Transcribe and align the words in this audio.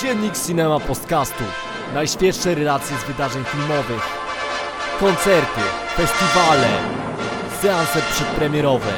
Dziennik 0.00 0.38
Cinema 0.46 0.80
Podcastu. 0.80 1.44
Najświeższe 1.94 2.54
relacje 2.54 2.96
z 2.96 3.04
wydarzeń 3.04 3.44
filmowych. 3.44 4.02
Koncerty, 5.00 5.60
festiwale, 5.96 6.68
seanse 7.62 8.02
przedpremierowe. 8.12 8.92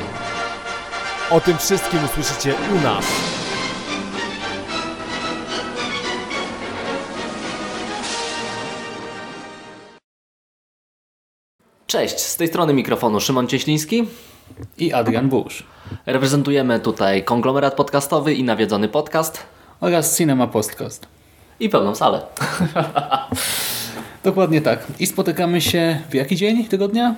O 1.30 1.40
tym 1.40 1.58
wszystkim 1.58 2.04
usłyszycie 2.04 2.54
u 2.74 2.80
nas. 2.80 3.04
Cześć, 11.86 12.18
z 12.18 12.36
tej 12.36 12.48
strony 12.48 12.74
mikrofonu 12.74 13.20
Szymon 13.20 13.48
Cieśliński. 13.48 14.08
i 14.78 14.92
Adrian 14.92 15.28
Busz 15.28 15.66
Reprezentujemy 16.06 16.80
tutaj 16.80 17.24
konglomerat 17.24 17.74
podcastowy 17.74 18.34
i 18.34 18.44
nawiedzony 18.44 18.88
podcast 18.88 19.55
oraz 19.80 20.16
Cinema 20.16 20.46
Podcast. 20.46 21.06
i 21.60 21.68
pełną 21.68 21.94
salę. 21.94 22.22
Dokładnie 24.24 24.60
tak. 24.60 24.86
I 24.98 25.06
spotykamy 25.06 25.60
się 25.60 26.00
w 26.10 26.14
jaki 26.14 26.36
dzień 26.36 26.64
tygodnia? 26.64 27.14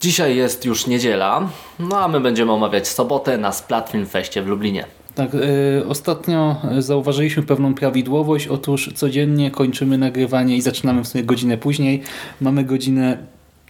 Dzisiaj 0.00 0.36
jest 0.36 0.64
już 0.64 0.86
niedziela, 0.86 1.48
no 1.78 2.00
a 2.00 2.08
my 2.08 2.20
będziemy 2.20 2.52
omawiać 2.52 2.88
sobotę 2.88 3.38
na 3.38 3.52
Splat 3.52 3.90
Film 3.90 4.06
Feście 4.06 4.42
w 4.42 4.46
Lublinie. 4.46 4.84
Tak, 5.14 5.34
y, 5.34 5.84
ostatnio 5.88 6.56
zauważyliśmy 6.78 7.42
pewną 7.42 7.74
prawidłowość. 7.74 8.48
Otóż 8.48 8.90
codziennie 8.94 9.50
kończymy 9.50 9.98
nagrywanie 9.98 10.56
i 10.56 10.60
zaczynamy 10.60 11.04
w 11.04 11.08
sumie 11.08 11.24
godzinę 11.24 11.58
później. 11.58 12.02
Mamy 12.40 12.64
godzinę 12.64 13.18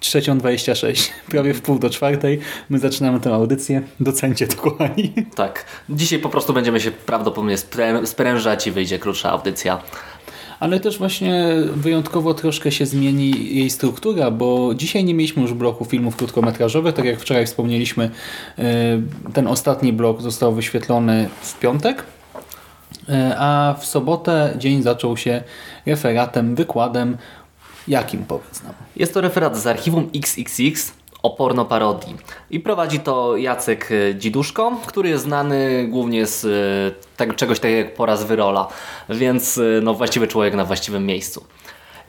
3.26, 0.02 1.11
prawie 1.30 1.55
w 1.55 1.62
pół 1.62 1.79
do 1.79 1.91
czwartej. 1.91 2.41
My 2.70 2.79
zaczynamy 2.79 3.20
tę 3.20 3.34
audycję. 3.34 3.83
Docencie 4.01 4.47
to, 4.47 4.56
kochani. 4.56 5.12
Tak, 5.34 5.65
dzisiaj 5.88 6.19
po 6.19 6.29
prostu 6.29 6.52
będziemy 6.52 6.80
się 6.80 6.91
prawdopodobnie 6.91 7.56
sprę- 7.56 8.07
sprężać 8.07 8.66
i 8.66 8.70
wyjdzie 8.70 8.98
krótsza 8.98 9.30
audycja. 9.30 9.80
Ale 10.60 10.80
też 10.80 10.98
właśnie 10.98 11.54
wyjątkowo 11.76 12.35
troszkę 12.35 12.73
się 12.73 12.87
zmieni 12.87 13.54
jej 13.57 13.71
struktura, 13.71 14.30
bo 14.30 14.74
dzisiaj 14.74 15.04
nie 15.04 15.15
mieliśmy 15.15 15.43
już 15.43 15.52
bloku 15.52 15.85
filmów 15.85 16.16
krótkometrażowych. 16.16 16.95
Tak 16.95 17.04
jak 17.04 17.21
wczoraj 17.21 17.46
wspomnieliśmy, 17.46 18.10
y, 18.59 18.63
ten 19.32 19.46
ostatni 19.46 19.93
blok 19.93 20.23
został 20.23 20.52
wyświetlony 20.54 21.29
w 21.41 21.59
piątek, 21.59 22.04
y, 23.09 23.13
a 23.38 23.74
w 23.80 23.87
sobotę 23.87 24.54
dzień 24.59 24.82
zaczął 24.82 25.16
się 25.16 25.43
referatem, 25.87 26.54
wykładem. 26.54 27.16
Jakim 27.88 28.25
powiedz 28.25 28.63
nam? 28.63 28.73
Jest 28.97 29.15
to 29.15 29.21
referat 29.21 29.57
z 29.57 29.66
archiwum 29.66 30.11
XXX 30.15 30.93
o 31.23 31.30
porno 31.30 31.65
parodii. 31.65 32.16
I 32.51 32.61
prowadzi 32.61 33.01
to 33.01 33.37
Jacek 33.37 33.88
e, 33.93 34.15
Dziduszko, 34.15 34.73
który 34.87 35.09
jest 35.09 35.25
znany 35.25 35.87
głównie 35.88 36.27
z 36.27 36.45
e, 36.45 37.16
tego, 37.16 37.35
czegoś 37.35 37.60
takiego 37.60 37.79
jak 37.79 37.95
poraz 37.95 38.25
wyrola, 38.25 38.69
więc 39.09 39.59
e, 39.59 39.63
no, 39.83 39.95
właściwy 39.95 40.29
człowiek 40.29 40.55
na 40.55 40.65
właściwym 40.65 41.07
miejscu. 41.07 41.45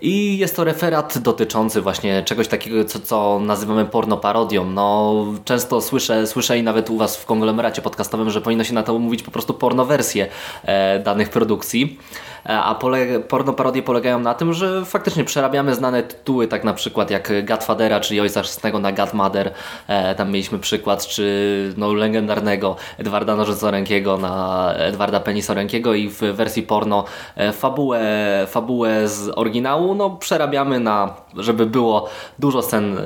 I 0.06 0.38
jest 0.38 0.56
to 0.56 0.64
referat 0.64 1.18
dotyczący 1.18 1.82
właśnie 1.82 2.24
czegoś 2.24 2.48
takiego, 2.48 2.86
co, 2.86 3.00
co 3.00 3.40
nazywamy 3.40 3.86
porno 3.86 4.18
parodią. 4.18 4.66
No, 4.66 5.26
często 5.46 5.82
słyszę, 5.82 6.28
słyszę 6.28 6.58
i 6.58 6.64
nawet 6.64 6.90
u 6.90 6.98
Was 6.98 7.18
w 7.18 7.26
konglomeracie 7.26 7.82
podcastowym, 7.82 8.30
że 8.30 8.42
powinno 8.42 8.64
się 8.64 8.74
na 8.74 8.84
to 8.84 9.00
mówić 9.00 9.24
po 9.24 9.32
prostu 9.32 9.54
pornowersje 9.54 10.28
e, 10.64 11.00
danych 11.00 11.30
produkcji. 11.30 12.00
E, 12.46 12.60
A 12.60 12.76
pole, 12.76 13.20
porno 13.20 13.54
parodie 13.54 13.84
polegają 13.84 14.20
na 14.20 14.34
tym, 14.34 14.54
że 14.54 14.86
faktycznie 14.86 15.24
przerabiamy 15.24 15.76
znane 15.76 16.04
tytuły, 16.04 16.48
tak 16.48 16.64
na 16.64 16.74
przykład 16.74 17.12
jak 17.12 17.46
Godfathera, 17.46 18.00
czyli 18.00 18.22
Ojca 18.22 18.42
Chrzestnego 18.42 18.80
na 18.80 18.92
Godmother. 18.92 19.52
E, 19.88 20.16
tam 20.16 20.32
mieliśmy 20.32 20.60
przykład, 20.60 21.08
czy 21.08 21.74
no, 21.78 21.94
legendarnego 21.94 22.76
Edwarda 22.98 23.36
Nożycorękiego 23.36 24.18
na 24.18 24.74
Edwarda 24.74 25.20
Penisorękiego 25.20 25.94
i 25.94 26.10
w 26.10 26.20
wersji 26.20 26.64
porno 26.64 27.04
e, 27.36 27.52
fabułę, 27.52 28.02
fabułę 28.48 29.08
z 29.08 29.32
oryginału 29.36 29.96
no, 29.96 30.10
przerabiamy 30.10 30.80
na, 30.80 31.14
żeby 31.38 31.66
było 31.66 32.10
dużo 32.40 32.62
scen 32.62 32.98
e, 32.98 33.02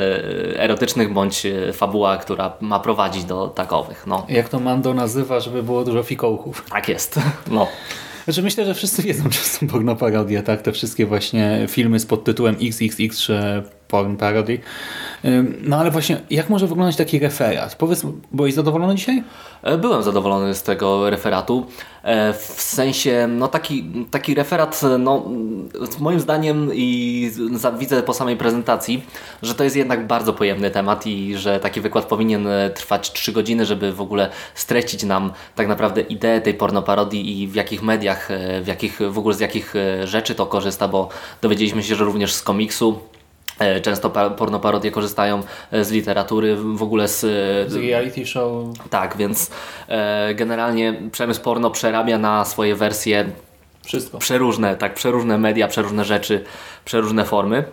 erotycznych 0.59 1.13
bądź 1.13 1.45
e, 1.45 1.73
fabuła, 1.73 2.17
która 2.17 2.51
ma 2.61 2.79
prowadzić 2.79 3.23
do 3.23 3.47
takowych. 3.47 4.03
No, 4.07 4.25
Jak 4.29 4.49
to 4.49 4.59
Mando 4.59 4.93
nazywa, 4.93 5.39
żeby 5.39 5.63
było 5.63 5.83
dużo 5.83 6.03
fikołków? 6.03 6.65
tak 6.69 6.89
jest. 6.89 7.19
No. 7.47 7.67
Znaczy 8.27 8.43
myślę, 8.43 8.65
że 8.65 8.73
wszyscy 8.73 9.01
wiedzą, 9.01 9.23
że 9.31 9.39
są 9.39 9.67
porno 9.67 9.95
parodie, 9.95 10.43
tak? 10.43 10.61
Te 10.61 10.71
wszystkie 10.71 11.05
właśnie 11.05 11.65
filmy 11.69 11.99
z 11.99 12.05
podtytułem 12.05 12.55
XXX 12.61 13.19
czy 13.19 13.63
porn 13.87 14.15
parody. 14.17 14.59
No 15.61 15.77
ale 15.79 15.91
właśnie, 15.91 16.21
jak 16.29 16.49
może 16.49 16.67
wyglądać 16.67 16.95
taki 16.95 17.19
referat? 17.19 17.75
Powiedz, 17.75 18.05
byłeś 18.31 18.53
zadowolony 18.53 18.95
dzisiaj? 18.95 19.23
E, 19.63 19.77
Byłem 19.77 20.03
zadowolony 20.03 20.53
z 20.53 20.63
tego 20.63 21.09
referatu. 21.09 21.65
E, 22.03 22.33
W 22.33 22.61
sensie, 22.61 23.27
no 23.29 23.47
taki, 23.47 24.05
taki 24.11 24.35
referat, 24.35 24.81
no 24.99 25.25
moim 25.99 26.19
zdaniem 26.19 26.69
i 26.73 27.31
widzę 27.79 28.03
po 28.03 28.13
samej 28.13 28.37
prezentacji, 28.37 29.03
że 29.41 29.55
to 29.55 29.63
jest 29.63 29.75
jednak 29.75 30.07
bardzo 30.07 30.33
pojemny 30.33 30.71
temat 30.71 31.07
i 31.07 31.37
że 31.37 31.59
taki 31.59 31.81
wykład 31.81 32.05
powinien 32.05 32.47
e, 32.47 32.69
trwać 32.69 33.11
3 33.11 33.31
godziny, 33.31 33.65
żeby 33.65 33.93
w 33.93 34.01
ogóle 34.01 34.29
streścić 34.55 35.03
nam 35.03 35.31
tak 35.55 35.67
naprawdę 35.67 36.01
ideę 36.01 36.41
tej 36.41 36.53
pornoparodii 36.53 37.41
i 37.41 37.47
w 37.47 37.55
jakich 37.55 37.83
mediach, 37.83 38.29
w 38.61 38.67
jakich, 38.67 38.99
w 39.11 39.17
ogóle 39.17 39.35
z 39.35 39.39
jakich 39.39 39.73
rzeczy 40.03 40.35
to 40.35 40.45
korzysta, 40.45 40.87
bo 40.87 41.09
dowiedzieliśmy 41.41 41.83
się, 41.83 41.95
że 41.95 42.03
również 42.03 42.33
z 42.33 42.41
komiksu 42.41 42.99
Często 43.81 44.09
pa- 44.09 44.29
pornoparodie 44.29 44.91
korzystają 44.91 45.43
e, 45.71 45.83
z 45.83 45.91
literatury, 45.91 46.55
w 46.55 46.83
ogóle 46.83 47.07
z, 47.07 47.19
Z 47.71 47.75
reality 47.75 48.25
show. 48.25 48.51
tak, 48.89 49.17
więc 49.17 49.51
e, 49.87 50.33
generalnie 50.35 51.01
przemysł 51.11 51.41
porno 51.41 51.71
przerabia 51.71 52.17
na 52.17 52.45
swoje 52.45 52.75
wersje 52.75 53.25
Wszystko. 53.85 54.17
przeróżne, 54.17 54.75
tak, 54.75 54.93
przeróżne 54.93 55.37
media, 55.37 55.67
przeróżne 55.67 56.05
rzeczy, 56.05 56.43
przeróżne 56.85 57.25
formy. 57.25 57.63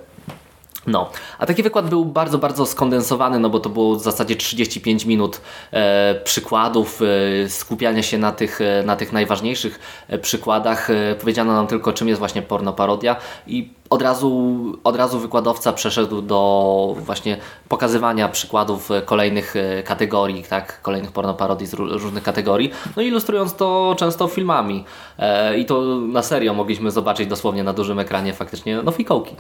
No, 0.87 1.11
a 1.39 1.47
taki 1.47 1.63
wykład 1.63 1.89
był 1.89 2.05
bardzo, 2.05 2.39
bardzo 2.39 2.67
skondensowany, 2.67 3.39
no 3.39 3.51
bo 3.51 3.61
to 3.61 3.69
było 3.71 3.95
w 3.97 4.03
zasadzie 4.03 4.37
35 4.37 5.05
minut 5.05 5.41
e, 5.73 6.15
przykładów, 6.25 7.01
e, 7.45 7.49
skupiania 7.49 8.03
się 8.03 8.19
na 8.19 8.33
tych, 8.33 8.61
e, 8.61 8.83
na 8.87 8.97
tych 8.97 9.13
najważniejszych 9.13 9.79
e, 10.09 10.19
przykładach. 10.19 10.91
E, 10.91 11.15
powiedziano 11.21 11.53
nam 11.53 11.67
tylko, 11.67 11.93
czym 11.93 12.09
jest 12.09 12.19
właśnie 12.19 12.43
pornoparodia 12.43 13.17
i 13.47 13.71
od 13.95 14.03
razu, 14.03 14.55
od 14.85 14.97
razu 14.97 15.19
wykładowca 15.19 15.73
przeszedł 15.73 16.23
do 16.23 16.95
właśnie 16.99 17.37
pokazywania 17.69 18.29
przykładów 18.29 18.91
e, 18.91 19.03
kolejnych 19.03 19.57
e, 19.57 19.83
kategorii, 19.83 20.45
tak, 20.45 20.83
kolejnych 20.83 21.13
pornoparodii 21.13 21.67
z 21.67 21.75
ró- 21.75 21.99
różnych 22.03 22.23
kategorii, 22.23 22.71
no 22.97 23.03
ilustrując 23.03 23.55
to 23.55 23.95
często 23.99 24.29
filmami. 24.29 24.85
E, 25.19 25.59
I 25.59 25.65
to 25.67 25.83
na 26.01 26.23
serio 26.23 26.55
mogliśmy 26.55 26.91
zobaczyć 26.91 27.29
dosłownie 27.29 27.65
na 27.65 27.73
dużym 27.73 27.99
ekranie 27.99 28.33
faktycznie 28.33 28.83
no 28.85 28.93
fikołki. 28.93 29.35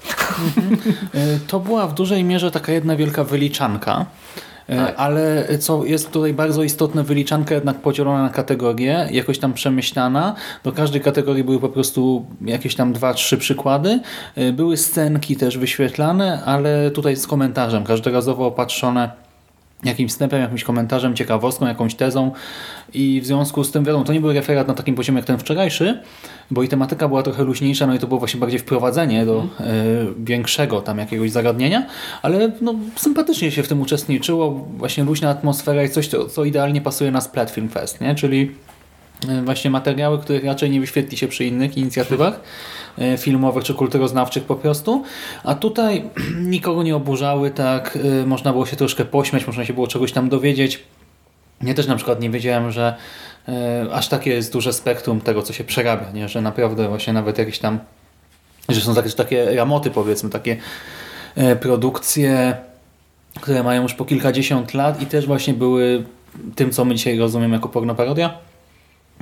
Y, 1.14 1.40
To 1.48 1.60
była 1.60 1.86
w 1.86 1.94
dużej 1.94 2.24
mierze 2.24 2.50
taka 2.50 2.72
jedna 2.72 2.96
wielka 2.96 3.24
wyliczanka. 3.24 4.06
Y, 4.70 4.76
Tak. 4.76 4.94
Ale 4.96 5.46
co 5.58 5.84
jest 5.84 6.10
tutaj 6.10 6.34
bardzo 6.34 6.62
istotne, 6.62 7.02
wyliczanka 7.04 7.54
jednak 7.54 7.76
podzielona 7.76 8.22
na 8.22 8.30
kategorie, 8.30 9.08
jakoś 9.10 9.38
tam 9.38 9.52
przemyślana. 9.52 10.34
Do 10.64 10.72
każdej 10.72 11.00
kategorii 11.00 11.44
były 11.44 11.60
po 11.60 11.68
prostu 11.68 12.26
jakieś 12.40 12.74
tam 12.74 12.92
dwa, 12.92 13.14
trzy 13.14 13.38
przykłady. 13.38 14.00
Y, 14.38 14.52
Były 14.52 14.76
scenki 14.76 15.36
też 15.36 15.58
wyświetlane, 15.58 16.42
ale 16.44 16.90
tutaj 16.90 17.16
z 17.16 17.26
komentarzem, 17.26 17.84
każdorazowo 17.84 18.46
opatrzone 18.46 19.23
jakimś 19.84 20.10
wstępem, 20.10 20.40
jakimś 20.40 20.64
komentarzem, 20.64 21.16
ciekawostką, 21.16 21.66
jakąś 21.66 21.94
tezą. 21.94 22.32
I 22.94 23.20
w 23.20 23.26
związku 23.26 23.64
z 23.64 23.70
tym, 23.70 23.84
wiadomo, 23.84 24.04
to 24.04 24.12
nie 24.12 24.20
był 24.20 24.32
referat 24.32 24.68
na 24.68 24.74
takim 24.74 24.94
poziomie 24.94 25.18
jak 25.18 25.26
ten 25.26 25.38
wczorajszy, 25.38 26.02
bo 26.50 26.62
i 26.62 26.68
tematyka 26.68 27.08
była 27.08 27.22
trochę 27.22 27.44
luźniejsza, 27.44 27.86
no 27.86 27.94
i 27.94 27.98
to 27.98 28.06
było 28.06 28.18
właśnie 28.20 28.40
bardziej 28.40 28.58
wprowadzenie 28.58 29.26
do 29.26 29.46
e, 29.60 29.64
większego 30.18 30.80
tam 30.80 30.98
jakiegoś 30.98 31.30
zagadnienia, 31.30 31.86
ale 32.22 32.52
no, 32.60 32.74
sympatycznie 32.96 33.50
się 33.50 33.62
w 33.62 33.68
tym 33.68 33.80
uczestniczyło, 33.80 34.50
właśnie 34.50 35.04
luźna 35.04 35.30
atmosfera 35.30 35.84
i 35.84 35.88
coś, 35.88 36.08
co, 36.08 36.28
co 36.28 36.44
idealnie 36.44 36.80
pasuje 36.80 37.10
na 37.10 37.20
Splat 37.20 37.50
Film 37.50 37.68
Fest, 37.68 38.00
nie? 38.00 38.14
czyli 38.14 38.50
właśnie 39.44 39.70
materiały, 39.70 40.18
których 40.18 40.44
raczej 40.44 40.70
nie 40.70 40.80
wyświetli 40.80 41.18
się 41.18 41.28
przy 41.28 41.44
innych 41.44 41.76
inicjatywach 41.76 42.40
e, 42.98 43.18
filmowych 43.18 43.64
czy 43.64 43.74
kulturoznawczych 43.74 44.44
po 44.44 44.54
prostu. 44.56 45.04
A 45.44 45.54
tutaj 45.54 46.04
nikogo 46.54 46.82
nie 46.82 46.96
oburzały, 46.96 47.50
tak 47.50 47.98
e, 48.22 48.26
można 48.26 48.52
było 48.52 48.66
się 48.66 48.76
troszkę 48.76 49.04
pośmiać, 49.04 49.46
można 49.46 49.64
się 49.64 49.72
było 49.72 49.86
czegoś 49.86 50.12
tam 50.12 50.28
dowiedzieć. 50.28 50.84
Ja 51.62 51.74
też 51.74 51.86
na 51.86 51.96
przykład 51.96 52.20
nie 52.20 52.30
wiedziałem, 52.30 52.70
że 52.70 52.94
e, 53.48 53.86
aż 53.92 54.08
takie 54.08 54.30
jest 54.30 54.52
duże 54.52 54.72
spektrum 54.72 55.20
tego, 55.20 55.42
co 55.42 55.52
się 55.52 55.64
przerabia, 55.64 56.10
nie? 56.10 56.28
że 56.28 56.40
naprawdę 56.40 56.88
właśnie 56.88 57.12
nawet 57.12 57.38
jakieś 57.38 57.58
tam, 57.58 57.78
że 58.68 58.80
są 58.80 58.94
takie, 58.94 59.10
takie 59.10 59.56
ramoty 59.56 59.90
powiedzmy, 59.90 60.30
takie 60.30 60.56
e, 61.34 61.56
produkcje, 61.56 62.56
które 63.40 63.62
mają 63.62 63.82
już 63.82 63.94
po 63.94 64.04
kilkadziesiąt 64.04 64.74
lat 64.74 65.02
i 65.02 65.06
też 65.06 65.26
właśnie 65.26 65.54
były 65.54 66.04
tym, 66.54 66.70
co 66.70 66.84
my 66.84 66.94
dzisiaj 66.94 67.18
rozumiemy 67.18 67.54
jako 67.54 67.68
pornoparodia. 67.68 68.38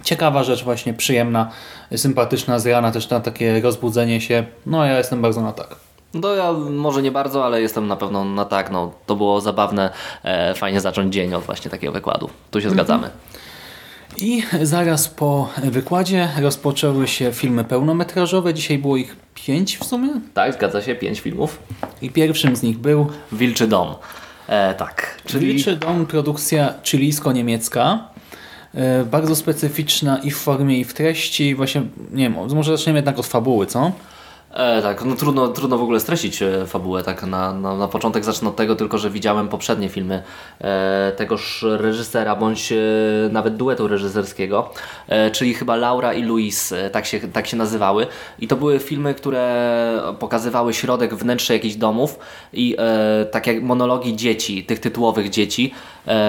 Ciekawa 0.03 0.45
rzecz, 0.45 0.65
właśnie 0.65 0.95
przyjemna, 0.95 1.51
sympatyczna, 1.97 2.59
z 2.59 2.67
rana 2.67 2.93
też 2.93 3.11
na 3.11 3.21
takie 3.21 3.61
rozbudzenie 3.61 4.21
się. 4.21 4.45
No 4.67 4.85
ja 4.85 4.99
jestem 4.99 5.23
bardzo 5.23 5.41
na 5.41 5.53
tak. 5.53 5.77
No 6.15 6.35
ja 6.35 6.53
może 6.53 7.03
nie 7.03 7.11
bardzo, 7.11 7.45
ale 7.45 7.63
jestem 7.63 7.87
na 7.87 7.97
pewno 7.97 8.25
na 8.25 8.45
tak. 8.45 8.71
No, 8.71 8.93
to 9.07 9.17
było 9.17 9.41
zabawne, 9.41 9.91
e, 10.25 10.55
fajnie 10.55 10.81
zacząć 10.81 11.15
dzień 11.15 11.35
od 11.35 11.45
właśnie 11.45 11.71
takiego 11.71 11.93
wykładu. 11.93 12.31
Tu 12.51 12.61
się 12.61 12.71
zgadzamy. 12.71 13.11
I 14.19 14.43
zaraz 14.63 15.09
po 15.09 15.49
wykładzie 15.65 16.29
rozpoczęły 16.41 17.09
się 17.09 17.33
filmy 17.33 17.65
pełnometrażowe. 17.65 18.55
Dzisiaj 18.55 18.79
było 18.79 18.97
ich 18.97 19.17
pięć 19.35 19.79
w 19.79 19.85
sumie. 19.85 20.09
Tak, 20.35 20.55
zgadza 20.55 20.83
się, 20.83 20.95
pięć 20.95 21.21
filmów. 21.21 21.59
I 22.03 22.11
pierwszym 22.11 22.57
z 22.57 22.63
nich 22.63 22.79
był 22.79 23.07
Wilczy 23.33 23.67
Dom. 23.67 23.95
E, 24.49 24.75
tak, 24.75 25.23
czyli 25.27 25.47
Wilczy 25.47 25.77
Dom, 25.77 26.07
produkcja 26.07 26.75
chilijsko-niemiecka. 26.85 27.99
E, 28.75 29.05
bardzo 29.05 29.37
specyficzna 29.37 30.19
i 30.19 30.31
w 30.31 30.37
formie, 30.37 30.79
i 30.79 30.85
w 30.85 30.95
treści. 30.95 31.55
Właśnie, 31.55 31.83
nie 32.13 32.31
wiem, 32.31 32.35
może 32.55 32.77
zaczniemy 32.77 32.99
jednak 32.99 33.19
od 33.19 33.27
fabuły, 33.27 33.67
co? 33.67 33.93
E, 34.53 34.83
tak, 34.83 35.05
no 35.05 35.17
trudno, 35.17 35.49
trudno 35.49 35.79
w 35.79 35.83
ogóle 35.83 36.01
streścić 36.01 36.43
e, 36.43 36.67
fabułę. 36.67 37.03
Tak 37.03 37.23
na, 37.23 37.53
na, 37.53 37.77
na 37.77 37.89
początek 37.89 38.25
zacznę 38.25 38.49
od 38.49 38.57
tego 38.57 38.77
tylko, 38.77 38.99
że 38.99 39.11
widziałem 39.11 39.49
poprzednie 39.49 39.89
filmy 39.89 40.23
e, 40.61 41.13
tegoż 41.17 41.65
reżysera, 41.69 42.37
bądź 42.37 42.73
e, 42.73 42.77
nawet 43.31 43.57
duetu 43.57 43.89
reżyserskiego, 43.89 44.71
e, 45.09 45.31
czyli 45.31 45.55
chyba 45.55 45.77
Laura 45.77 46.15
i 46.15 46.23
Luis, 46.23 46.75
tak 46.93 47.07
się, 47.07 47.21
tak 47.21 47.47
się 47.47 47.57
nazywały. 47.57 48.07
I 48.39 48.49
to 48.49 48.57
były 48.57 48.79
filmy, 48.79 49.15
które 49.15 50.03
pokazywały 50.19 50.75
środek, 50.75 51.15
wnętrze 51.15 51.55
jakichś 51.55 51.75
domów 51.75 52.19
i 52.53 52.77
tak 53.31 53.47
jak 53.47 53.63
monologi 53.63 54.17
dzieci, 54.17 54.65
tych 54.65 54.81
tytułowych 54.81 55.31
dzieci. 55.31 55.75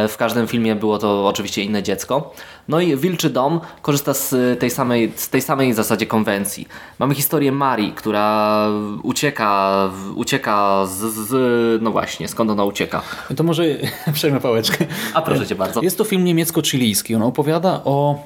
W 0.08 0.16
każdym 0.18 0.48
filmie 0.48 0.76
było 0.76 0.98
to 0.98 1.28
oczywiście 1.28 1.64
inne 1.64 1.84
dziecko. 1.84 2.34
No 2.68 2.82
i 2.82 2.98
Wilczy 2.98 3.30
Dom 3.30 3.60
korzysta 3.82 4.14
z 4.14 4.60
tej 4.60 4.70
samej, 4.70 5.12
z 5.16 5.30
tej 5.30 5.42
samej 5.42 5.74
zasadzie 5.74 6.06
konwencji. 6.06 6.68
Mamy 7.00 7.16
historię 7.16 7.52
Marii, 7.52 7.92
która 7.92 8.68
ucieka, 9.04 9.90
ucieka 10.16 10.86
z, 10.86 11.14
z 11.14 11.82
no 11.82 11.92
właśnie, 11.92 12.28
skąd 12.28 12.52
ona 12.52 12.64
ucieka. 12.64 13.02
To 13.36 13.44
może 13.44 13.64
przejmę 14.14 14.40
pałeczkę. 14.40 14.86
A 15.14 15.22
proszę 15.22 15.48
Cię 15.48 15.56
bardzo. 15.56 15.82
Jest 15.82 15.98
to 15.98 16.04
film 16.04 16.24
niemiecko-chilijski. 16.24 17.16
On 17.16 17.22
opowiada 17.22 17.82
o 17.84 18.24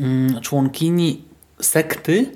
mm, 0.00 0.40
członkini 0.40 1.22
sekty, 1.60 2.26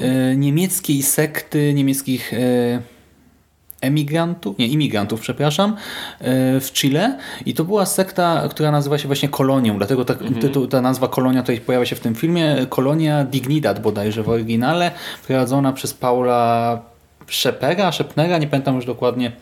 e, 0.00 0.36
niemieckiej 0.36 1.02
sekty, 1.02 1.74
niemieckich 1.74 2.34
e, 2.34 2.82
emigrantów, 3.82 4.58
nie, 4.58 4.66
imigrantów, 4.66 5.20
przepraszam, 5.20 5.76
e, 6.20 6.60
w 6.60 6.72
Chile. 6.72 7.18
I 7.46 7.54
to 7.54 7.64
była 7.64 7.86
sekta, 7.86 8.48
która 8.50 8.70
nazywa 8.70 8.98
się 8.98 9.06
właśnie 9.06 9.28
Kolonią, 9.28 9.78
dlatego 9.78 10.04
ta, 10.04 10.14
tytuł, 10.40 10.66
ta 10.66 10.80
nazwa 10.80 11.08
Kolonia 11.08 11.42
tutaj 11.42 11.60
pojawia 11.60 11.86
się 11.86 11.96
w 11.96 12.00
tym 12.00 12.14
filmie. 12.14 12.56
Kolonia 12.68 13.24
Dignidad 13.24 13.82
bodajże 13.82 14.22
w 14.22 14.28
oryginale, 14.28 14.90
prowadzona 15.26 15.72
przez 15.72 15.94
Paula 15.94 16.80
Szepera, 17.26 17.92
Szepnera, 17.92 18.38
nie 18.38 18.46
pamiętam 18.46 18.76
już 18.76 18.86
dokładnie 18.86 19.32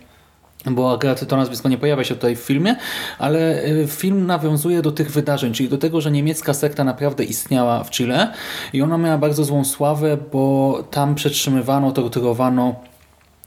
bo 0.66 0.92
akurat 0.94 1.26
to 1.26 1.36
nazwisko 1.36 1.68
nie 1.68 1.78
pojawia 1.78 2.04
się 2.04 2.14
tutaj 2.14 2.36
w 2.36 2.40
filmie, 2.40 2.76
ale 3.18 3.64
y, 3.64 3.86
film 3.88 4.26
nawiązuje 4.26 4.82
do 4.82 4.92
tych 4.92 5.10
wydarzeń, 5.10 5.52
czyli 5.52 5.68
do 5.68 5.78
tego, 5.78 6.00
że 6.00 6.10
niemiecka 6.10 6.54
sekta 6.54 6.84
naprawdę 6.84 7.24
istniała 7.24 7.84
w 7.84 7.90
Chile 7.90 8.32
i 8.72 8.82
ona 8.82 8.98
miała 8.98 9.18
bardzo 9.18 9.44
złą 9.44 9.64
sławę, 9.64 10.16
bo 10.32 10.84
tam 10.90 11.14
przetrzymywano, 11.14 11.92
torturowano 11.92 12.74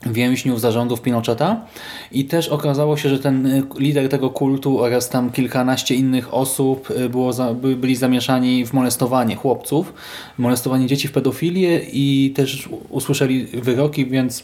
więźniów 0.05 0.61
zarządów 0.61 1.01
Pinocheta 1.01 1.65
i 2.11 2.25
też 2.25 2.49
okazało 2.49 2.97
się, 2.97 3.09
że 3.09 3.19
ten 3.19 3.45
y, 3.45 3.63
lider 3.77 4.09
tego 4.09 4.29
kultu 4.29 4.79
oraz 4.79 5.09
tam 5.09 5.31
kilkanaście 5.31 5.95
innych 5.95 6.33
osób 6.33 6.91
y, 6.91 7.09
było 7.09 7.33
za, 7.33 7.53
by, 7.53 7.75
byli 7.75 7.95
zamieszani 7.95 8.65
w 8.65 8.73
molestowanie 8.73 9.35
chłopców, 9.35 9.93
molestowanie 10.37 10.87
dzieci 10.87 11.07
w 11.07 11.11
pedofilię 11.11 11.81
i 11.93 12.33
też 12.35 12.69
usłyszeli 12.89 13.45
wyroki, 13.45 14.05
więc 14.05 14.43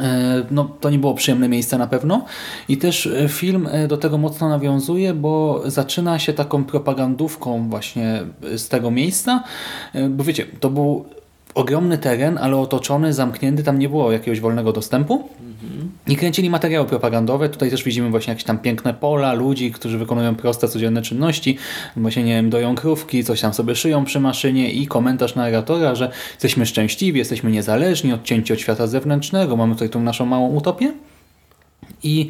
E, 0.00 0.44
no, 0.50 0.64
to 0.80 0.90
nie 0.90 0.98
było 0.98 1.14
przyjemne 1.14 1.48
miejsce 1.48 1.78
na 1.78 1.86
pewno. 1.86 2.24
I 2.68 2.76
też 2.76 3.08
film 3.28 3.68
do 3.88 3.96
tego 3.96 4.18
mocno 4.18 4.48
nawiązuje, 4.48 5.14
bo 5.14 5.62
zaczyna 5.66 6.18
się 6.18 6.32
taką 6.32 6.64
propagandówką 6.64 7.68
właśnie 7.68 8.22
z 8.56 8.68
tego 8.68 8.90
miejsca. 8.90 9.42
Bo 10.10 10.24
wiecie, 10.24 10.46
to 10.60 10.70
był 10.70 11.04
ogromny 11.56 11.98
teren, 11.98 12.38
ale 12.38 12.56
otoczony, 12.56 13.12
zamknięty, 13.12 13.62
tam 13.62 13.78
nie 13.78 13.88
było 13.88 14.12
jakiegoś 14.12 14.40
wolnego 14.40 14.72
dostępu. 14.72 15.28
I 16.08 16.16
kręcili 16.16 16.50
materiały 16.50 16.86
propagandowe. 16.86 17.48
Tutaj 17.48 17.70
też 17.70 17.84
widzimy 17.84 18.10
właśnie 18.10 18.30
jakieś 18.30 18.44
tam 18.44 18.58
piękne 18.58 18.94
pola, 18.94 19.32
ludzi, 19.32 19.72
którzy 19.72 19.98
wykonują 19.98 20.34
proste, 20.34 20.68
codzienne 20.68 21.02
czynności. 21.02 21.58
Właśnie, 21.96 22.24
nie 22.24 22.34
wiem, 22.34 22.50
doją 22.50 22.74
krówki, 22.74 23.24
coś 23.24 23.40
tam 23.40 23.54
sobie 23.54 23.76
szyją 23.76 24.04
przy 24.04 24.20
maszynie 24.20 24.72
i 24.72 24.86
komentarz 24.86 25.34
narratora, 25.34 25.94
że 25.94 26.10
jesteśmy 26.30 26.66
szczęśliwi, 26.66 27.18
jesteśmy 27.18 27.50
niezależni, 27.50 28.12
odcięci 28.12 28.52
od 28.52 28.60
świata 28.60 28.86
zewnętrznego, 28.86 29.56
mamy 29.56 29.72
tutaj 29.72 29.90
tą 29.90 30.02
naszą 30.02 30.26
małą 30.26 30.48
utopię. 30.48 30.92
I 32.06 32.28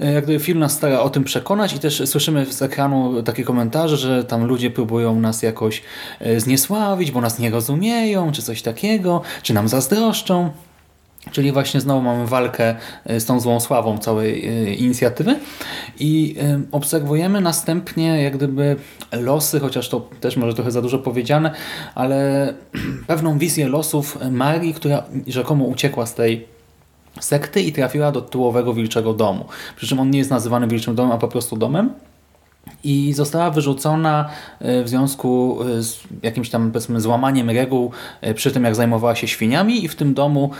e, 0.00 0.12
jak 0.12 0.24
film 0.40 0.58
nas 0.58 0.72
stara 0.72 1.00
o 1.00 1.10
tym 1.10 1.24
przekonać 1.24 1.72
i 1.72 1.78
też 1.78 2.02
słyszymy 2.08 2.46
z 2.46 2.62
ekranu 2.62 3.22
takie 3.22 3.44
komentarze, 3.44 3.96
że 3.96 4.24
tam 4.24 4.44
ludzie 4.44 4.70
próbują 4.70 5.20
nas 5.20 5.42
jakoś 5.42 5.82
e, 6.20 6.40
zniesławić, 6.40 7.10
bo 7.10 7.20
nas 7.20 7.38
nie 7.38 7.50
rozumieją, 7.50 8.32
czy 8.32 8.42
coś 8.42 8.62
takiego, 8.62 9.22
czy 9.42 9.54
nam 9.54 9.68
zazdroszczą. 9.68 10.50
Czyli 11.32 11.52
właśnie 11.52 11.80
znowu 11.80 12.02
mamy 12.02 12.26
walkę 12.26 12.74
e, 13.04 13.20
z 13.20 13.26
tą 13.26 13.40
złą 13.40 13.60
sławą 13.60 13.98
całej 13.98 14.46
inicjatywy 14.82 15.36
i 15.98 16.36
obserwujemy 16.72 17.40
następnie 17.40 18.22
jak 18.22 18.36
gdyby 18.36 18.76
losy, 19.12 19.60
chociaż 19.60 19.88
to 19.88 20.08
też 20.20 20.36
może 20.36 20.54
trochę 20.54 20.70
za 20.70 20.82
dużo 20.82 20.98
powiedziane, 20.98 21.50
ale 21.94 22.54
pewną 23.06 23.38
wizję 23.38 23.68
losów 23.68 24.18
Marii, 24.30 24.74
która 24.74 25.04
rzekomo 25.26 25.64
uciekła 25.64 26.06
z 26.06 26.14
tej 26.14 26.53
sekty 27.20 27.60
i 27.60 27.72
trafiła 27.72 28.12
do 28.12 28.20
tyłowego 28.20 28.74
wilczego 28.74 29.12
domu. 29.12 29.44
Przy 29.76 29.86
czym 29.86 30.00
on 30.00 30.10
nie 30.10 30.18
jest 30.18 30.30
nazywany 30.30 30.66
wilczym 30.66 30.94
domem, 30.94 31.12
a 31.12 31.18
po 31.18 31.28
prostu 31.28 31.56
domem. 31.56 31.90
I 32.84 33.12
została 33.12 33.50
wyrzucona 33.50 34.28
e, 34.60 34.84
w 34.84 34.88
związku 34.88 35.58
e, 35.62 35.82
z 35.82 36.00
jakimś 36.22 36.50
tam 36.50 36.72
powiedzmy 36.72 37.00
złamaniem 37.00 37.50
reguł 37.50 37.90
e, 38.20 38.34
przy 38.34 38.50
tym 38.50 38.64
jak 38.64 38.74
zajmowała 38.74 39.14
się 39.14 39.28
świniami 39.28 39.84
i 39.84 39.88
w 39.88 39.94
tym 39.94 40.14
domu 40.14 40.50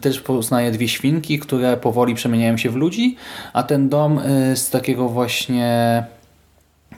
też 0.00 0.20
poznaje 0.20 0.70
dwie 0.70 0.88
świnki, 0.88 1.38
które 1.38 1.76
powoli 1.76 2.14
przemieniają 2.14 2.56
się 2.56 2.70
w 2.70 2.76
ludzi, 2.76 3.16
a 3.52 3.62
ten 3.62 3.88
dom 3.88 4.20
z 4.54 4.70
takiego 4.70 5.08
właśnie 5.08 6.04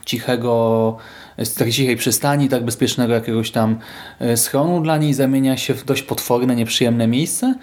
cichego 0.04 0.96
z 1.38 1.54
takiej 1.54 1.72
cichej 1.72 1.96
przystani, 1.96 2.48
tak 2.48 2.64
bezpiecznego 2.64 3.14
jakiegoś 3.14 3.50
tam 3.50 3.78
schronu 4.36 4.80
dla 4.80 4.96
niej 4.96 5.14
zamienia 5.14 5.56
się 5.56 5.74
w 5.74 5.84
dość 5.84 6.02
potworne, 6.02 6.56
nieprzyjemne 6.56 7.06
miejsce. 7.06 7.54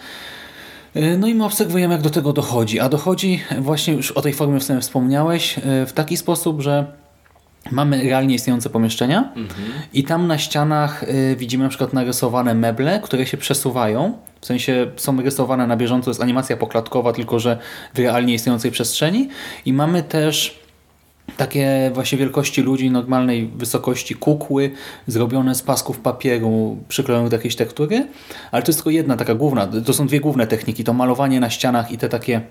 E, 0.95 1.17
no 1.17 1.27
i 1.27 1.35
my 1.35 1.45
obserwujemy, 1.45 1.93
jak 1.93 2.03
do 2.03 2.09
tego 2.09 2.33
dochodzi. 2.33 2.79
A 2.79 2.89
dochodzi 2.89 3.39
właśnie 3.59 3.93
już 3.93 4.11
o 4.11 4.21
tej 4.21 4.33
formie 4.33 4.59
w 4.59 4.63
sumie 4.63 4.81
wspomniałeś, 4.81 5.57
e, 5.57 5.85
w 5.85 5.93
taki 5.93 6.17
sposób, 6.17 6.61
że 6.61 6.85
mamy 7.71 8.03
realnie 8.03 8.35
istniejące 8.35 8.69
pomieszczenia 8.69 9.33
mhm. 9.35 9.71
i 9.93 10.03
tam 10.03 10.27
na 10.27 10.37
ścianach 10.37 11.03
e, 11.03 11.35
widzimy 11.35 11.63
na 11.63 11.69
przykład 11.69 11.93
narysowane 11.93 12.53
meble, 12.53 12.99
które 13.03 13.25
się 13.25 13.37
przesuwają. 13.37 14.17
W 14.41 14.45
sensie 14.45 14.91
są 14.95 15.21
rysowane 15.21 15.67
na 15.67 15.77
bieżąco, 15.77 16.09
jest 16.09 16.21
animacja 16.21 16.57
poklatkowa, 16.57 17.13
tylko 17.13 17.39
że 17.39 17.57
w 17.93 17.99
realnie 17.99 18.33
istniejącej 18.33 18.71
przestrzeni. 18.71 19.29
I 19.65 19.73
mamy 19.73 20.03
też 20.03 20.60
takie 21.37 21.91
właśnie 21.93 22.17
wielkości 22.17 22.61
ludzi, 22.61 22.91
normalnej 22.91 23.47
wysokości 23.55 24.15
kukły, 24.15 24.71
zrobione 25.07 25.55
z 25.55 25.61
pasków 25.61 25.99
papieru, 25.99 26.77
przyklejonych 26.87 27.29
do 27.29 27.37
jakiejś 27.37 27.55
tektury, 27.55 28.07
ale 28.51 28.63
to 28.63 28.69
jest 28.69 28.79
tylko 28.79 28.89
jedna 28.89 29.17
taka 29.17 29.35
główna, 29.35 29.67
to 29.85 29.93
są 29.93 30.07
dwie 30.07 30.19
główne 30.19 30.47
techniki, 30.47 30.83
to 30.83 30.93
malowanie 30.93 31.39
na 31.39 31.49
ścianach 31.49 31.91
i 31.91 31.97
te 31.97 32.09
takie 32.09 32.41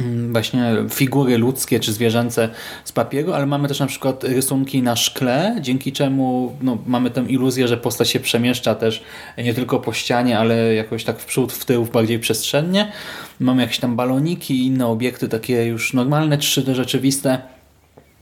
mm, 0.00 0.32
właśnie 0.32 0.76
figury 0.90 1.38
ludzkie 1.38 1.80
czy 1.80 1.92
zwierzęce 1.92 2.48
z 2.84 2.92
papieru, 2.92 3.32
ale 3.32 3.46
mamy 3.46 3.68
też 3.68 3.80
na 3.80 3.86
przykład 3.86 4.24
rysunki 4.24 4.82
na 4.82 4.96
szkle, 4.96 5.56
dzięki 5.60 5.92
czemu 5.92 6.56
no, 6.62 6.78
mamy 6.86 7.10
tę 7.10 7.24
iluzję, 7.28 7.68
że 7.68 7.76
postać 7.76 8.10
się 8.10 8.20
przemieszcza 8.20 8.74
też 8.74 9.02
nie 9.38 9.54
tylko 9.54 9.80
po 9.80 9.92
ścianie, 9.92 10.38
ale 10.38 10.74
jakoś 10.74 11.04
tak 11.04 11.18
w 11.18 11.24
przód, 11.24 11.52
w 11.52 11.64
tył, 11.64 11.84
bardziej 11.84 12.18
przestrzennie. 12.18 12.92
Mamy 13.40 13.62
jakieś 13.62 13.78
tam 13.78 13.96
baloniki 13.96 14.54
i 14.54 14.66
inne 14.66 14.86
obiekty 14.86 15.28
takie 15.28 15.64
już 15.64 15.92
normalne, 15.92 16.38
3D 16.38 16.74
rzeczywiste, 16.74 17.53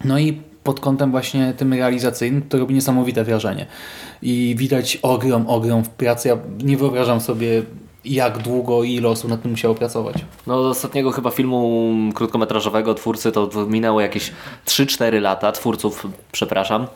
no 0.04 0.18
i 0.18 0.40
pod 0.64 0.80
kątem 0.80 1.10
właśnie 1.10 1.54
tym 1.56 1.72
realizacyjnym 1.72 2.42
to 2.42 2.58
robi 2.58 2.74
niesamowite 2.74 3.24
wrażenie. 3.24 3.66
I 4.22 4.54
widać 4.58 4.98
ogrom, 5.02 5.46
ogrom 5.46 5.84
w 5.84 5.88
pracy. 5.88 6.28
Ja 6.28 6.38
nie 6.64 6.76
wyobrażam 6.76 7.20
sobie 7.20 7.62
jak 8.04 8.38
długo 8.38 8.84
i 8.84 8.94
ile 8.94 9.08
osób 9.08 9.30
nad 9.30 9.42
tym 9.42 9.50
musiało 9.50 9.74
pracować. 9.74 10.16
No 10.46 10.62
do 10.62 10.68
ostatniego 10.68 11.10
chyba 11.10 11.30
filmu 11.30 11.92
krótkometrażowego 12.14 12.94
twórcy 12.94 13.32
to 13.32 13.50
minęło 13.68 14.00
jakieś 14.00 14.32
3-4 14.66 15.20
lata, 15.20 15.52
twórców 15.52 16.06
przepraszam. 16.32 16.86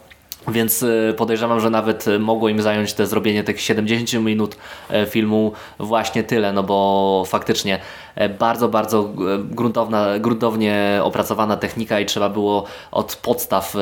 Więc 0.49 0.83
y, 0.83 1.15
podejrzewam, 1.17 1.61
że 1.61 1.71
nawet 1.71 2.09
y, 2.09 2.19
mogło 2.19 2.49
im 2.49 2.63
zająć 2.63 2.93
te 2.95 3.07
zrobienie 3.07 3.45
tych 3.45 3.61
70 3.61 4.25
minut 4.25 4.57
e, 4.91 5.07
filmu 5.07 5.53
właśnie 5.79 6.25
tyle, 6.25 6.53
no 6.53 6.63
bo 6.63 7.25
faktycznie 7.27 7.79
e, 8.15 8.29
bardzo, 8.29 8.69
bardzo 8.69 9.01
e, 9.01 9.39
gruntowna, 9.39 10.19
gruntownie 10.19 11.01
opracowana 11.03 11.57
technika 11.57 12.01
i 12.01 12.07
trzeba 12.07 12.29
było 12.29 12.65
od 12.93 13.17
podstaw 13.17 13.73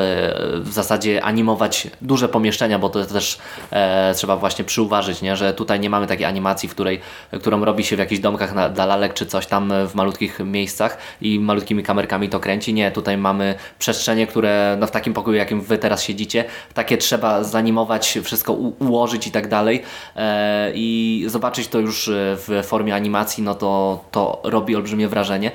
w 0.60 0.68
zasadzie 0.72 1.24
animować 1.24 1.88
duże 2.02 2.28
pomieszczenia, 2.28 2.78
bo 2.78 2.88
to 2.88 3.04
też 3.04 3.38
e, 3.70 4.14
trzeba 4.14 4.36
właśnie 4.36 4.64
przyuważyć, 4.64 5.22
nie? 5.22 5.36
że 5.36 5.54
tutaj 5.54 5.80
nie 5.80 5.90
mamy 5.90 6.06
takiej 6.06 6.26
animacji, 6.26 6.68
w 6.68 6.72
której, 6.72 7.00
którą 7.40 7.64
robi 7.64 7.84
się 7.84 7.96
w 7.96 7.98
jakichś 7.98 8.20
domkach 8.20 8.54
na, 8.54 8.68
dla 8.68 8.86
lalek 8.86 9.14
czy 9.14 9.26
coś 9.26 9.46
tam 9.46 9.72
w 9.88 9.94
malutkich 9.94 10.40
miejscach 10.40 10.98
i 11.20 11.40
malutkimi 11.40 11.82
kamerkami 11.82 12.28
to 12.28 12.40
kręci. 12.40 12.74
Nie, 12.74 12.90
tutaj 12.90 13.18
mamy 13.18 13.54
przestrzenie, 13.78 14.26
które 14.26 14.76
no, 14.80 14.86
w 14.86 14.90
takim 14.90 15.14
pokoju, 15.14 15.36
jakim 15.36 15.60
Wy 15.60 15.78
teraz 15.78 16.02
siedzicie, 16.02 16.44
takie 16.74 16.98
trzeba 16.98 17.44
zanimować, 17.44 18.18
wszystko 18.24 18.52
ułożyć 18.52 19.26
i 19.26 19.30
tak 19.30 19.48
dalej 19.48 19.82
e, 20.16 20.72
i 20.74 21.24
zobaczyć 21.26 21.68
to 21.68 21.78
już 21.78 22.10
w 22.12 22.62
formie 22.64 22.94
animacji, 22.94 23.42
no 23.42 23.54
to, 23.54 24.04
to 24.10 24.40
robi 24.44 24.76
olbrzymie 24.76 25.08
wrażenie. 25.08 25.50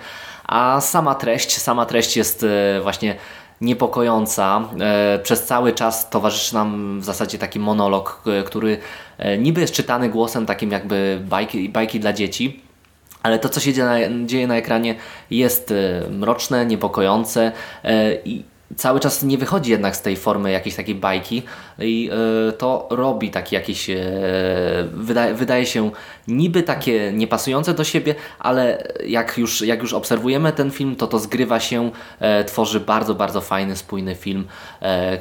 A 0.46 0.82
sama 0.82 1.16
treść, 1.16 1.58
sama 1.58 1.86
treść 1.86 2.18
jest 2.18 2.46
właśnie 2.84 3.16
niepokojąca. 3.62 4.62
Przez 5.24 5.44
cały 5.44 5.74
czas 5.74 6.10
towarzyszy 6.10 6.54
nam 6.54 7.00
w 7.00 7.04
zasadzie 7.04 7.38
taki 7.38 7.60
monolog, 7.60 8.24
który 8.46 8.78
niby 9.40 9.62
jest 9.62 9.74
czytany 9.74 10.10
głosem 10.10 10.46
takim 10.46 10.72
jakby 10.72 11.22
bajki, 11.30 11.70
bajki 11.70 12.00
dla 12.00 12.14
dzieci, 12.14 12.62
ale 13.24 13.40
to, 13.40 13.50
co 13.50 13.60
się 13.60 13.74
dzieje 13.74 13.88
na, 13.88 14.26
dzieje 14.26 14.48
na 14.48 14.56
ekranie, 14.56 14.96
jest 15.32 15.72
e, 15.72 16.10
mroczne, 16.10 16.66
niepokojące 16.66 17.52
e, 17.84 18.16
i 18.16 18.44
cały 18.76 19.00
czas 19.00 19.24
nie 19.24 19.38
wychodzi 19.38 19.72
jednak 19.72 19.96
z 19.96 20.02
tej 20.02 20.16
formy 20.16 20.52
jakiejś 20.52 20.76
takiej 20.76 20.96
bajki 20.96 21.44
i 21.80 22.10
e, 22.50 22.52
to 22.52 22.88
robi 22.92 23.30
taki 23.30 23.56
jakiś, 23.56 23.90
wydaje, 24.94 25.34
wydaje 25.34 25.66
się 25.66 25.92
niby 26.28 26.64
takie 26.64 27.12
niepasujące 27.14 27.74
do 27.74 27.84
siebie, 27.84 28.16
ale 28.40 28.88
jak 29.08 29.38
już, 29.38 29.62
jak 29.62 29.82
już 29.82 29.94
obserwujemy 29.94 30.52
ten 30.52 30.72
film, 30.72 30.96
to 30.96 31.08
to 31.08 31.20
zgrywa 31.20 31.60
się, 31.60 31.92
tworzy 32.48 32.80
bardzo, 32.80 33.16
bardzo 33.16 33.42
fajny, 33.42 33.76
spójny 33.76 34.16
film, 34.16 34.48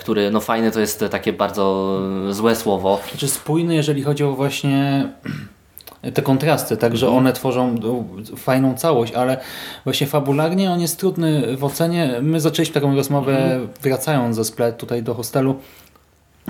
który, 0.00 0.31
no 0.31 0.40
fajny 0.40 0.71
to 0.71 0.81
jest 0.81 1.05
takie 1.11 1.33
bardzo 1.33 1.99
złe 2.31 2.57
słowo. 2.57 3.00
Znaczy 3.11 3.28
spójny, 3.28 3.75
jeżeli 3.75 4.02
chodzi 4.02 4.25
o 4.25 4.33
właśnie 4.33 5.09
te 6.14 6.23
kontrasty, 6.23 6.76
także 6.76 7.07
mhm. 7.07 7.19
one 7.19 7.33
tworzą 7.33 7.75
fajną 8.37 8.75
całość, 8.75 9.12
ale 9.12 9.37
właśnie 9.85 10.07
fabularnie 10.07 10.71
on 10.71 10.81
jest 10.81 10.99
trudny 10.99 11.57
w 11.57 11.64
ocenie. 11.64 12.19
My 12.23 12.40
zaczęliśmy 12.40 12.75
taką 12.75 12.97
rozmowę 12.97 13.38
mhm. 13.38 13.69
wracając 13.83 14.37
ze 14.37 14.45
splet 14.45 14.76
tutaj 14.76 15.02
do 15.02 15.14
hostelu, 15.14 15.55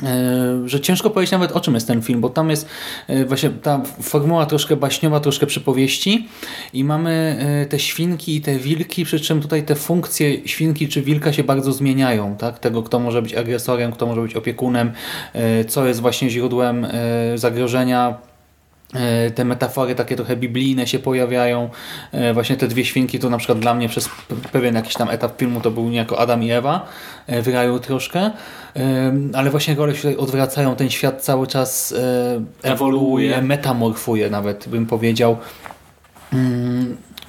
e, 0.02 0.68
że 0.68 0.80
ciężko 0.80 1.10
powiedzieć 1.10 1.32
nawet 1.32 1.52
o 1.52 1.60
czym 1.60 1.74
jest 1.74 1.86
ten 1.86 2.02
film, 2.02 2.20
bo 2.20 2.28
tam 2.28 2.50
jest 2.50 2.68
e, 3.08 3.24
właśnie 3.24 3.50
ta 3.50 3.82
formuła 4.02 4.46
troszkę 4.46 4.76
baśniowa, 4.76 5.20
troszkę 5.20 5.46
przypowieści 5.46 6.28
i 6.72 6.84
mamy 6.84 7.38
e, 7.62 7.66
te 7.66 7.78
świnki 7.78 8.36
i 8.36 8.40
te 8.40 8.58
wilki, 8.58 9.04
przy 9.04 9.20
czym 9.20 9.40
tutaj 9.40 9.62
te 9.62 9.74
funkcje 9.74 10.48
świnki 10.48 10.88
czy 10.88 11.02
wilka 11.02 11.32
się 11.32 11.44
bardzo 11.44 11.72
zmieniają, 11.72 12.36
tak? 12.36 12.58
tego 12.58 12.82
kto 12.82 12.98
może 12.98 13.22
być 13.22 13.34
agresorem, 13.34 13.92
kto 13.92 14.06
może 14.06 14.20
być 14.20 14.34
opiekunem, 14.34 14.92
co 15.68 15.86
jest 15.86 16.00
właśnie 16.00 16.30
źródłem 16.30 16.86
zagrożenia 17.34 18.27
te 19.34 19.44
metafory 19.44 19.94
takie 19.94 20.16
trochę 20.16 20.36
biblijne 20.36 20.86
się 20.86 20.98
pojawiają. 20.98 21.70
E, 22.12 22.34
właśnie 22.34 22.56
te 22.56 22.68
dwie 22.68 22.84
świnki 22.84 23.18
to 23.18 23.30
na 23.30 23.38
przykład 23.38 23.58
dla 23.58 23.74
mnie 23.74 23.88
przez 23.88 24.10
pewien 24.52 24.74
jakiś 24.74 24.94
tam 24.94 25.10
etap 25.10 25.38
filmu 25.38 25.60
to 25.60 25.70
był 25.70 25.88
niejako 25.88 26.18
Adam 26.18 26.42
i 26.42 26.50
Ewa 26.50 26.86
e, 27.26 27.42
w 27.42 27.48
raju 27.48 27.78
troszkę. 27.78 28.30
Ale 29.34 29.50
właśnie 29.50 29.74
role 29.74 29.92
się 29.94 30.02
tutaj 30.02 30.16
odwracają. 30.16 30.76
Ten 30.76 30.90
świat 30.90 31.22
cały 31.22 31.46
czas 31.46 31.94
ewoluuje, 32.62 33.42
metamorfuje 33.42 34.30
nawet 34.30 34.68
bym 34.68 34.86
powiedział. 34.86 35.36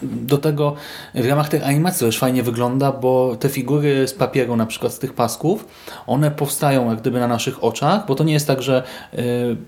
Do 0.01 0.37
tego 0.37 0.75
w 1.15 1.25
ramach 1.25 1.49
tej 1.49 1.63
animacji 1.63 2.05
już 2.05 2.17
fajnie 2.17 2.43
wygląda, 2.43 2.91
bo 2.91 3.35
te 3.39 3.49
figury 3.49 4.07
z 4.07 4.13
papieru, 4.13 4.55
na 4.55 4.65
przykład 4.65 4.93
z 4.93 4.99
tych 4.99 5.13
pasków, 5.13 5.65
one 6.07 6.31
powstają 6.31 6.89
jak 6.89 7.01
gdyby 7.01 7.19
na 7.19 7.27
naszych 7.27 7.63
oczach, 7.63 8.05
bo 8.07 8.15
to 8.15 8.23
nie 8.23 8.33
jest 8.33 8.47
tak, 8.47 8.61
że 8.61 8.83
y, 9.13 9.19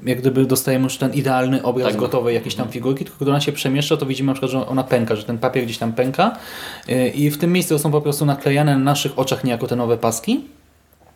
jak 0.06 0.20
gdyby 0.20 0.46
dostajemy 0.46 0.84
już 0.84 0.98
ten 0.98 1.14
idealny 1.14 1.64
obraz 1.64 1.88
tak. 1.88 1.98
gotowej 1.98 2.36
jakiejś 2.36 2.56
tam 2.56 2.70
figurki, 2.70 3.06
tylko 3.06 3.18
gdy 3.20 3.32
ona 3.32 3.42
się 3.42 3.52
przemieszcza, 3.52 3.98
to 3.98 4.06
widzimy 4.06 4.28
na 4.28 4.34
przykład, 4.34 4.52
że 4.52 4.68
ona 4.68 4.84
pęka, 4.84 5.16
że 5.16 5.24
ten 5.24 5.38
papier 5.38 5.64
gdzieś 5.64 5.78
tam 5.78 5.94
pęka 5.94 6.38
y, 6.90 7.08
i 7.08 7.30
w 7.30 7.38
tym 7.38 7.54
miejscu 7.54 7.80
są 7.80 7.92
po 7.92 8.02
prostu 8.02 8.26
naklejane 8.26 8.78
na 8.78 8.84
naszych 8.84 9.20
oczach 9.20 9.44
niejako 9.44 9.68
te 9.68 9.76
nowe 9.76 9.98
paski 9.98 10.42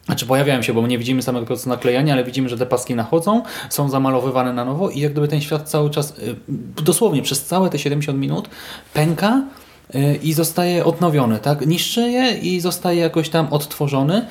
znaczy 0.05 0.25
pojawiają 0.25 0.61
się, 0.61 0.73
bo 0.73 0.87
nie 0.87 0.97
widzimy 0.97 1.21
samego 1.21 1.45
procesu 1.45 1.69
naklejania, 1.69 2.13
ale 2.13 2.23
widzimy, 2.23 2.49
że 2.49 2.57
te 2.57 2.65
paski 2.65 2.95
nachodzą, 2.95 3.43
są 3.69 3.89
zamalowywane 3.89 4.53
na 4.53 4.65
nowo 4.65 4.89
i 4.89 4.99
jak 4.99 5.11
gdyby 5.11 5.27
ten 5.27 5.41
świat 5.41 5.69
cały 5.69 5.89
czas, 5.89 6.19
y, 6.19 6.35
dosłownie 6.83 7.21
przez 7.21 7.45
całe 7.45 7.69
te 7.69 7.79
70 7.79 8.19
minut 8.19 8.49
pęka 8.93 9.43
y, 9.95 10.19
i 10.23 10.33
zostaje 10.33 10.85
odnowiony, 10.85 11.39
tak? 11.39 11.67
Niszczy 11.67 12.01
je 12.01 12.37
i 12.37 12.59
zostaje 12.59 13.01
jakoś 13.01 13.29
tam 13.29 13.47
odtworzony, 13.53 14.25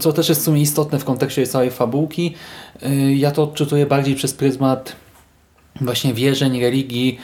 co 0.00 0.12
też 0.12 0.28
jest 0.28 0.40
w 0.40 0.44
sumie 0.44 0.60
istotne 0.60 0.98
w 0.98 1.04
kontekście 1.04 1.46
całej 1.46 1.70
fabułki. 1.70 2.34
Y, 2.82 3.14
ja 3.14 3.30
to 3.30 3.42
odczytuję 3.42 3.86
bardziej 3.86 4.14
przez 4.14 4.34
pryzmat 4.34 4.96
właśnie 5.80 6.14
wierzeń, 6.14 6.60
religii, 6.60 7.18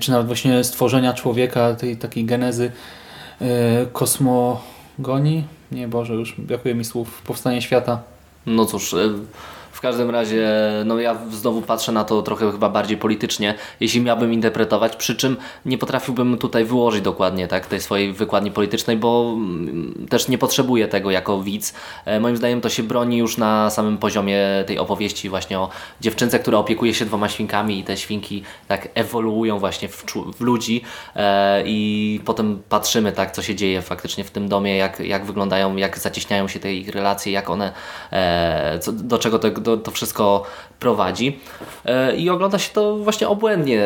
czy 0.00 0.10
nawet 0.10 0.26
właśnie 0.26 0.64
stworzenia 0.64 1.12
człowieka, 1.12 1.74
tej 1.74 1.96
takiej 1.96 2.24
genezy 2.24 2.70
kosmogonii, 3.92 5.44
nie 5.72 5.88
Boże, 5.88 6.14
już 6.14 6.34
brakuje 6.38 6.74
mi 6.74 6.84
słów. 6.84 7.22
Powstanie 7.22 7.62
świata. 7.62 8.02
No 8.46 8.66
cóż, 8.66 8.92
y, 8.92 9.14
w 9.76 9.80
każdym 9.80 10.10
razie, 10.10 10.48
no 10.84 11.00
ja 11.00 11.16
znowu 11.30 11.62
patrzę 11.62 11.92
na 11.92 12.04
to 12.04 12.22
trochę 12.22 12.52
chyba 12.52 12.68
bardziej 12.68 12.96
politycznie, 12.96 13.54
jeśli 13.80 14.00
miałbym 14.00 14.32
interpretować, 14.32 14.96
przy 14.96 15.16
czym 15.16 15.36
nie 15.66 15.78
potrafiłbym 15.78 16.38
tutaj 16.38 16.64
wyłożyć 16.64 17.00
dokładnie 17.02 17.48
tak, 17.48 17.66
tej 17.66 17.80
swojej 17.80 18.12
wykładni 18.12 18.50
politycznej, 18.50 18.96
bo 18.96 19.32
mm, 19.34 20.06
też 20.10 20.28
nie 20.28 20.38
potrzebuję 20.38 20.88
tego 20.88 21.10
jako 21.10 21.42
widz. 21.42 21.74
E, 22.04 22.20
moim 22.20 22.36
zdaniem 22.36 22.60
to 22.60 22.68
się 22.68 22.82
broni 22.82 23.18
już 23.18 23.38
na 23.38 23.70
samym 23.70 23.98
poziomie 23.98 24.38
tej 24.66 24.78
opowieści 24.78 25.28
właśnie 25.28 25.58
o 25.58 25.68
dziewczynce, 26.00 26.38
która 26.38 26.58
opiekuje 26.58 26.94
się 26.94 27.04
dwoma 27.04 27.28
świnkami 27.28 27.78
i 27.78 27.84
te 27.84 27.96
świnki 27.96 28.42
tak 28.68 28.88
ewoluują 28.94 29.58
właśnie 29.58 29.88
w, 29.88 30.04
w 30.36 30.40
ludzi 30.40 30.82
e, 31.16 31.62
i 31.66 32.20
potem 32.24 32.62
patrzymy 32.68 33.12
tak, 33.12 33.30
co 33.30 33.42
się 33.42 33.54
dzieje 33.54 33.82
faktycznie 33.82 34.24
w 34.24 34.30
tym 34.30 34.48
domie, 34.48 34.76
jak, 34.76 35.00
jak 35.00 35.24
wyglądają, 35.24 35.76
jak 35.76 35.98
zacieśniają 35.98 36.48
się 36.48 36.60
te 36.60 36.74
ich 36.74 36.88
relacje, 36.88 37.32
jak 37.32 37.50
one, 37.50 37.72
e, 38.12 38.78
do 38.92 39.18
czego 39.18 39.38
to 39.38 39.65
to, 39.66 39.76
to 39.76 39.90
wszystko 39.90 40.42
prowadzi. 40.80 41.38
E, 41.84 42.16
I 42.16 42.30
ogląda 42.30 42.58
się 42.58 42.72
to 42.72 42.96
właśnie 42.96 43.28
obłędnie. 43.28 43.82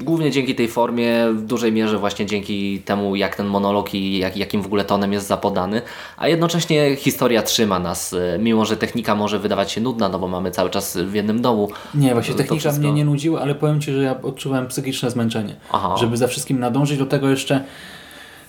Głównie 0.00 0.30
dzięki 0.30 0.54
tej 0.54 0.68
formie, 0.68 1.26
w 1.32 1.42
dużej 1.42 1.72
mierze 1.72 1.98
właśnie 1.98 2.26
dzięki 2.26 2.80
temu, 2.80 3.16
jak 3.16 3.36
ten 3.36 3.46
monolog 3.46 3.94
i 3.94 4.18
jak, 4.18 4.36
jakim 4.36 4.62
w 4.62 4.66
ogóle 4.66 4.84
tonem 4.84 5.12
jest 5.12 5.26
zapodany. 5.26 5.82
A 6.16 6.28
jednocześnie 6.28 6.96
historia 6.96 7.42
trzyma 7.42 7.78
nas, 7.78 8.12
e, 8.12 8.38
mimo 8.38 8.64
że 8.64 8.76
technika 8.76 9.14
może 9.14 9.38
wydawać 9.38 9.72
się 9.72 9.80
nudna, 9.80 10.08
no 10.08 10.18
bo 10.18 10.28
mamy 10.28 10.50
cały 10.50 10.70
czas 10.70 10.96
w 10.96 11.14
jednym 11.14 11.42
domu. 11.42 11.68
Nie, 11.94 12.12
właśnie 12.12 12.34
technika 12.34 12.60
wszystko... 12.60 12.80
mnie 12.82 12.92
nie 12.92 13.04
nudziła, 13.04 13.40
ale 13.40 13.54
powiem 13.54 13.80
Ci, 13.80 13.92
że 13.92 14.02
ja 14.02 14.22
odczuwałem 14.22 14.66
psychiczne 14.66 15.10
zmęczenie. 15.10 15.56
Aha. 15.72 15.96
Żeby 15.96 16.16
za 16.16 16.26
wszystkim 16.26 16.60
nadążyć. 16.60 16.98
Do 16.98 17.06
tego 17.06 17.28
jeszcze 17.28 17.64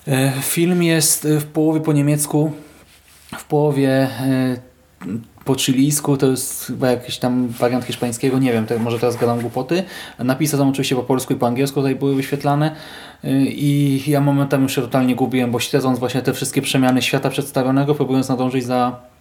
e, 0.08 0.34
film 0.42 0.84
jest 0.84 1.28
w 1.28 1.46
połowie 1.46 1.82
po 1.82 1.94
niemiecku, 1.94 2.52
w 3.38 3.46
połowie 3.46 4.10
po 5.46 5.56
chilijsku, 5.56 6.18
to 6.18 6.28
jest 6.28 6.66
chyba 6.66 6.92
jakiś 6.92 7.18
tam 7.18 7.48
wariant 7.48 7.86
hiszpańskiego, 7.86 8.40
nie 8.40 8.54
wiem, 8.54 8.66
może 8.80 9.00
teraz 9.00 9.18
gadam 9.18 9.42
głupoty. 9.42 9.84
Napisy 10.20 10.58
tam 10.58 10.70
oczywiście 10.70 10.96
po 10.96 11.04
polsku 11.04 11.34
i 11.34 11.36
po 11.36 11.48
angielsku 11.48 11.76
tutaj 11.76 11.96
były 11.96 12.16
wyświetlane 12.16 12.76
y, 13.24 13.30
i 13.46 14.02
ja 14.12 14.22
momentami 14.22 14.64
już 14.64 14.76
się 14.76 14.82
totalnie 14.82 15.16
gubiłem, 15.16 15.52
bo 15.52 15.60
śledząc 15.60 16.00
właśnie 16.00 16.22
te 16.22 16.34
wszystkie 16.34 16.62
przemiany 16.62 17.02
świata 17.02 17.30
przedstawionego, 17.30 17.96
próbując 17.96 18.30
nadążyć 18.30 18.66
za 18.66 19.13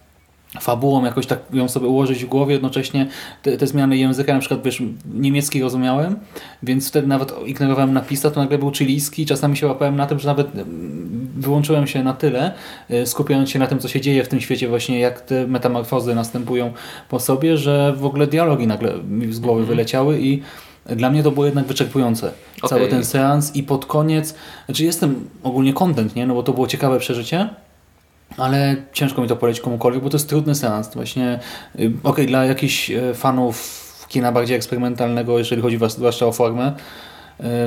fabułą, 0.61 1.05
jakoś 1.05 1.27
tak 1.27 1.39
ją 1.53 1.69
sobie 1.69 1.87
ułożyć 1.87 2.25
w 2.25 2.27
głowie, 2.27 2.53
jednocześnie 2.53 3.07
te, 3.41 3.57
te, 3.57 3.67
zmiany 3.67 3.97
języka, 3.97 4.33
na 4.33 4.39
przykład 4.39 4.63
wiesz, 4.63 4.83
niemiecki 5.13 5.61
rozumiałem, 5.61 6.15
więc 6.63 6.89
wtedy 6.89 7.07
nawet 7.07 7.33
ignorowałem 7.45 7.93
napisa, 7.93 8.31
to 8.31 8.39
nagle 8.39 8.57
był 8.57 8.71
chilijski, 8.71 9.25
czasami 9.25 9.57
się 9.57 9.67
łapałem 9.67 9.95
na 9.95 10.05
tym, 10.05 10.19
że 10.19 10.27
nawet 10.27 10.55
mm, 10.55 11.29
wyłączyłem 11.37 11.87
się 11.87 12.03
na 12.03 12.13
tyle, 12.13 12.53
y, 12.91 13.05
skupiając 13.05 13.49
się 13.49 13.59
na 13.59 13.67
tym, 13.67 13.79
co 13.79 13.87
się 13.87 14.01
dzieje 14.01 14.23
w 14.23 14.27
tym 14.27 14.41
świecie, 14.41 14.67
właśnie 14.67 14.99
jak 14.99 15.21
te 15.21 15.47
metamorfozy 15.47 16.15
następują 16.15 16.73
po 17.09 17.19
sobie, 17.19 17.57
że 17.57 17.93
w 17.97 18.05
ogóle 18.05 18.27
dialogi 18.27 18.67
nagle 18.67 18.93
mi 19.09 19.33
z 19.33 19.39
głowy 19.39 19.59
mm 19.59 19.65
-hmm. 19.65 19.69
wyleciały 19.69 20.19
i 20.21 20.41
dla 20.85 21.09
mnie 21.09 21.23
to 21.23 21.31
było 21.31 21.45
jednak 21.45 21.65
wyczerpujące. 21.65 22.31
Okay. 22.57 22.69
Cały 22.69 22.87
ten 22.87 23.05
seans 23.05 23.55
i 23.55 23.63
pod 23.63 23.85
koniec, 23.85 24.35
znaczy 24.65 24.83
jestem 24.83 25.29
ogólnie 25.43 25.73
content, 25.73 26.15
nie? 26.15 26.27
no 26.27 26.33
bo 26.33 26.43
to 26.43 26.53
było 26.53 26.67
ciekawe 26.67 26.99
przeżycie, 26.99 27.49
ale 28.37 28.75
ciężko 28.93 29.21
mi 29.21 29.27
to 29.27 29.35
polecić 29.35 29.61
komukolwiek, 29.61 30.03
bo 30.03 30.09
to 30.09 30.17
jest 30.17 30.29
trudny 30.29 30.55
seans. 30.55 30.93
Właśnie, 30.95 31.39
y, 31.79 31.85
okej, 31.85 31.99
okay, 32.03 32.25
dla 32.25 32.45
jakichś 32.45 32.89
y, 32.89 33.13
fanów 33.13 33.83
kina 34.09 34.31
bardziej 34.31 34.57
eksperymentalnego, 34.57 35.37
jeżeli 35.37 35.61
chodzi 35.61 35.79
zwłaszcza 35.87 36.25
o 36.25 36.31
formę, 36.31 36.73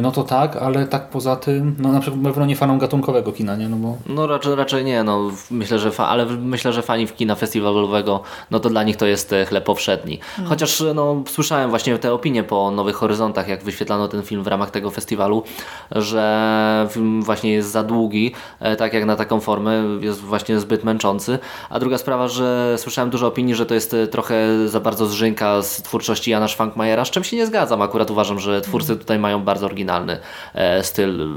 no 0.03 0.13
to 0.13 0.23
tak, 0.23 0.57
ale 0.57 0.87
tak 0.87 1.09
poza 1.09 1.37
tym, 1.37 1.77
no 1.79 1.93
na 1.93 2.01
przykład 2.01 2.23
pewno 2.23 2.47
nie 2.47 2.57
fanom 2.57 2.79
gatunkowego 2.79 3.33
kina, 3.33 3.57
nie? 3.57 3.69
No, 3.69 3.77
bo... 3.77 3.97
no 4.07 4.27
raczej, 4.27 4.55
raczej 4.55 4.85
nie, 4.85 5.05
no 5.05 5.31
myślę, 5.51 5.79
że 5.79 5.91
fa 5.91 6.09
ale 6.09 6.27
myślę, 6.27 6.73
że 6.73 6.83
fani 6.83 7.09
kina 7.09 7.35
festiwalowego, 7.35 8.21
no 8.51 8.61
to 8.61 8.71
dla 8.71 8.83
nich 8.83 8.97
to 8.97 9.07
jest 9.07 9.33
e, 9.33 9.47
chleb 9.47 9.65
powszedni. 9.65 10.19
Hmm. 10.19 10.49
Chociaż 10.49 10.83
no, 10.95 11.23
słyszałem 11.29 11.71
właśnie 11.71 11.99
te 11.99 12.13
opinie 12.13 12.43
po 12.43 12.71
Nowych 12.71 12.97
Horyzontach, 12.97 13.49
jak 13.49 13.65
wyświetlano 13.65 14.09
ten 14.09 14.23
film 14.23 14.43
w 14.43 14.47
ramach 14.47 14.71
tego 14.71 14.91
festiwalu, 14.91 15.43
że 15.91 16.87
film 16.91 17.23
właśnie 17.23 17.53
jest 17.53 17.71
za 17.71 17.83
długi, 17.83 18.33
e, 18.61 18.77
tak 18.77 18.93
jak 18.93 19.05
na 19.05 19.17
taką 19.17 19.41
formę, 19.41 19.83
jest 20.01 20.21
właśnie 20.21 20.61
zbyt 20.61 20.85
męczący. 20.85 21.39
A 21.71 21.79
druga 21.79 21.99
sprawa, 21.99 22.29
że 22.29 22.75
słyszałem 22.79 23.11
dużo 23.11 23.27
opinii, 23.27 23.55
że 23.55 23.67
to 23.67 23.75
jest 23.75 23.97
trochę 24.11 24.69
za 24.69 24.81
bardzo 24.81 25.07
zżynka 25.07 25.63
z 25.63 25.83
twórczości 25.83 26.31
Jana 26.31 26.49
Schwankmajera, 26.49 27.05
z 27.05 27.11
czym 27.11 27.25
się 27.25 27.37
nie 27.37 27.47
zgadzam. 27.47 27.83
Akurat 27.83 28.11
uważam, 28.11 28.41
że 28.41 28.61
twórcy 28.61 28.97
tutaj 28.97 29.19
mają 29.19 29.45
bardzo 29.45 29.56
bardzo 29.57 29.67
oryginalny 29.67 30.19
e, 30.55 30.83
styl. 30.83 31.29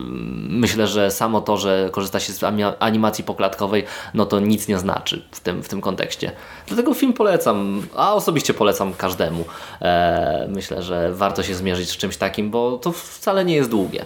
Myślę, 0.50 0.88
że 0.88 1.12
samo 1.12 1.42
to, 1.42 1.58
że 1.58 1.90
korzysta 1.92 2.20
się 2.20 2.34
z 2.34 2.44
animacji 2.80 3.24
poklatkowej, 3.24 3.86
no 4.14 4.26
to 4.26 4.40
nic 4.40 4.68
nie 4.68 4.80
znaczy 4.80 5.26
w 5.32 5.40
tym, 5.40 5.64
w 5.64 5.70
tym 5.70 5.82
kontekście. 5.82 6.32
Dlatego 6.68 6.94
film 6.94 7.14
polecam, 7.14 7.84
a 7.96 8.14
osobiście 8.14 8.54
polecam 8.54 8.94
każdemu. 8.94 9.46
E, 9.82 10.48
myślę, 10.50 10.82
że 10.82 11.14
warto 11.14 11.44
się 11.44 11.56
zmierzyć 11.56 11.90
z 11.90 11.98
czymś 11.98 12.18
takim, 12.18 12.52
bo 12.52 12.78
to 12.78 12.92
wcale 12.92 13.46
nie 13.46 13.56
jest 13.56 13.70
długie. 13.70 14.06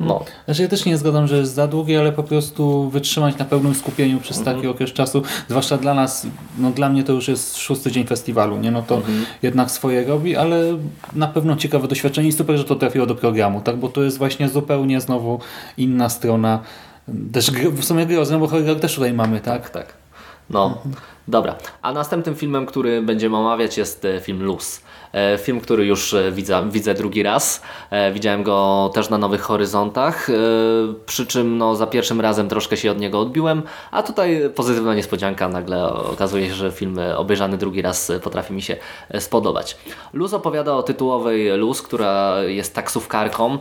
No. 0.00 0.24
Znaczy 0.44 0.62
ja 0.62 0.68
też 0.68 0.84
nie 0.84 0.98
zgadzam, 0.98 1.26
że 1.26 1.36
jest 1.36 1.54
za 1.54 1.66
długie, 1.66 2.00
ale 2.00 2.12
po 2.12 2.22
prostu 2.22 2.90
wytrzymać 2.90 3.38
na 3.38 3.44
pełnym 3.44 3.74
skupieniu 3.74 4.20
przez 4.20 4.38
mhm. 4.38 4.56
taki 4.56 4.68
okres 4.68 4.92
czasu, 4.92 5.22
zwłaszcza 5.48 5.78
dla 5.78 5.94
nas, 5.94 6.26
no 6.58 6.70
dla 6.70 6.88
mnie 6.88 7.04
to 7.04 7.12
już 7.12 7.28
jest 7.28 7.56
szósty 7.56 7.92
dzień 7.92 8.06
festiwalu, 8.06 8.58
nie? 8.58 8.70
No 8.70 8.82
to 8.82 8.96
mhm. 8.96 9.24
jednak 9.42 9.70
swoje 9.70 10.04
robi, 10.04 10.36
ale 10.36 10.78
na 11.14 11.28
pewno 11.28 11.56
ciekawe 11.56 11.88
doświadczenie 11.88 12.28
i 12.28 12.32
super, 12.32 12.56
że 12.56 12.64
to 12.64 12.74
trafiło 12.74 13.06
do 13.06 13.14
programu, 13.14 13.60
tak? 13.60 13.76
Bo 13.76 13.88
to 13.88 14.02
jest 14.02 14.18
właśnie 14.18 14.48
zupełnie 14.48 15.00
znowu 15.00 15.40
inna 15.76 16.08
strona 16.08 16.60
też 17.32 17.50
w 17.50 17.84
sumie 17.84 18.06
grozy, 18.06 18.32
no 18.32 18.38
bo 18.38 18.48
horror 18.48 18.80
też 18.80 18.94
tutaj 18.94 19.12
mamy, 19.12 19.40
tak? 19.40 19.62
Tak, 19.62 19.70
tak. 19.70 19.94
No, 20.50 20.78
dobra. 21.28 21.56
A 21.82 21.92
następnym 21.92 22.34
filmem, 22.34 22.66
który 22.66 23.02
będziemy 23.02 23.36
omawiać 23.36 23.78
jest 23.78 24.04
e, 24.04 24.20
film 24.20 24.42
Luz. 24.42 24.80
E, 25.12 25.38
film, 25.38 25.60
który 25.60 25.86
już 25.86 26.14
e, 26.14 26.32
widzę, 26.32 26.70
widzę 26.70 26.94
drugi 26.94 27.22
raz. 27.22 27.62
E, 27.90 28.12
widziałem 28.12 28.42
go 28.42 28.90
też 28.94 29.10
na 29.10 29.18
Nowych 29.18 29.40
Horyzontach, 29.40 30.28
przy 31.06 31.26
czym 31.26 31.58
no, 31.58 31.76
za 31.76 31.86
pierwszym 31.86 32.20
razem 32.20 32.48
troszkę 32.48 32.76
się 32.76 32.90
od 32.90 32.98
niego 32.98 33.20
odbiłem, 33.20 33.62
a 33.90 34.02
tutaj 34.02 34.40
pozytywna 34.54 34.94
niespodzianka. 34.94 35.48
Nagle 35.48 35.92
okazuje 35.92 36.48
się, 36.48 36.54
że 36.54 36.70
film 36.70 36.98
obejrzany 37.16 37.58
drugi 37.58 37.82
raz 37.82 38.12
potrafi 38.22 38.52
mi 38.52 38.62
się 38.62 38.76
spodobać. 39.18 39.76
Luz 40.12 40.34
opowiada 40.34 40.74
o 40.74 40.82
tytułowej 40.82 41.58
Luz, 41.58 41.82
która 41.82 42.42
jest 42.42 42.74
taksówkarką, 42.74 43.58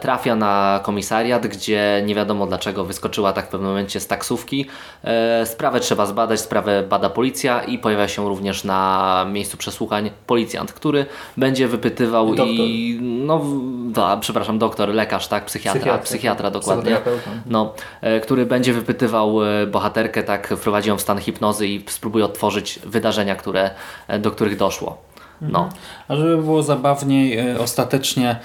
trafia 0.00 0.36
na 0.36 0.80
komisariat, 0.82 1.46
gdzie 1.46 2.02
nie 2.06 2.14
wiadomo 2.14 2.46
dlaczego 2.46 2.84
wyskoczyła 2.84 3.32
tak 3.32 3.46
w 3.46 3.48
pewnym 3.48 3.70
momencie 3.70 4.00
z 4.00 4.06
taksówki. 4.06 4.66
Sprawę 5.44 5.80
trzeba 5.80 6.06
zbadać, 6.06 6.40
sprawę 6.40 6.82
bada 6.82 7.10
policja 7.10 7.62
i 7.62 7.78
pojawia 7.78 8.08
się 8.08 8.28
również 8.28 8.64
na 8.64 9.26
miejscu 9.32 9.56
przesłuchań 9.56 10.10
policjant 10.26 10.69
który 10.74 11.06
będzie 11.36 11.68
wypytywał 11.68 12.34
doktor. 12.34 12.46
i 12.48 12.98
no, 13.02 13.42
da, 13.92 14.16
przepraszam, 14.16 14.58
doktor, 14.58 14.88
lekarz, 14.88 15.28
tak, 15.28 15.44
psychiatra, 15.44 15.80
psychiatra, 15.80 15.98
psychiatra 15.98 16.50
dokładnie, 16.50 16.96
no, 17.46 17.74
e, 18.00 18.20
który 18.20 18.46
będzie 18.46 18.72
wypytywał 18.72 19.44
e, 19.44 19.66
bohaterkę, 19.66 20.22
tak, 20.22 20.54
wprowadzi 20.56 20.88
ją 20.88 20.96
w 20.96 21.00
stan 21.00 21.18
hipnozy 21.18 21.68
i 21.68 21.84
spróbuje 21.88 22.24
odtworzyć 22.24 22.78
wydarzenia, 22.86 23.34
które, 23.34 23.70
e, 24.08 24.18
do 24.18 24.30
których 24.30 24.56
doszło. 24.56 24.98
No. 25.40 25.64
Mhm. 25.64 25.80
A 26.08 26.16
żeby 26.16 26.36
było 26.36 26.62
zabawniej, 26.62 27.56
ostatecznie, 27.56 28.36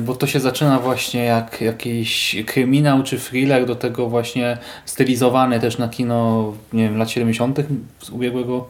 bo 0.00 0.14
to 0.14 0.26
się 0.26 0.40
zaczyna 0.40 0.78
właśnie 0.78 1.24
jak 1.24 1.60
jakiś 1.60 2.36
kryminał 2.46 3.02
czy 3.02 3.18
thriller, 3.18 3.66
do 3.66 3.76
tego 3.76 4.08
właśnie 4.08 4.58
stylizowany 4.84 5.60
też 5.60 5.78
na 5.78 5.88
kino, 5.88 6.52
nie 6.72 6.84
wiem, 6.84 6.98
lat 6.98 7.10
70. 7.10 7.58
z 7.98 8.10
ubiegłego 8.10 8.68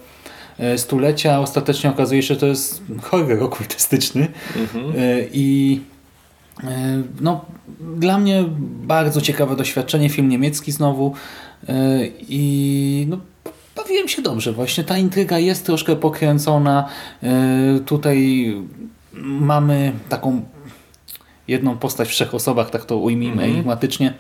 stulecia 0.77 1.41
ostatecznie 1.41 1.91
okazuje 1.91 2.23
się, 2.23 2.35
że 2.35 2.41
to 2.41 2.47
jest 2.47 2.83
horror 3.03 3.43
okultystyczny 3.43 4.29
mhm. 4.57 4.91
E, 4.91 5.25
i 5.33 5.81
e, 6.65 7.03
no, 7.21 7.45
dla 7.97 8.19
mnie 8.19 8.45
bardzo 8.87 9.21
ciekawe 9.21 9.57
doświadczenie, 9.57 10.09
film 10.09 10.29
niemiecki 10.29 10.73
znowu 10.73 11.15
i 12.29 13.07
no, 13.09 13.19
bawiłem 13.77 14.09
się 14.09 14.23
dobrze. 14.23 14.53
Właśnie 14.53 14.85
ta 14.85 14.99
intryga 14.99 15.39
jest 15.39 15.67
troszkę 15.67 15.97
pokręcona. 15.97 16.89
Tutaj 17.87 18.55
mamy 19.23 19.93
taką 20.09 20.43
jedną 21.49 21.79
postać 21.79 22.09
w 22.09 22.13
trzech 22.13 22.35
osobach, 22.35 22.71
tak 22.71 22.85
to 22.85 22.97
ujmijmy 22.97 23.33
mhm. 23.33 23.53
enigmatycznie, 23.53 24.15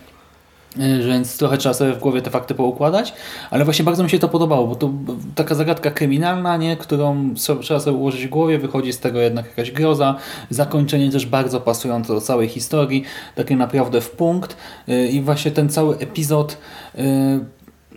więc 1.08 1.38
trochę 1.38 1.58
trzeba 1.58 1.74
sobie 1.74 1.92
w 1.92 1.98
głowie 1.98 2.22
te 2.22 2.30
fakty 2.30 2.54
poukładać, 2.54 3.12
ale 3.50 3.64
właśnie 3.64 3.84
bardzo 3.84 4.04
mi 4.04 4.10
się 4.10 4.18
to 4.18 4.28
podobało, 4.28 4.66
bo 4.66 4.76
to 4.76 4.90
taka 5.34 5.54
zagadka 5.54 5.90
kryminalna, 5.90 6.56
nie, 6.56 6.76
którą 6.76 7.34
trzeba 7.60 7.80
sobie 7.80 7.96
ułożyć 7.96 8.26
w 8.26 8.30
głowie, 8.30 8.58
wychodzi 8.58 8.92
z 8.92 8.98
tego 8.98 9.20
jednak 9.20 9.46
jakaś 9.46 9.70
groza, 9.70 10.14
zakończenie 10.50 11.10
też 11.10 11.26
bardzo 11.26 11.60
pasujące 11.60 12.14
do 12.14 12.20
całej 12.20 12.48
historii, 12.48 13.04
takie 13.34 13.56
naprawdę 13.56 14.00
w 14.00 14.10
punkt. 14.10 14.56
Y, 14.88 15.08
i 15.08 15.20
właśnie 15.20 15.50
ten 15.50 15.68
cały 15.68 15.98
epizod 15.98 16.58
y, 16.94 17.00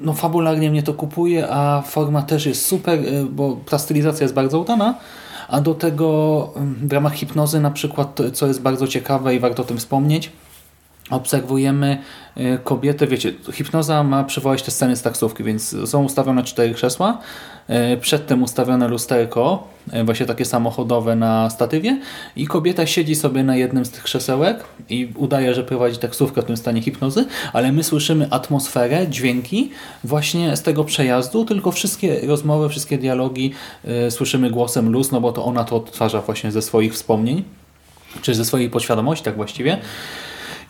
no 0.02 0.14
fabularnie 0.14 0.72
mnie 0.72 0.84
to 0.84 0.94
kupuje, 0.94 1.48
a 1.50 1.82
forma 1.82 2.22
też 2.22 2.46
jest 2.46 2.66
super, 2.66 3.00
bo 3.30 3.58
ta 3.70 3.80
stylizacja 3.80 4.24
jest 4.24 4.34
bardzo 4.34 4.60
udana, 4.60 4.96
a 5.48 5.62
do 5.62 5.74
tego 5.74 6.50
w 6.82 6.94
ramach 6.94 7.14
hipnozy 7.14 7.60
na 7.60 7.72
przykład, 7.72 8.20
co 8.34 8.48
jest 8.48 8.62
bardzo 8.62 8.88
ciekawe 8.88 9.36
i 9.36 9.40
warto 9.40 9.64
o 9.64 9.66
tym 9.66 9.78
wspomnieć, 9.78 10.32
obserwujemy 11.10 11.98
y, 12.38 12.60
kobietę, 12.64 13.08
wiecie, 13.08 13.34
hipnoza 13.54 14.04
ma 14.04 14.24
przywołać 14.24 14.64
te 14.64 14.72
sceny 14.72 14.96
z 14.96 15.02
taksówki, 15.02 15.44
więc 15.44 15.76
są 15.86 16.04
ustawione 16.04 16.44
cztery 16.44 16.74
krzesła, 16.74 17.18
y, 17.94 17.98
przedtem 17.98 18.44
ustawione 18.44 18.88
lusterko, 18.88 19.68
y, 19.94 20.04
właśnie 20.04 20.26
takie 20.26 20.46
samochodowe 20.46 21.16
na 21.16 21.50
statywie 21.50 22.00
i 22.36 22.48
kobieta 22.48 22.86
siedzi 22.86 23.16
sobie 23.16 23.44
na 23.44 23.56
jednym 23.56 23.86
z 23.86 23.92
tych 23.92 24.04
krzesełek 24.04 24.64
i 24.90 25.12
udaje, 25.16 25.54
że 25.54 25.64
prowadzi 25.64 25.98
taksówkę 25.98 26.42
w 26.42 26.46
tym 26.46 26.58
stanie 26.58 26.82
hipnozy, 26.82 27.26
ale 27.54 27.72
my 27.72 27.84
słyszymy 27.84 28.28
atmosferę, 28.32 29.08
dźwięki 29.08 29.72
właśnie 30.04 30.58
z 30.58 30.62
tego 30.62 30.84
przejazdu, 30.84 31.46
tylko 31.46 31.72
wszystkie 31.72 32.28
rozmowy, 32.28 32.70
wszystkie 32.70 32.98
dialogi 32.98 33.54
słyszymy 34.10 34.50
głosem 34.50 34.90
luz, 34.92 35.12
no 35.12 35.22
bo 35.22 35.32
to 35.32 35.46
ona 35.46 35.64
to 35.64 35.76
odtwarza 35.76 36.22
właśnie 36.22 36.52
ze 36.52 36.62
swoich 36.62 36.94
wspomnień, 36.94 37.44
czy 38.22 38.36
ze 38.36 38.46
swojej 38.46 38.70
podświadomości 38.70 39.26
tak 39.26 39.36
właściwie. 39.36 39.78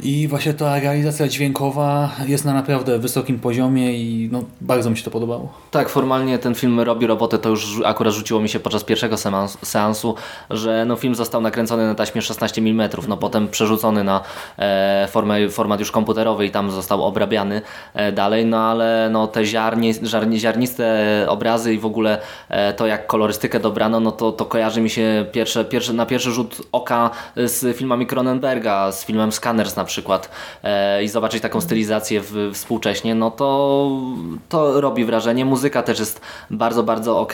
I 0.04 0.28
właśnie 0.28 0.54
ta 0.54 0.80
realizacja 0.80 1.28
dźwiękowa 1.28 2.10
jest 2.28 2.46
na 2.46 2.54
naprawdę 2.54 3.00
wysokim 3.00 3.40
poziomie 3.40 3.94
i 3.94 4.30
no, 4.32 4.44
bardzo 4.62 4.90
mi 4.90 4.98
się 4.98 5.04
to 5.04 5.12
podobało. 5.12 5.54
Tak, 5.72 5.90
formalnie 5.90 6.40
ten 6.40 6.56
film 6.56 6.80
robi 6.80 7.08
robotę, 7.08 7.38
to 7.38 7.50
już 7.50 7.82
akurat 7.86 8.14
rzuciło 8.14 8.40
mi 8.40 8.50
się 8.50 8.60
podczas 8.60 8.84
pierwszego 8.84 9.16
seansu, 9.64 10.16
że 10.50 10.86
no, 10.86 10.96
film 10.96 11.16
został 11.16 11.42
nakręcony 11.42 11.88
na 11.88 11.96
taśmie 11.96 12.22
16 12.22 12.62
mm, 12.62 12.90
no 13.08 13.18
potem 13.18 13.48
przerzucony 13.48 14.04
na 14.04 14.22
e, 14.58 15.08
formę, 15.12 15.50
format 15.50 15.80
już 15.80 15.92
komputerowy 15.92 16.46
i 16.46 16.52
tam 16.52 16.72
został 16.72 17.04
obrabiany 17.04 17.62
e, 17.94 18.12
dalej, 18.12 18.46
no 18.46 18.58
ale 18.58 19.10
no, 19.12 19.28
te 19.28 19.46
ziarnie, 19.46 19.94
ziarnie, 19.94 20.40
ziarniste 20.40 21.26
obrazy 21.28 21.74
i 21.74 21.80
w 21.80 21.86
ogóle 21.86 22.22
e, 22.50 22.74
to 22.74 22.88
jak 22.88 23.08
kolorystykę 23.08 23.60
dobrano, 23.60 24.00
no 24.00 24.12
to, 24.12 24.32
to 24.32 24.46
kojarzy 24.46 24.82
mi 24.82 24.90
się 24.90 25.26
pierwsze, 25.32 25.66
pierwsze, 25.66 25.94
na 25.94 26.06
pierwszy 26.06 26.32
rzut 26.32 26.62
oka 26.72 27.10
z 27.36 27.78
filmami 27.78 28.08
Cronenberga, 28.08 28.92
z 28.92 29.06
filmem 29.06 29.32
Scanners 29.32 29.76
na 29.76 29.89
przykład 29.90 30.30
e, 30.64 31.04
i 31.04 31.08
zobaczyć 31.08 31.42
taką 31.42 31.62
stylizację 31.62 32.22
w, 32.22 32.52
współcześnie, 32.54 33.16
no 33.16 33.32
to, 33.32 33.90
to 34.50 34.82
robi 34.82 35.06
wrażenie. 35.06 35.46
Muzyka 35.46 35.84
też 35.84 36.00
jest 36.00 36.22
bardzo, 36.52 36.84
bardzo 36.84 37.20
ok. 37.20 37.34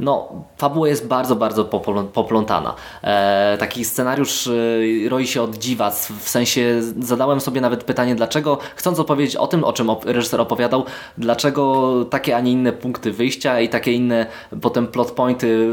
No, 0.00 0.28
fabuła 0.56 0.88
jest 0.88 1.06
bardzo, 1.06 1.36
bardzo 1.36 1.64
poplątana. 2.12 2.74
E, 3.02 3.56
taki 3.60 3.84
scenariusz 3.84 4.46
e, 4.46 5.08
roi 5.08 5.26
się 5.26 5.42
od 5.42 5.56
dziwac, 5.56 6.12
w 6.20 6.28
sensie 6.28 6.80
zadałem 6.98 7.40
sobie 7.40 7.60
nawet 7.60 7.84
pytanie, 7.84 8.14
dlaczego, 8.14 8.58
chcąc 8.76 8.98
opowiedzieć 8.98 9.36
o 9.36 9.46
tym, 9.46 9.64
o 9.64 9.72
czym 9.72 9.90
reżyser 10.04 10.40
opowiadał, 10.40 10.84
dlaczego 11.18 11.92
takie, 12.10 12.36
a 12.36 12.40
nie 12.40 12.52
inne 12.52 12.72
punkty 12.72 13.12
wyjścia 13.12 13.60
i 13.60 13.68
takie 13.68 13.92
inne 13.92 14.26
potem 14.60 14.86
plot 14.86 15.10
pointy 15.10 15.72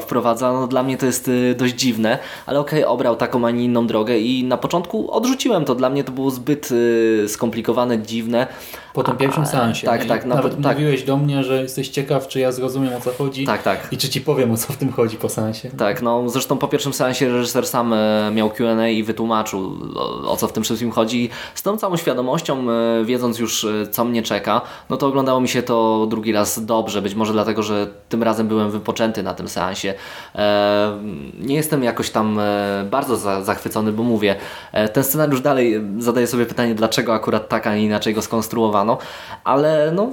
wprowadza, 0.00 0.52
no 0.52 0.66
dla 0.66 0.82
mnie 0.82 0.96
to 0.96 1.06
jest 1.06 1.30
dość 1.56 1.74
dziwne, 1.74 2.18
ale 2.46 2.60
okej, 2.60 2.84
okay, 2.84 2.92
obrał 2.92 3.16
taką, 3.16 3.46
a 3.46 3.50
nie 3.50 3.64
inną 3.64 3.86
drogę 3.86 4.18
i 4.18 4.44
na 4.44 4.56
początku 4.56 5.10
odrzuciłem 5.10 5.64
to 5.64 5.69
to 5.70 5.74
dla 5.74 5.90
mnie 5.90 6.04
to 6.04 6.12
było 6.12 6.30
zbyt 6.30 6.70
y, 6.72 7.24
skomplikowane, 7.28 7.98
dziwne. 7.98 8.46
Po 8.94 9.02
tym 9.02 9.16
pierwszym 9.16 9.46
seansie. 9.46 9.86
Tak, 9.86 10.04
tak. 10.04 10.24
Nawet 10.24 10.62
tak. 10.62 10.76
mówiłeś 10.78 11.02
do 11.02 11.16
mnie, 11.16 11.44
że 11.44 11.62
jesteś 11.62 11.88
ciekaw, 11.88 12.28
czy 12.28 12.40
ja 12.40 12.52
zrozumiem 12.52 12.94
o 12.94 13.00
co 13.00 13.10
chodzi. 13.12 13.46
Tak, 13.46 13.62
tak. 13.62 13.88
I 13.92 13.96
czy 13.96 14.08
ci 14.08 14.20
powiem 14.20 14.52
o 14.52 14.56
co 14.56 14.72
w 14.72 14.76
tym 14.76 14.92
chodzi 14.92 15.16
po 15.16 15.28
seansie. 15.28 15.70
Tak, 15.70 16.02
no 16.02 16.28
zresztą 16.28 16.58
po 16.58 16.68
pierwszym 16.68 16.92
seansie 16.92 17.28
reżyser 17.28 17.66
sam 17.66 17.92
e, 17.92 18.30
miał 18.34 18.50
Q&A 18.50 18.88
i 18.88 19.02
wytłumaczył 19.02 19.76
o, 19.96 20.32
o 20.32 20.36
co 20.36 20.48
w 20.48 20.52
tym 20.52 20.62
wszystkim 20.62 20.90
chodzi. 20.90 21.30
Z 21.54 21.62
tą 21.62 21.76
całą 21.76 21.96
świadomością, 21.96 22.70
e, 22.70 23.04
wiedząc 23.04 23.38
już 23.38 23.64
e, 23.64 23.86
co 23.90 24.04
mnie 24.04 24.22
czeka, 24.22 24.60
no 24.90 24.96
to 24.96 25.06
oglądało 25.06 25.40
mi 25.40 25.48
się 25.48 25.62
to 25.62 26.06
drugi 26.10 26.32
raz 26.32 26.64
dobrze. 26.64 27.02
Być 27.02 27.14
może 27.14 27.32
dlatego, 27.32 27.62
że 27.62 27.86
tym 28.08 28.22
razem 28.22 28.48
byłem 28.48 28.70
wypoczęty 28.70 29.22
na 29.22 29.34
tym 29.34 29.48
seansie. 29.48 29.94
Nie 31.40 31.54
jestem 31.54 31.84
jakoś 31.84 32.10
tam 32.10 32.40
bardzo 32.90 33.42
zachwycony, 33.42 33.92
bo 33.92 34.02
mówię, 34.02 34.36
ten 34.92 35.04
scenariusz 35.04 35.40
dalej 35.40 35.80
zadaje 35.98 36.26
sobie 36.26 36.46
pytanie, 36.46 36.74
dlaczego 36.74 37.14
akurat 37.14 37.48
tak, 37.48 37.66
a 37.66 37.76
nie 37.76 37.84
inaczej 37.84 38.14
go 38.14 38.22
skonstruowano 38.22 38.79
zrealizowano, 38.80 38.98
ale 39.44 39.92
no, 39.92 40.08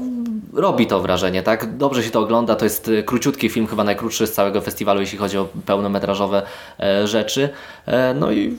robi 0.53 0.87
to 0.87 1.01
wrażenie, 1.01 1.43
tak? 1.43 1.77
Dobrze 1.77 2.03
się 2.03 2.11
to 2.11 2.19
ogląda, 2.19 2.55
to 2.55 2.65
jest 2.65 2.87
y, 2.87 3.03
króciutki 3.03 3.49
film, 3.49 3.67
chyba 3.67 3.83
najkrótszy 3.83 4.27
z 4.27 4.33
całego 4.33 4.61
festiwalu, 4.61 5.01
jeśli 5.01 5.17
chodzi 5.17 5.37
o 5.37 5.47
pełnometrażowe 5.65 6.41
e, 6.79 7.07
rzeczy. 7.07 7.49
E, 7.85 8.13
no 8.13 8.31
i 8.31 8.57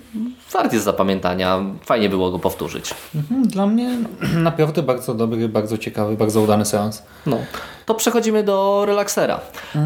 wart 0.52 0.72
jest 0.72 0.84
zapamiętania, 0.84 1.60
fajnie 1.84 2.08
było 2.08 2.30
go 2.30 2.38
powtórzyć. 2.38 2.94
Mhm, 3.14 3.48
Dla 3.48 3.66
mnie 3.66 3.90
naprawdę 4.50 4.82
bardzo 4.82 5.14
dobry, 5.14 5.48
bardzo 5.48 5.78
ciekawy, 5.78 6.16
bardzo 6.16 6.40
udany 6.40 6.64
seans. 6.64 7.02
No, 7.26 7.38
to 7.86 7.94
przechodzimy 7.94 8.42
do 8.42 8.84
relaksera. 8.86 9.40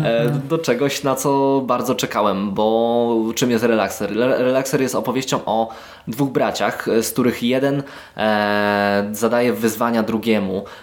E, 0.04 0.30
do 0.48 0.58
czegoś, 0.58 1.02
na 1.02 1.14
co 1.14 1.62
bardzo 1.66 1.94
czekałem, 1.94 2.50
bo 2.50 3.16
czym 3.34 3.50
jest 3.50 3.64
relakser? 3.64 4.12
Relakser 4.16 4.80
jest 4.80 4.94
opowieścią 4.94 5.40
o 5.46 5.68
dwóch 6.08 6.30
braciach, 6.30 6.88
e, 6.88 7.02
z 7.02 7.12
których 7.12 7.42
jeden 7.42 7.82
e, 8.16 9.08
zadaje 9.12 9.52
wyzwania 9.52 10.02
drugiemu. 10.02 10.11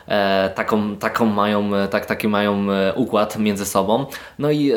E, 0.08 0.50
taką, 0.56 0.96
taką 0.96 1.26
mają, 1.26 1.76
e, 1.76 1.88
tak, 1.88 2.06
taki 2.06 2.28
mają 2.28 2.72
e, 2.72 2.94
układ 2.94 3.38
między 3.38 3.65
sobą. 3.65 4.06
No 4.39 4.52
i 4.52 4.72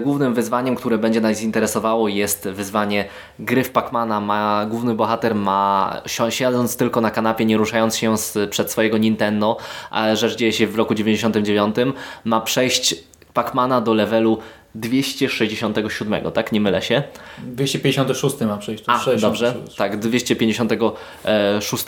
głównym 0.00 0.34
wyzwaniem, 0.34 0.76
które 0.76 0.98
będzie 0.98 1.20
nas 1.20 1.42
interesowało 1.42 2.08
jest 2.08 2.48
wyzwanie 2.48 3.04
gry 3.38 3.64
w 3.64 3.70
Pacmana. 3.70 4.20
Ma, 4.20 4.66
główny 4.70 4.94
bohater 4.94 5.34
ma, 5.34 5.96
si- 6.06 6.32
siedząc 6.32 6.76
tylko 6.76 7.00
na 7.00 7.10
kanapie, 7.10 7.44
nie 7.44 7.56
ruszając 7.56 7.96
się 7.96 8.18
z, 8.18 8.50
przed 8.50 8.70
swojego 8.70 8.98
Nintendo, 8.98 9.56
a 9.90 10.14
rzecz 10.14 10.36
dzieje 10.36 10.52
się 10.52 10.66
w 10.66 10.76
roku 10.76 10.94
99, 10.94 11.76
ma 12.24 12.40
przejść 12.40 12.94
Pacmana 13.34 13.80
do 13.80 13.94
levelu 13.94 14.38
267, 14.80 16.32
tak? 16.34 16.52
Nie 16.52 16.60
mylę 16.60 16.82
się. 16.82 17.02
256 17.38 18.40
ma 18.40 18.56
przejść. 18.56 18.84
A, 18.86 18.98
66. 18.98 19.22
dobrze, 19.22 19.54
tak, 19.76 19.98
256 19.98 21.84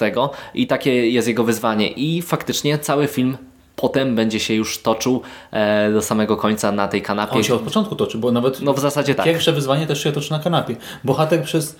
i 0.55 0.66
takie 0.66 1.11
jest 1.11 1.29
jego 1.29 1.44
wyzwanie 1.44 1.88
i 1.88 2.22
faktycznie 2.22 2.79
cały 2.79 3.07
film 3.07 3.37
potem 3.76 4.14
będzie 4.14 4.40
się 4.40 4.55
już 4.55 4.83
toczył 4.83 5.22
e, 5.50 5.92
do 5.92 6.03
samego 6.03 6.37
końca 6.37 6.72
na 6.72 6.88
tej 6.88 7.03
kanapie. 7.03 7.37
On 7.37 7.42
się 7.42 7.55
od 7.55 7.61
początku 7.61 7.96
toczy, 7.96 8.18
bo 8.18 8.33
nawet 8.33 8.61
No 8.61 8.74
w 8.74 8.81
zasadzie 8.81 9.14
tak. 9.14 9.26
pierwsze 9.26 9.53
wyzwanie 9.53 9.87
też 9.87 10.03
się 10.03 10.12
toczy 10.12 10.31
na 10.31 10.38
kanapie. 10.38 10.76
Bohater 11.05 11.42
przez 11.42 11.76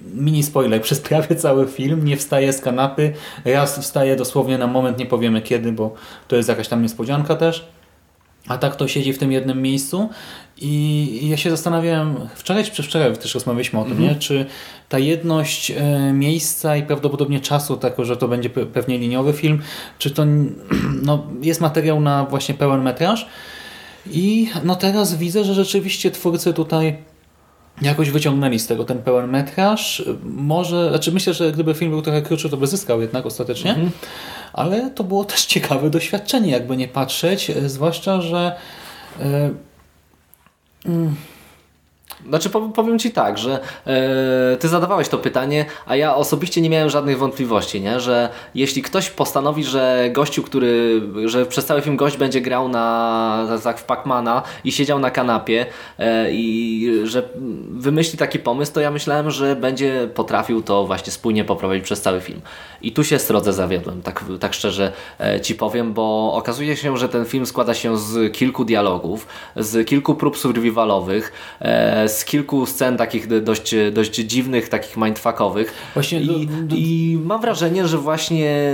mini 0.00 0.42
spoiler, 0.42 0.82
przez 0.88 1.00
prawie 1.00 1.36
cały 1.36 1.66
film 1.66 2.04
nie 2.04 2.16
wstaje 2.16 2.52
z 2.52 2.60
kanapy. 2.60 3.12
Raz 3.44 3.78
wstaje 3.78 4.16
dosłownie 4.16 4.58
na 4.58 4.66
moment, 4.66 4.98
nie 4.98 5.06
powiemy 5.06 5.42
kiedy, 5.42 5.72
bo 5.72 5.94
to 6.28 6.36
jest 6.36 6.48
jakaś 6.48 6.68
tam 6.68 6.82
niespodzianka 6.82 7.36
też. 7.36 7.68
A 8.48 8.58
tak 8.58 8.76
to 8.76 8.88
siedzi 8.88 9.12
w 9.12 9.18
tym 9.18 9.32
jednym 9.32 9.62
miejscu 9.62 10.08
i 10.58 11.28
ja 11.28 11.36
się 11.36 11.50
zastanawiałem, 11.50 12.16
wczoraj 12.34 12.64
czy 12.64 12.70
przedwczoraj 12.70 13.16
też 13.16 13.34
rozmawialiśmy 13.34 13.80
o 13.80 13.84
tym, 13.84 14.00
nie? 14.00 14.14
czy 14.14 14.46
ta 14.88 14.98
jedność 14.98 15.70
e, 15.70 16.12
miejsca 16.12 16.76
i 16.76 16.82
prawdopodobnie 16.82 17.40
czasu, 17.40 17.76
tak, 17.76 17.94
że 17.98 18.16
to 18.16 18.28
będzie 18.28 18.50
pe- 18.50 18.66
pewnie 18.66 18.98
liniowy 18.98 19.32
film, 19.32 19.62
czy 19.98 20.10
to 20.10 20.24
no, 21.02 21.26
jest 21.42 21.60
materiał 21.60 22.00
na 22.00 22.24
właśnie 22.24 22.54
pełen 22.54 22.82
metraż. 22.82 23.26
I 24.10 24.50
no 24.64 24.76
teraz 24.76 25.14
widzę, 25.14 25.44
że 25.44 25.54
rzeczywiście 25.54 26.10
twórcy 26.10 26.54
tutaj 26.54 26.96
jakoś 27.82 28.10
wyciągnęli 28.10 28.58
z 28.58 28.66
tego 28.66 28.84
ten 28.84 28.98
pełen 28.98 29.30
metraż. 29.30 30.04
Może, 30.22 30.88
znaczy 30.88 31.12
myślę, 31.12 31.34
że 31.34 31.52
gdyby 31.52 31.74
film 31.74 31.90
był 31.90 32.02
trochę 32.02 32.22
krótszy, 32.22 32.50
to 32.50 32.56
by 32.56 32.66
zyskał 32.66 33.00
jednak 33.00 33.26
ostatecznie. 33.26 33.76
Ale 34.52 34.90
to 34.90 35.04
było 35.04 35.24
też 35.24 35.44
ciekawe 35.54 35.90
doświadczenie, 35.90 36.52
jakby 36.52 36.76
nie 36.76 36.88
patrzeć, 36.88 37.50
e, 37.50 37.68
zwłaszcza, 37.68 38.20
że 38.20 38.56
e, 39.20 39.50
Znaczy 42.28 42.50
powiem, 42.50 42.98
Ci 42.98 43.10
tak, 43.10 43.38
że 43.38 43.60
e, 43.86 44.56
Ty 44.56 44.68
zadawałeś 44.68 45.08
to 45.08 45.18
pytanie, 45.18 45.64
a 45.86 45.96
ja 45.96 46.16
osobiście 46.16 46.60
nie 46.60 46.70
miałem 46.70 46.90
żadnych 46.90 47.18
wątpliwości, 47.18 47.80
nie? 47.80 48.00
że 48.00 48.28
jeśli 48.54 48.82
ktoś 48.82 49.10
postanowi, 49.10 49.64
że 49.64 50.08
gościu, 50.12 50.42
który, 50.42 51.02
że 51.24 51.46
przez 51.46 51.66
cały 51.66 51.82
film 51.82 51.96
gość 51.96 52.16
będzie 52.16 52.40
grał 52.40 52.68
na 52.68 53.58
tak 53.64 53.78
w 53.78 53.84
Pacmana 53.84 54.42
i 54.64 54.72
siedział 54.72 54.98
na 54.98 55.10
kanapie 55.10 55.66
e, 55.98 56.32
i 56.32 56.90
że 57.04 57.28
wymyśli 57.70 58.18
taki 58.18 58.38
pomysł, 58.38 58.72
to 58.72 58.80
ja 58.80 58.90
myślałem, 58.90 59.30
że 59.30 59.56
będzie 59.56 60.08
potrafił 60.14 60.62
to 60.62 60.86
właśnie 60.86 61.12
spójnie 61.12 61.44
poprowadzić 61.44 61.84
przez 61.84 62.00
cały 62.00 62.20
film. 62.20 62.40
I 62.82 62.92
tu 62.92 63.04
się 63.04 63.18
srodze 63.18 63.52
zawiodłem, 63.52 64.02
tak, 64.02 64.24
tak 64.40 64.54
szczerze 64.54 64.92
e, 65.20 65.40
Ci 65.40 65.54
powiem, 65.54 65.92
bo 65.92 66.32
okazuje 66.34 66.76
się, 66.76 66.96
że 66.96 67.08
ten 67.08 67.24
film 67.24 67.46
składa 67.46 67.74
się 67.74 67.98
z 67.98 68.32
kilku 68.32 68.64
dialogów, 68.64 69.26
z 69.56 69.88
kilku 69.88 70.14
prób 70.14 70.38
survivalowych, 70.38 71.32
e, 71.60 72.05
z 72.08 72.24
kilku 72.24 72.66
scen 72.66 72.96
takich 72.96 73.42
dość, 73.42 73.74
dość 73.92 74.10
dziwnych, 74.14 74.68
takich 74.68 74.96
mindfuckowych. 74.96 75.74
Właśnie 75.94 76.20
I, 76.20 76.26
do- 76.46 76.62
do- 76.62 76.76
I 76.76 77.18
mam 77.24 77.40
wrażenie, 77.40 77.88
że 77.88 77.98
właśnie 77.98 78.72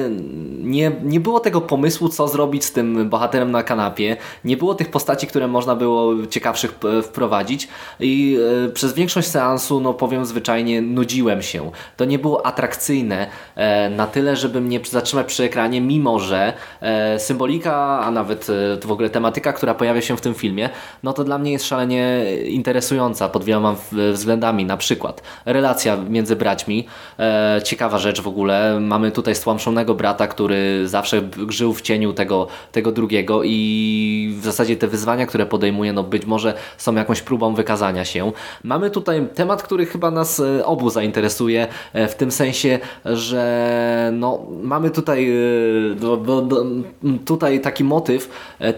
nie, 0.58 0.92
nie 1.02 1.20
było 1.20 1.40
tego 1.40 1.60
pomysłu, 1.60 2.08
co 2.08 2.28
zrobić 2.28 2.64
z 2.64 2.72
tym 2.72 3.08
bohaterem 3.10 3.50
na 3.50 3.62
kanapie. 3.62 4.16
Nie 4.44 4.56
było 4.56 4.74
tych 4.74 4.90
postaci, 4.90 5.26
które 5.26 5.48
można 5.48 5.76
było 5.76 6.26
ciekawszych 6.26 6.78
wprowadzić. 7.02 7.68
I 8.00 8.38
e, 8.66 8.68
przez 8.68 8.94
większość 8.94 9.28
seansu, 9.28 9.80
no 9.80 9.94
powiem 9.94 10.26
zwyczajnie, 10.26 10.82
nudziłem 10.82 11.42
się. 11.42 11.70
To 11.96 12.04
nie 12.04 12.18
było 12.18 12.46
atrakcyjne 12.46 13.26
e, 13.56 13.90
na 13.90 14.06
tyle, 14.06 14.36
żeby 14.36 14.60
mnie 14.60 14.80
zatrzymać 14.90 15.26
przy 15.26 15.44
ekranie, 15.44 15.80
mimo 15.80 16.18
że 16.18 16.52
e, 16.80 17.18
symbolika, 17.18 18.00
a 18.00 18.10
nawet 18.10 18.46
w 18.84 18.92
ogóle 18.92 19.10
tematyka, 19.10 19.52
która 19.52 19.74
pojawia 19.74 20.00
się 20.00 20.16
w 20.16 20.20
tym 20.20 20.34
filmie, 20.34 20.70
no 21.02 21.12
to 21.12 21.24
dla 21.24 21.38
mnie 21.38 21.52
jest 21.52 21.64
szalenie 21.66 22.24
interesująca 22.44 23.21
pod 23.28 23.44
wieloma 23.44 23.76
względami. 24.12 24.64
Na 24.64 24.76
przykład 24.76 25.22
relacja 25.44 25.96
między 25.96 26.36
braćmi, 26.36 26.86
e, 27.18 27.60
ciekawa 27.64 27.98
rzecz 27.98 28.20
w 28.20 28.28
ogóle. 28.28 28.80
Mamy 28.80 29.10
tutaj 29.10 29.34
stłamszonego 29.34 29.94
brata, 29.94 30.26
który 30.26 30.88
zawsze 30.88 31.22
żył 31.48 31.74
w 31.74 31.82
cieniu 31.82 32.12
tego, 32.12 32.46
tego 32.72 32.92
drugiego 32.92 33.40
i 33.44 34.34
w 34.40 34.44
zasadzie 34.44 34.76
te 34.76 34.88
wyzwania, 34.88 35.26
które 35.26 35.46
podejmuje, 35.46 35.92
no 35.92 36.02
być 36.02 36.26
może 36.26 36.54
są 36.76 36.94
jakąś 36.94 37.22
próbą 37.22 37.54
wykazania 37.54 38.04
się. 38.04 38.32
Mamy 38.64 38.90
tutaj 38.90 39.26
temat, 39.34 39.62
który 39.62 39.86
chyba 39.86 40.10
nas 40.10 40.40
e, 40.40 40.66
obu 40.66 40.90
zainteresuje, 40.90 41.68
e, 41.92 42.08
w 42.08 42.14
tym 42.14 42.30
sensie, 42.30 42.78
że 43.04 44.10
no, 44.12 44.46
mamy 44.62 44.90
tutaj, 44.90 45.30
e, 45.30 47.18
tutaj 47.24 47.60
taki 47.60 47.84
motyw 47.84 48.28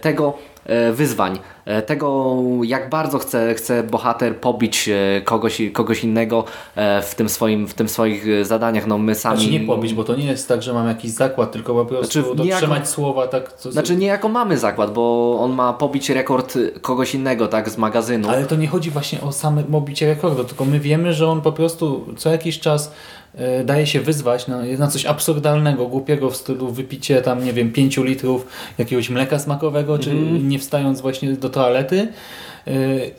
tego 0.01 0.35
wyzwań, 0.93 1.39
e, 1.65 1.83
tego 1.83 2.37
jak 2.65 2.91
bardzo 2.91 3.19
chce, 3.19 3.55
chce 3.55 3.83
bohater 3.83 4.37
pobić 4.37 4.89
e, 4.89 5.21
kogoś, 5.25 5.63
kogoś 5.73 6.05
innego 6.05 6.45
e, 6.77 7.03
w 7.03 7.15
tym, 7.15 7.29
swoim, 7.29 7.69
w 7.69 7.75
tym 7.75 7.89
swoich 7.89 8.29
e, 8.29 8.45
zadaniach. 8.45 8.87
No 8.87 8.99
my 8.99 9.15
sami... 9.15 9.41
Znaczy 9.41 9.53
nie 9.53 9.61
pobić, 9.61 9.95
bo 9.95 10.05
to 10.05 10.17
nie 10.17 10.25
jest 10.25 10.49
tak, 10.49 10.63
że 10.63 10.73
mam 10.73 10.89
jakiś 10.89 11.11
zakład, 11.11 11.53
tylko 11.53 11.75
po 11.75 11.85
prostu 11.85 12.23
Znaczy, 12.23 12.43
niejako- 12.43 12.87
słowa 12.87 13.27
tak. 13.27 13.53
Co, 13.53 13.73
Znaczy 13.73 13.97
niejako 13.97 14.29
mamy 14.29 14.59
zakład, 14.59 14.93
bo 14.93 15.37
on 15.41 15.53
ma 15.53 15.73
pobić 15.73 16.11
rekord 16.11 16.59
kogoś 16.81 17.15
innego, 17.15 17.49
tak, 17.49 17.71
z 17.71 17.79
magazynu. 17.79 18.29
Ale 18.29 18.47
to 18.47 18.57
nie 18.57 18.67
chodzi 18.67 18.91
właśnie 18.91 19.21
o 19.21 19.33
same 19.33 19.63
mobicie 19.69 20.07
rekordu, 20.07 20.45
tylko 20.45 20.65
my 20.65 20.81
wiemy, 20.81 21.13
że 21.15 21.29
on 21.29 21.41
po 21.41 21.53
prostu 21.53 22.05
co 22.17 22.31
jakiś 22.31 22.61
czas 22.61 22.87
e, 22.89 22.93
daje 23.65 23.87
się 23.87 24.01
wyzwać 24.01 24.47
na, 24.47 24.63
na 24.79 24.87
coś 24.87 25.07
absurdalnego, 25.07 25.87
głupiego 25.87 26.31
w 26.31 26.37
stylu 26.37 26.69
wypicie 26.69 27.23
tam, 27.23 27.45
nie 27.45 27.53
wiem, 27.53 27.73
5 27.73 27.97
litrów 27.97 28.47
jakiegoś 28.79 29.11
mleka 29.11 29.39
smakowego, 29.39 29.99
czy 29.99 30.11
Mhm. 30.11 30.49
nie 30.49 30.59
wstając 30.59 31.01
właśnie 31.01 31.33
do 31.33 31.49
toalety. 31.51 32.09
E, 32.67 32.71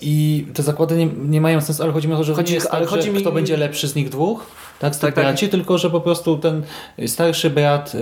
I 0.01 0.45
te 0.53 0.63
zakłady 0.63 0.95
nie, 0.97 1.05
nie 1.25 1.41
mają 1.41 1.61
sensu, 1.61 1.83
ale 1.83 1.91
chodzi 1.91 2.07
mi 2.07 2.13
o 2.13 2.17
to, 2.17 2.23
że 2.23 2.33
Chodzi- 2.33 2.49
nie 2.51 2.55
jest 2.55 2.67
ale 2.71 2.81
tak, 2.81 2.89
chodzi 2.89 3.11
mi- 3.11 3.21
kto 3.21 3.31
będzie 3.31 3.57
lepszy 3.57 3.87
z 3.87 3.95
nich 3.95 4.09
dwóch, 4.09 4.45
tak, 4.79 4.95
z 4.95 4.99
Tak, 4.99 5.13
tak. 5.15 5.23
braci, 5.25 5.49
tylko 5.49 5.77
że 5.77 5.89
po 5.89 6.01
prostu 6.01 6.37
ten 6.37 6.61
starszy 7.07 7.49
brat 7.49 7.93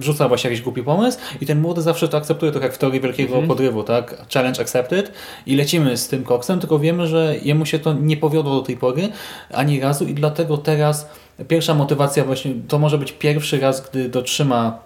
wrzuca 0.00 0.28
właśnie 0.28 0.50
jakiś 0.50 0.62
głupi 0.64 0.82
pomysł 0.82 1.18
i 1.40 1.46
ten 1.46 1.60
młody 1.60 1.82
zawsze 1.82 2.08
to 2.08 2.16
akceptuje, 2.16 2.52
tak 2.52 2.62
jak 2.62 2.74
w 2.74 2.78
teorii 2.78 3.00
wielkiego 3.00 3.28
Mhm. 3.32 3.48
podrywu, 3.48 3.82
tak? 3.82 4.26
Challenge 4.34 4.60
accepted 4.62 5.12
i 5.46 5.56
lecimy 5.56 5.96
z 5.96 6.08
tym 6.08 6.24
koksem, 6.24 6.60
tylko 6.60 6.78
wiemy, 6.78 7.06
że 7.06 7.34
jemu 7.42 7.66
się 7.66 7.78
to 7.78 7.92
nie 7.92 8.16
powiodło 8.16 8.54
do 8.54 8.62
tej 8.62 8.76
pory 8.76 9.08
ani 9.52 9.80
razu 9.80 10.04
i 10.04 10.14
dlatego 10.14 10.56
teraz 10.58 11.08
pierwsza 11.48 11.74
motywacja 11.74 12.24
właśnie, 12.24 12.52
to 12.68 12.78
może 12.78 12.98
być 12.98 13.12
pierwszy 13.12 13.60
raz, 13.60 13.90
gdy 13.90 14.08
dotrzyma 14.08 14.78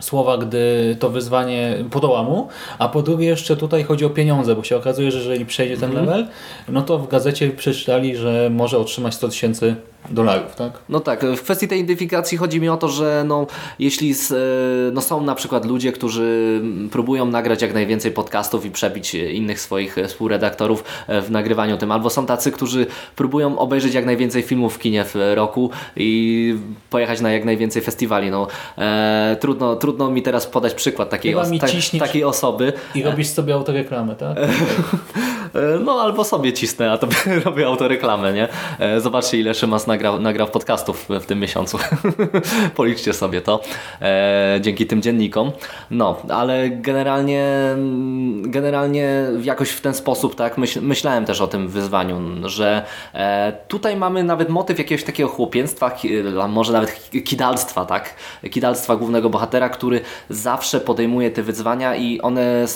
słowa, 0.00 0.38
gdy 0.38 0.96
to 1.00 1.10
wyzwanie 1.10 1.76
podoła 1.90 2.22
mu, 2.22 2.48
a 2.78 2.88
po 2.88 3.02
drugie 3.02 3.26
jeszcze 3.26 3.56
tutaj 3.56 3.82
chodzi 3.84 4.04
o 4.04 4.10
pieniądze, 4.10 4.54
bo 4.54 4.62
się 4.64 4.76
okazuje, 4.76 5.10
że 5.10 5.18
jeżeli 5.18 5.46
przejdzie 5.46 5.76
ten 5.76 5.90
Mhm. 5.90 6.06
level, 6.06 6.26
no 6.68 6.82
to 6.82 6.98
w 6.98 7.08
gazecie 7.08 7.50
przeczytali, 7.50 8.16
że 8.16 8.50
może 8.50 8.78
otrzymać 8.78 9.14
100 9.14 9.28
tysięcy 9.28 9.74
dolarów, 10.10 10.56
tak? 10.56 10.72
No 10.88 11.00
tak, 11.00 11.24
w 11.24 11.42
kwestii 11.42 11.68
tej 11.68 11.78
identyfikacji 11.78 12.38
chodzi 12.38 12.60
mi 12.60 12.68
o 12.68 12.76
to, 12.76 12.88
że 12.88 13.24
no, 13.26 13.46
jeśli 13.78 14.14
z, 14.14 14.32
e, 14.32 14.36
no, 14.94 15.00
są 15.00 15.22
na 15.24 15.34
przykład 15.34 15.64
ludzie, 15.64 15.92
którzy 15.92 16.60
próbują 16.90 17.26
nagrać 17.26 17.62
jak 17.62 17.74
najwięcej 17.74 18.12
podcastów 18.12 18.66
i 18.66 18.70
przebić 18.70 19.14
innych 19.14 19.60
swoich 19.60 19.96
współredaktorów 20.08 20.84
e, 21.06 21.22
w 21.22 21.30
nagrywaniu 21.30 21.76
tym, 21.76 21.92
albo 21.92 22.10
są 22.10 22.26
tacy, 22.26 22.52
którzy 22.52 22.86
próbują 23.16 23.58
obejrzeć 23.58 23.94
jak 23.94 24.06
najwięcej 24.06 24.42
filmów 24.42 24.74
w 24.74 24.78
kinie 24.78 25.04
w 25.04 25.14
roku 25.34 25.70
i 25.96 26.54
pojechać 26.90 27.20
na 27.20 27.32
jak 27.32 27.44
najwięcej 27.44 27.82
festiwali. 27.82 28.30
No, 28.30 28.46
e, 28.78 29.36
trudno, 29.40 29.76
trudno 29.76 30.10
mi 30.10 30.22
teraz 30.22 30.46
podać 30.46 30.74
przykład 30.74 31.10
takiej, 31.10 31.34
os- 31.34 31.48
ta- 31.60 31.98
takiej 31.98 32.24
osoby. 32.24 32.72
I 32.94 33.02
robisz 33.02 33.28
sobie 33.28 33.54
autoreklamę, 33.54 34.16
tak? 34.16 34.36
E, 35.54 35.78
no 35.78 36.00
albo 36.00 36.24
sobie 36.24 36.52
cisnę, 36.52 36.92
a 36.92 36.98
to 36.98 37.06
robię 37.44 37.66
autoreklamę, 37.66 38.32
nie? 38.32 38.48
E, 38.78 39.00
zobaczcie 39.00 39.40
ile 39.40 39.54
Szymas 39.54 39.86
nagrał, 39.86 40.20
nagrał 40.20 40.48
podcastów 40.48 41.08
w 41.08 41.26
tym 41.26 41.40
miesiącu. 41.40 41.78
Policzcie 42.76 43.12
sobie 43.12 43.40
to. 43.40 43.60
E, 44.02 44.58
dzięki 44.60 44.86
tym 44.86 45.02
dziennikom. 45.02 45.52
No, 45.90 46.16
ale 46.28 46.70
generalnie 46.70 47.52
generalnie 48.42 49.26
jakoś 49.42 49.70
w 49.70 49.80
ten 49.80 49.94
sposób 49.94 50.34
tak 50.34 50.58
myśl, 50.58 50.80
myślałem 50.82 51.24
też 51.24 51.40
o 51.40 51.46
tym 51.46 51.68
wyzwaniu, 51.68 52.20
że 52.44 52.84
tutaj 53.68 53.96
mamy 53.96 54.24
nawet 54.24 54.48
motyw 54.48 54.78
jakiegoś 54.78 55.04
takiego 55.04 55.28
chłopięctwa, 55.28 55.96
a 56.42 56.48
może 56.48 56.72
nawet 56.72 57.10
kidalstwa, 57.24 57.84
tak? 57.84 58.14
Kidalstwa 58.50 58.96
głównego 58.96 59.30
bohatera, 59.30 59.68
który 59.68 60.00
zawsze 60.30 60.80
podejmuje 60.80 61.30
te 61.30 61.42
wyzwania 61.42 61.96
i 61.96 62.20
one, 62.20 62.66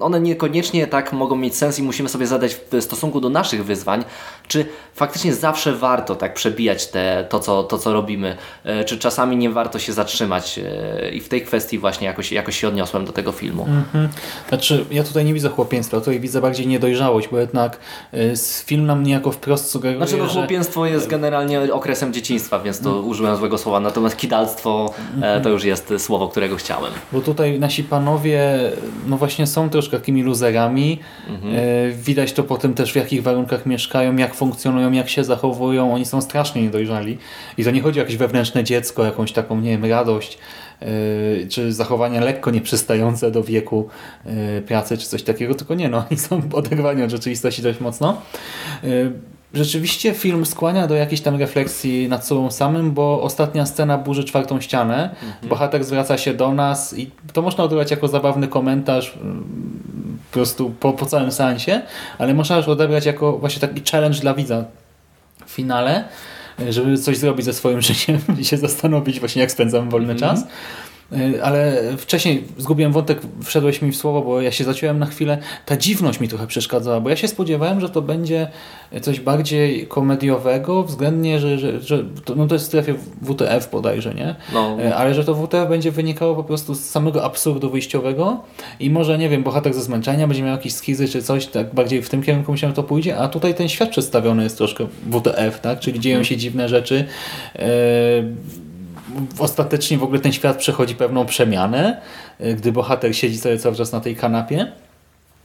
one 0.00 0.20
niekoniecznie 0.20 0.86
tak 0.86 1.12
mogą 1.12 1.36
mieć 1.36 1.56
sens 1.56 1.78
i 1.78 1.82
musimy 1.82 2.08
sobie 2.08 2.17
zadać 2.26 2.54
w 2.54 2.82
stosunku 2.82 3.20
do 3.20 3.28
naszych 3.28 3.64
wyzwań, 3.64 4.04
czy 4.48 4.66
faktycznie 4.94 5.34
zawsze 5.34 5.72
warto 5.72 6.14
tak 6.14 6.34
przebijać 6.34 6.86
te, 6.86 7.26
to, 7.28 7.40
co, 7.40 7.62
to, 7.62 7.78
co 7.78 7.92
robimy, 7.92 8.36
e, 8.64 8.84
czy 8.84 8.98
czasami 8.98 9.36
nie 9.36 9.50
warto 9.50 9.78
się 9.78 9.92
zatrzymać 9.92 10.58
e, 10.58 11.10
i 11.10 11.20
w 11.20 11.28
tej 11.28 11.42
kwestii 11.42 11.78
właśnie 11.78 12.06
jakoś, 12.06 12.32
jakoś 12.32 12.60
się 12.60 12.68
odniosłem 12.68 13.04
do 13.04 13.12
tego 13.12 13.32
filmu. 13.32 13.62
Mhm. 13.62 14.08
Znaczy, 14.48 14.84
ja 14.90 15.04
tutaj 15.04 15.24
nie 15.24 15.34
widzę 15.34 15.48
chłopiństwa, 15.48 15.98
tutaj 15.98 16.20
widzę 16.20 16.40
bardziej 16.40 16.66
niedojrzałość, 16.66 17.28
bo 17.28 17.38
jednak 17.38 17.78
e, 18.12 18.18
film 18.64 18.86
nam 18.86 19.02
niejako 19.02 19.32
wprost 19.32 19.70
sugeruje, 19.70 20.06
Znaczy, 20.06 20.16
no, 20.16 20.28
że... 20.28 20.34
chłopiństwo 20.34 20.86
jest 20.86 21.06
generalnie 21.06 21.74
okresem 21.74 22.12
dzieciństwa, 22.12 22.60
więc 22.60 22.80
to 22.80 22.88
mhm. 22.88 23.08
użyłem 23.08 23.36
złego 23.36 23.58
słowa, 23.58 23.80
natomiast 23.80 24.16
kidalstwo 24.16 24.94
mhm. 25.14 25.42
to 25.42 25.48
już 25.48 25.64
jest 25.64 25.92
słowo, 25.98 26.28
którego 26.28 26.56
chciałem. 26.56 26.92
Bo 27.12 27.20
tutaj 27.20 27.58
nasi 27.60 27.84
panowie, 27.84 28.60
no 29.06 29.16
właśnie 29.16 29.46
są 29.46 29.70
troszkę 29.70 29.98
takimi 29.98 30.22
luzerami, 30.22 30.98
mhm. 31.28 31.54
Widać 32.08 32.32
to 32.32 32.44
potem 32.44 32.74
też 32.74 32.92
w 32.92 32.96
jakich 32.96 33.22
warunkach 33.22 33.66
mieszkają, 33.66 34.16
jak 34.16 34.34
funkcjonują, 34.34 34.92
jak 34.92 35.08
się 35.08 35.24
zachowują. 35.24 35.94
Oni 35.94 36.04
są 36.04 36.20
strasznie 36.20 36.62
niedojrzali. 36.62 37.18
I 37.58 37.64
to 37.64 37.70
nie 37.70 37.80
chodzi 37.80 38.00
o 38.00 38.02
jakieś 38.02 38.16
wewnętrzne 38.16 38.64
dziecko, 38.64 39.04
jakąś 39.04 39.32
taką, 39.32 39.60
nie 39.60 39.70
wiem, 39.70 39.84
radość, 39.84 40.38
yy, 40.80 40.88
czy 41.48 41.72
zachowania 41.72 42.20
lekko 42.20 42.50
nieprzystające 42.50 43.30
do 43.30 43.42
wieku 43.42 43.88
yy, 44.26 44.62
pracy, 44.62 44.98
czy 44.98 45.06
coś 45.06 45.22
takiego, 45.22 45.54
tylko 45.54 45.74
nie, 45.74 45.88
no, 45.88 46.04
oni 46.10 46.18
są 46.18 46.42
oderwani 46.52 47.02
od 47.02 47.10
rzeczywistości 47.10 47.62
dość 47.62 47.80
mocno. 47.80 48.22
Yy, 48.82 49.12
rzeczywiście 49.54 50.14
film 50.14 50.46
skłania 50.46 50.86
do 50.86 50.94
jakiejś 50.94 51.20
tam 51.20 51.36
refleksji 51.36 52.08
nad 52.08 52.26
sobą 52.26 52.50
samym, 52.50 52.92
bo 52.92 53.22
ostatnia 53.22 53.66
scena 53.66 53.98
burzy 53.98 54.24
czwartą 54.24 54.60
ścianę. 54.60 55.10
Mhm. 55.10 55.48
Bohater 55.48 55.84
zwraca 55.84 56.18
się 56.18 56.34
do 56.34 56.54
nas 56.54 56.98
i 56.98 57.10
to 57.32 57.42
można 57.42 57.64
odebrać 57.64 57.90
jako 57.90 58.08
zabawny 58.08 58.48
komentarz 58.48 59.18
po 60.30 60.32
prostu 60.32 60.70
po, 60.70 60.92
po 60.92 61.06
całym 61.06 61.32
seansie, 61.32 61.82
ale 62.18 62.34
można 62.34 62.56
też 62.56 62.68
odebrać 62.68 63.06
jako 63.06 63.38
właśnie 63.38 63.60
taki 63.60 63.90
challenge 63.90 64.18
dla 64.18 64.34
widza 64.34 64.64
w 65.46 65.50
finale, 65.50 66.04
żeby 66.68 66.98
coś 66.98 67.16
zrobić 67.16 67.44
ze 67.44 67.52
swoim 67.52 67.80
życiem 67.88 68.18
i 68.38 68.44
się 68.44 68.56
zastanowić 68.56 69.20
właśnie 69.20 69.42
jak 69.42 69.52
spędzam 69.52 69.90
wolny 69.90 70.12
mm 70.12 70.16
-hmm. 70.16 70.20
czas. 70.20 70.44
Y, 71.12 71.44
ale 71.44 71.82
wcześniej 71.96 72.44
zgubiłem 72.58 72.92
wątek, 72.92 73.20
wszedłeś 73.44 73.82
mi 73.82 73.92
w 73.92 73.96
słowo, 73.96 74.22
bo 74.22 74.40
ja 74.40 74.52
się 74.52 74.64
zaciąłem 74.64 74.98
na 74.98 75.06
chwilę. 75.06 75.38
Ta 75.66 75.76
dziwność 75.76 76.20
mi 76.20 76.28
trochę 76.28 76.46
przeszkadzała, 76.46 77.00
bo 77.00 77.10
ja 77.10 77.16
się 77.16 77.28
spodziewałem, 77.28 77.80
że 77.80 77.88
to 77.88 78.02
będzie 78.02 78.48
coś 79.00 79.20
bardziej 79.20 79.86
komediowego, 79.86 80.82
względnie, 80.82 81.40
że, 81.40 81.58
że, 81.58 81.80
że 81.80 82.04
to, 82.24 82.34
no 82.34 82.46
to 82.46 82.54
jest 82.54 82.64
w 82.64 82.68
strefie 82.68 82.94
WTF 83.22 83.70
bodajże, 83.70 84.14
nie? 84.14 84.34
No. 84.52 84.76
Y, 84.80 84.94
ale 84.94 85.14
że 85.14 85.24
to 85.24 85.34
WTF 85.34 85.68
będzie 85.68 85.90
wynikało 85.90 86.34
po 86.34 86.44
prostu 86.44 86.74
z 86.74 86.80
samego 86.80 87.24
absurdu 87.24 87.70
wyjściowego 87.70 88.40
i 88.80 88.90
może, 88.90 89.18
nie 89.18 89.28
wiem, 89.28 89.42
bohater 89.42 89.74
ze 89.74 89.82
zmęczenia 89.82 90.26
będzie 90.26 90.42
miał 90.42 90.56
jakieś 90.56 90.74
skizy 90.74 91.08
czy 91.08 91.22
coś, 91.22 91.46
tak 91.46 91.74
bardziej 91.74 92.02
w 92.02 92.10
tym 92.10 92.22
kierunku 92.22 92.52
myślałem, 92.52 92.74
to 92.74 92.82
pójdzie, 92.82 93.18
a 93.18 93.28
tutaj 93.28 93.54
ten 93.54 93.68
świat 93.68 93.90
przedstawiony 93.90 94.42
jest 94.42 94.56
troszkę 94.58 94.86
WTF, 95.10 95.60
tak? 95.60 95.80
Czyli 95.80 96.00
dzieją 96.00 96.22
się 96.22 96.36
dziwne 96.36 96.68
rzeczy. 96.68 97.04
Yy, 97.54 97.64
ostatecznie 99.38 99.98
w 99.98 100.02
ogóle 100.02 100.20
ten 100.20 100.32
świat 100.32 100.56
przechodzi 100.56 100.94
pewną 100.94 101.26
przemianę, 101.26 102.00
y, 102.40 102.54
gdy 102.54 102.72
bohater 102.72 103.16
siedzi 103.16 103.38
sobie 103.38 103.58
cały 103.58 103.76
czas 103.76 103.92
na 103.92 104.00
tej 104.00 104.16
kanapie 104.16 104.72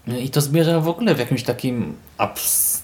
i 0.07 0.29
to 0.29 0.41
zmierza 0.41 0.79
w 0.79 0.87
ogóle 0.87 1.15
w 1.15 1.19
jakimś 1.19 1.43
takim 1.43 1.95
abs 2.17 2.83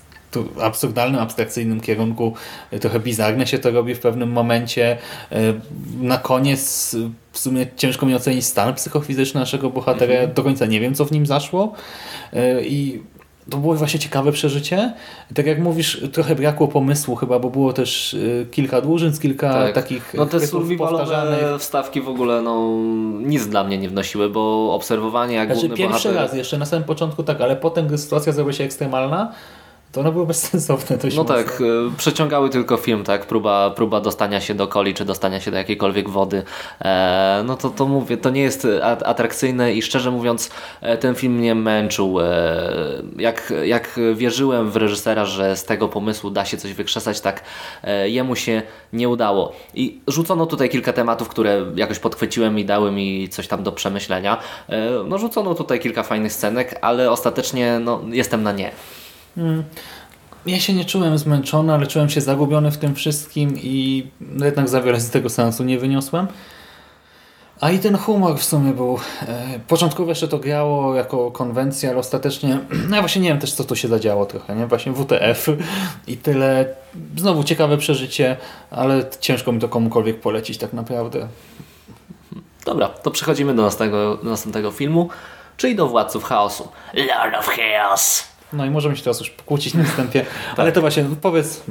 absurdalnym, 0.62 1.22
abstrakcyjnym 1.22 1.82
kierunku. 1.82 2.34
Y, 2.74 2.80
trochę 2.80 3.00
bizarne 3.00 3.48
się 3.48 3.60
to 3.60 3.72
robi 3.72 3.96
w 3.96 4.00
pewnym 4.00 4.32
momencie. 4.32 4.98
Y, 5.32 5.36
na 6.02 6.18
koniec 6.18 6.96
w 7.32 7.40
sumie 7.40 7.68
ciężko 7.76 8.06
mi 8.06 8.16
ocenić 8.16 8.46
stan 8.46 8.74
psychofizyczny 8.74 9.40
naszego 9.40 9.70
bohatera. 9.70 10.28
Do 10.28 10.44
końca 10.44 10.66
nie 10.66 10.80
wiem, 10.80 10.96
co 10.96 11.06
w 11.06 11.12
nim 11.12 11.26
zaszło. 11.26 11.74
I 12.62 13.00
to 13.50 13.58
było 13.58 13.76
właśnie 13.76 14.00
ciekawe 14.00 14.32
przeżycie. 14.32 14.94
Tak 15.36 15.46
jak 15.46 15.60
mówisz, 15.60 16.02
trochę 16.12 16.36
brakło 16.36 16.68
pomysłu 16.68 17.16
chyba, 17.16 17.40
bo 17.40 17.50
było 17.50 17.74
też 17.74 18.14
y, 18.14 18.48
kilka 18.52 18.82
dłużyc, 18.82 19.20
kilka 19.20 19.54
tak. 19.54 19.76
takich 19.76 20.14
No 20.14 20.26
te 20.26 20.48
survivalowe 20.48 21.60
wstawki 21.60 22.02
w 22.02 22.10
ogóle 22.10 22.42
no, 22.42 22.70
nic 23.22 23.48
dla 23.48 23.64
mnie 23.64 23.78
nie 23.78 23.90
wnosiły, 23.90 24.30
bo 24.30 24.74
obserwowanie 24.74 25.36
jak 25.36 25.48
znaczy, 25.48 25.60
główny 25.60 25.78
pierwszy 25.78 26.08
bohater... 26.08 26.16
raz 26.16 26.34
jeszcze 26.34 26.58
na 26.58 26.66
samym 26.66 26.84
początku 26.84 27.24
tak, 27.24 27.42
ale 27.42 27.56
potem 27.56 27.88
gdy 27.88 27.98
sytuacja 27.98 28.34
zrobiła 28.34 28.54
się 28.54 28.64
ekstremalna, 28.64 29.34
to 29.92 30.02
one 30.02 30.12
były 30.12 30.26
bezsensowne 30.26 30.98
dość 30.98 31.16
No 31.16 31.24
tak, 31.24 31.62
e, 31.62 31.98
przeciągały 31.98 32.50
tylko 32.50 32.78
film, 32.78 33.04
tak? 33.04 33.26
Próba, 33.26 33.72
próba 33.76 34.02
dostania 34.02 34.42
się 34.42 34.54
do 34.54 34.68
coli, 34.68 34.94
czy 34.94 35.06
dostania 35.06 35.40
się 35.40 35.52
do 35.52 35.58
jakiejkolwiek 35.58 36.10
wody. 36.10 36.44
E, 36.82 37.44
no 37.46 37.56
to, 37.56 37.70
to 37.70 37.88
mówię, 37.88 38.18
to 38.18 38.30
nie 38.30 38.42
jest 38.42 38.68
atrakcyjne 39.06 39.74
i 39.74 39.82
szczerze 39.82 40.12
mówiąc 40.12 40.50
e, 40.82 40.98
ten 40.98 41.16
film 41.16 41.34
mnie 41.34 41.56
męczył. 41.56 42.20
E, 42.20 42.24
jak, 43.18 43.54
jak 43.64 44.00
wierzyłem 44.16 44.72
w 44.72 44.76
reżysera, 44.76 45.26
że 45.26 45.56
z 45.56 45.64
tego 45.64 45.88
pomysłu 45.88 46.30
da 46.30 46.46
się 46.46 46.58
coś 46.58 46.74
wykrzesać, 46.74 47.22
tak 47.22 47.44
e, 47.84 48.10
jemu 48.10 48.36
się 48.36 48.62
nie 48.94 49.10
udało. 49.10 49.52
I 49.74 50.00
rzucono 50.08 50.46
tutaj 50.46 50.70
kilka 50.70 50.94
tematów, 50.94 51.30
które 51.30 51.66
jakoś 51.76 52.00
podchwyciłem 52.00 52.60
i 52.60 52.66
dały 52.66 52.92
mi 52.92 53.30
coś 53.30 53.48
tam 53.48 53.64
do 53.64 53.72
przemyślenia. 53.72 54.38
E, 54.70 54.90
no 55.08 55.18
rzucono 55.18 55.56
tutaj 55.56 55.80
kilka 55.80 56.04
fajnych 56.04 56.34
scenek, 56.34 56.80
ale 56.82 57.12
ostatecznie 57.12 57.80
no, 57.80 58.02
jestem 58.12 58.44
na 58.44 58.52
nie. 58.52 58.72
Hmm. 59.40 59.64
Ja 60.46 60.60
się 60.60 60.74
nie 60.74 60.86
czułem 60.86 61.18
zmęczony, 61.18 61.74
ale 61.74 61.88
czułem 61.88 62.10
się 62.10 62.22
zagubiony 62.22 62.72
w 62.72 62.78
tym 62.78 62.96
wszystkim 62.96 63.58
i 63.58 64.08
jednak 64.44 64.70
za 64.70 64.82
wiele 64.82 65.00
z 65.00 65.10
tego 65.10 65.30
sensu 65.30 65.64
nie 65.64 65.80
wyniosłem. 65.80 66.28
A 67.62 67.72
i 67.72 67.80
ten 67.80 67.98
humor 67.98 68.38
w 68.38 68.44
sumie 68.44 68.74
był... 68.74 69.00
E, 69.28 69.60
początkowo 69.68 70.10
jeszcze 70.10 70.28
to 70.28 70.38
grało 70.38 70.96
jako 70.96 71.32
konwencja, 71.32 71.90
ale 71.90 72.00
ostatecznie... 72.00 72.60
No 72.90 72.96
ja 72.96 73.02
właśnie 73.02 73.22
nie 73.22 73.30
wiem 73.30 73.40
też 73.40 73.54
co 73.54 73.64
tu 73.64 73.76
się 73.76 73.88
zadziało 73.88 74.26
trochę, 74.26 74.56
nie? 74.56 74.68
Właśnie 74.68 74.94
WTF 74.94 75.48
i 76.08 76.18
tyle. 76.18 76.76
Znowu 77.18 77.44
ciekawe 77.44 77.78
przeżycie, 77.78 78.38
ale 78.72 79.04
ciężko 79.20 79.52
mi 79.52 79.60
to 79.60 79.70
komukolwiek 79.70 80.20
polecić 80.20 80.58
tak 80.58 80.74
naprawdę. 80.74 81.28
Dobra, 82.66 82.88
to 82.88 83.12
przechodzimy 83.12 83.56
do 83.56 83.62
następnego, 83.62 84.18
do 84.18 84.30
następnego 84.30 84.72
filmu, 84.72 85.10
czyli 85.58 85.76
do 85.76 85.88
Władców 85.88 86.24
Chaosu. 86.24 86.68
Lord 86.94 87.36
of 87.40 87.48
Chaos! 87.48 88.29
No 88.54 88.66
i 88.66 88.70
możemy 88.70 88.96
się 88.96 89.04
teraz 89.04 89.20
już 89.20 89.30
pokłócić 89.30 89.74
na 89.74 89.84
wstępie, 89.84 90.20
tak. 90.50 90.60
ale 90.60 90.72
to 90.72 90.82
właśnie 90.82 91.06
powiedz 91.22 91.64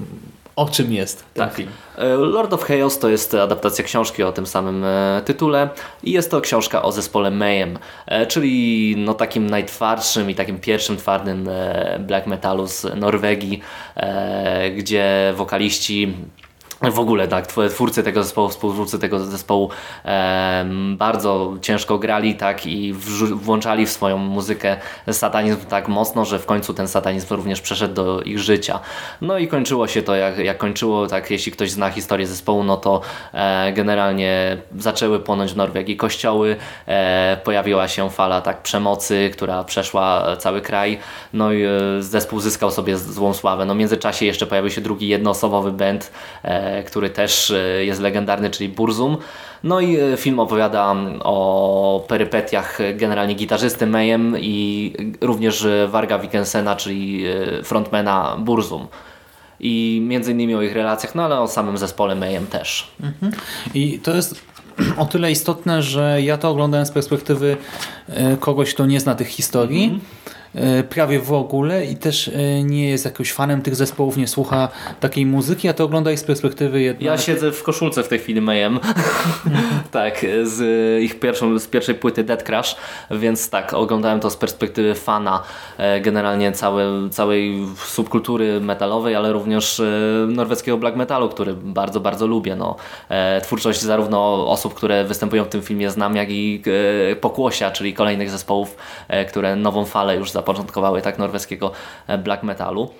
o 0.59 0.69
czym 0.69 0.93
jest 0.93 1.25
ten 1.35 1.45
tak. 1.45 1.55
film. 1.55 1.69
E, 1.99 2.09
Lord 2.15 2.53
of 2.53 2.65
Chaos 2.65 2.99
to 2.99 3.09
jest 3.09 3.35
adaptacja 3.35 3.85
książki 3.85 4.23
o 4.23 4.33
tym 4.33 4.47
samym 4.47 4.85
e, 4.85 5.23
tytule 5.25 5.69
i 6.03 6.13
jest 6.13 6.31
to 6.31 6.41
książka 6.41 6.83
o 6.83 6.93
zespole 6.93 7.31
Mayhem, 7.31 7.79
e, 8.07 8.27
czyli 8.27 8.95
no 8.97 9.15
takim 9.15 9.51
najtwardszym 9.51 10.31
i 10.31 10.35
takim 10.35 10.59
pierwszym 10.59 10.97
twardym 10.97 11.49
black 11.99 12.27
metalu 12.27 12.67
z 12.67 12.87
Norwegii, 12.97 13.61
gdzie 14.77 15.33
wokaliści 15.37 16.15
w 16.83 16.99
ogóle 16.99 17.29
tak, 17.29 17.47
twórcy 17.71 18.03
tego 18.03 18.23
zespołu, 18.23 18.49
współtwórcy 18.49 18.99
tego 18.99 19.19
zespołu 19.19 19.71
e, 20.05 20.67
bardzo 20.97 21.55
ciężko 21.63 21.99
grali 21.99 22.35
tak 22.35 22.67
i 22.67 22.93
włączali 23.33 23.87
w 23.87 23.91
swoją 23.91 24.19
muzykę 24.19 24.77
satanizm 25.13 25.67
tak 25.69 25.89
mocno, 25.89 26.25
że 26.25 26.39
w 26.39 26.47
końcu 26.47 26.75
ten 26.75 26.89
satanizm 26.89 27.35
również 27.35 27.61
przeszedł 27.61 27.95
do 27.95 28.23
ich 28.23 28.39
życia. 28.39 28.81
No 29.21 29.39
i 29.39 29.49
kończyło 29.49 29.89
się 29.89 30.03
to 30.03 30.15
jak, 30.15 30.39
jak 30.39 30.59
kończyło, 30.59 31.07
tak 31.07 31.31
jeśli 31.31 31.53
ktoś 31.53 31.71
zna 31.71 31.91
historię 31.91 32.27
zespołu, 32.27 32.65
no 32.65 32.77
to 32.77 33.01
e, 33.33 33.73
generalnie 33.73 34.57
zaczęły 34.79 35.21
płonąć 35.21 35.53
w 35.53 35.57
Norwegii 35.57 35.97
kościoły, 35.97 36.57
e, 36.87 37.37
pojawiła 37.45 37.89
się 37.89 38.11
fala 38.11 38.41
tak 38.41 38.63
przemocy, 38.63 39.31
która 39.33 39.65
przeszła 39.65 40.37
cały 40.37 40.61
kraj, 40.61 40.99
no 41.33 41.53
i 41.53 41.63
e, 41.63 41.69
zespół 42.01 42.41
zyskał 42.41 42.71
sobie 42.71 42.99
złą 42.99 43.35
sławę. 43.35 43.65
No 43.65 43.75
w 43.75 43.77
międzyczasie 43.77 44.27
jeszcze 44.27 44.47
pojawił 44.47 44.71
się 44.71 44.81
drugi 44.81 45.09
jednoosobowy 45.09 45.73
band, 45.73 46.11
e, 46.45 46.68
który 46.87 47.11
też 47.11 47.51
e, 47.51 47.85
jest 47.85 48.01
legendarny, 48.01 48.51
czyli 48.51 48.69
Burzum. 48.69 49.17
No 49.65 49.81
i 49.81 49.97
e, 49.97 50.17
film 50.17 50.41
opowiada 50.41 50.95
o 51.21 52.05
perypetiach 52.09 52.79
generalnie 52.95 53.35
gitarzysty 53.35 53.87
Mayhem 53.87 54.37
i 54.41 54.93
również 55.21 55.67
Varga 55.89 56.19
Wikkensena, 56.19 56.77
czyli 56.77 57.25
e, 57.27 57.63
frontmana 57.63 58.37
Burzum. 58.39 58.87
I 59.61 60.03
między 60.05 60.33
innymi 60.33 60.55
o 60.55 60.63
ich 60.63 60.73
relacjach, 60.73 61.15
no 61.15 61.25
ale 61.25 61.41
o 61.41 61.49
samym 61.49 61.79
zespole 61.79 62.15
Mayhem 62.15 62.47
też. 62.47 62.91
Mhm. 63.03 63.33
I 63.75 63.99
to 63.99 64.15
jest 64.15 64.43
o 64.99 65.07
tyle 65.07 65.31
istotne, 65.31 65.83
że 65.83 66.23
ja 66.23 66.39
to 66.39 66.51
oglądałem 66.51 66.87
z 66.87 66.91
perspektywy 66.91 67.57
kogoś, 68.41 68.75
kto 68.75 68.87
nie 68.87 69.01
zna 69.01 69.15
tych 69.15 69.29
historii. 69.29 69.85
Mhm 69.85 70.01
e, 70.01 70.18
prawie 70.89 71.21
w 71.21 71.33
ogóle 71.33 71.85
i 71.85 71.97
też 71.97 72.29
e, 72.29 72.63
nie 72.63 72.89
jest 72.89 73.05
jakimś 73.05 73.33
fanem 73.33 73.63
tych 73.63 73.77
zespołów, 73.77 74.17
nie 74.17 74.29
słucha 74.29 74.69
takiej 75.01 75.27
muzyki, 75.27 75.69
a 75.69 75.73
to 75.73 75.85
ogląda 75.85 76.13
ich 76.13 76.19
z 76.19 76.25
perspektywy 76.25 76.83
jednak... 76.83 77.03
Ja 77.03 77.19
siedzę 77.19 77.53
w 77.53 77.63
koszulce 77.63 78.03
w 78.03 78.09
tej 78.09 78.19
chwili 78.19 78.41
Mayhem. 78.41 78.81
tak, 79.91 80.27
z 80.43 80.63
ich 81.03 81.21
pierwszą, 81.21 81.59
z 81.59 81.67
pierwszej 81.67 81.95
płyty 81.95 82.25
Dead 82.25 82.43
Crash, 82.43 82.77
więc 83.11 83.51
tak, 83.51 83.75
oglądałem 83.75 84.21
to 84.21 84.31
z 84.31 84.37
perspektywy 84.37 84.95
fana 84.95 85.43
e, 85.79 86.01
generalnie 86.01 86.53
całe, 86.53 87.11
całej 87.11 87.67
subkultury 87.85 88.61
metalowej, 88.61 89.15
ale 89.15 89.33
również 89.33 89.83
norweskiego 90.29 90.79
black 90.79 90.97
metalu, 90.97 91.29
który 91.29 91.55
bardzo, 91.55 92.01
bardzo 92.01 92.27
lubię. 92.27 92.57
No, 92.57 92.77
twórczość 93.43 93.81
zarówno 93.81 94.49
osób, 94.51 94.75
które 94.75 95.05
występują 95.05 95.45
w 95.45 95.49
tym 95.49 95.63
filmie 95.63 95.91
znam, 95.91 96.17
jak 96.17 96.31
i 96.31 96.63
Pokłosia, 97.21 97.71
czyli 97.71 97.95
kolejnych 97.95 98.31
zespołów, 98.31 98.77
które 99.29 99.57
nową 99.57 99.85
falę 99.85 100.17
już 100.17 100.31
zapoczątkowały 100.39 101.03
tak 101.03 101.19
norweskiego 101.19 101.73
e, 102.07 102.19
black 102.19 102.43
metalu. 102.43 102.91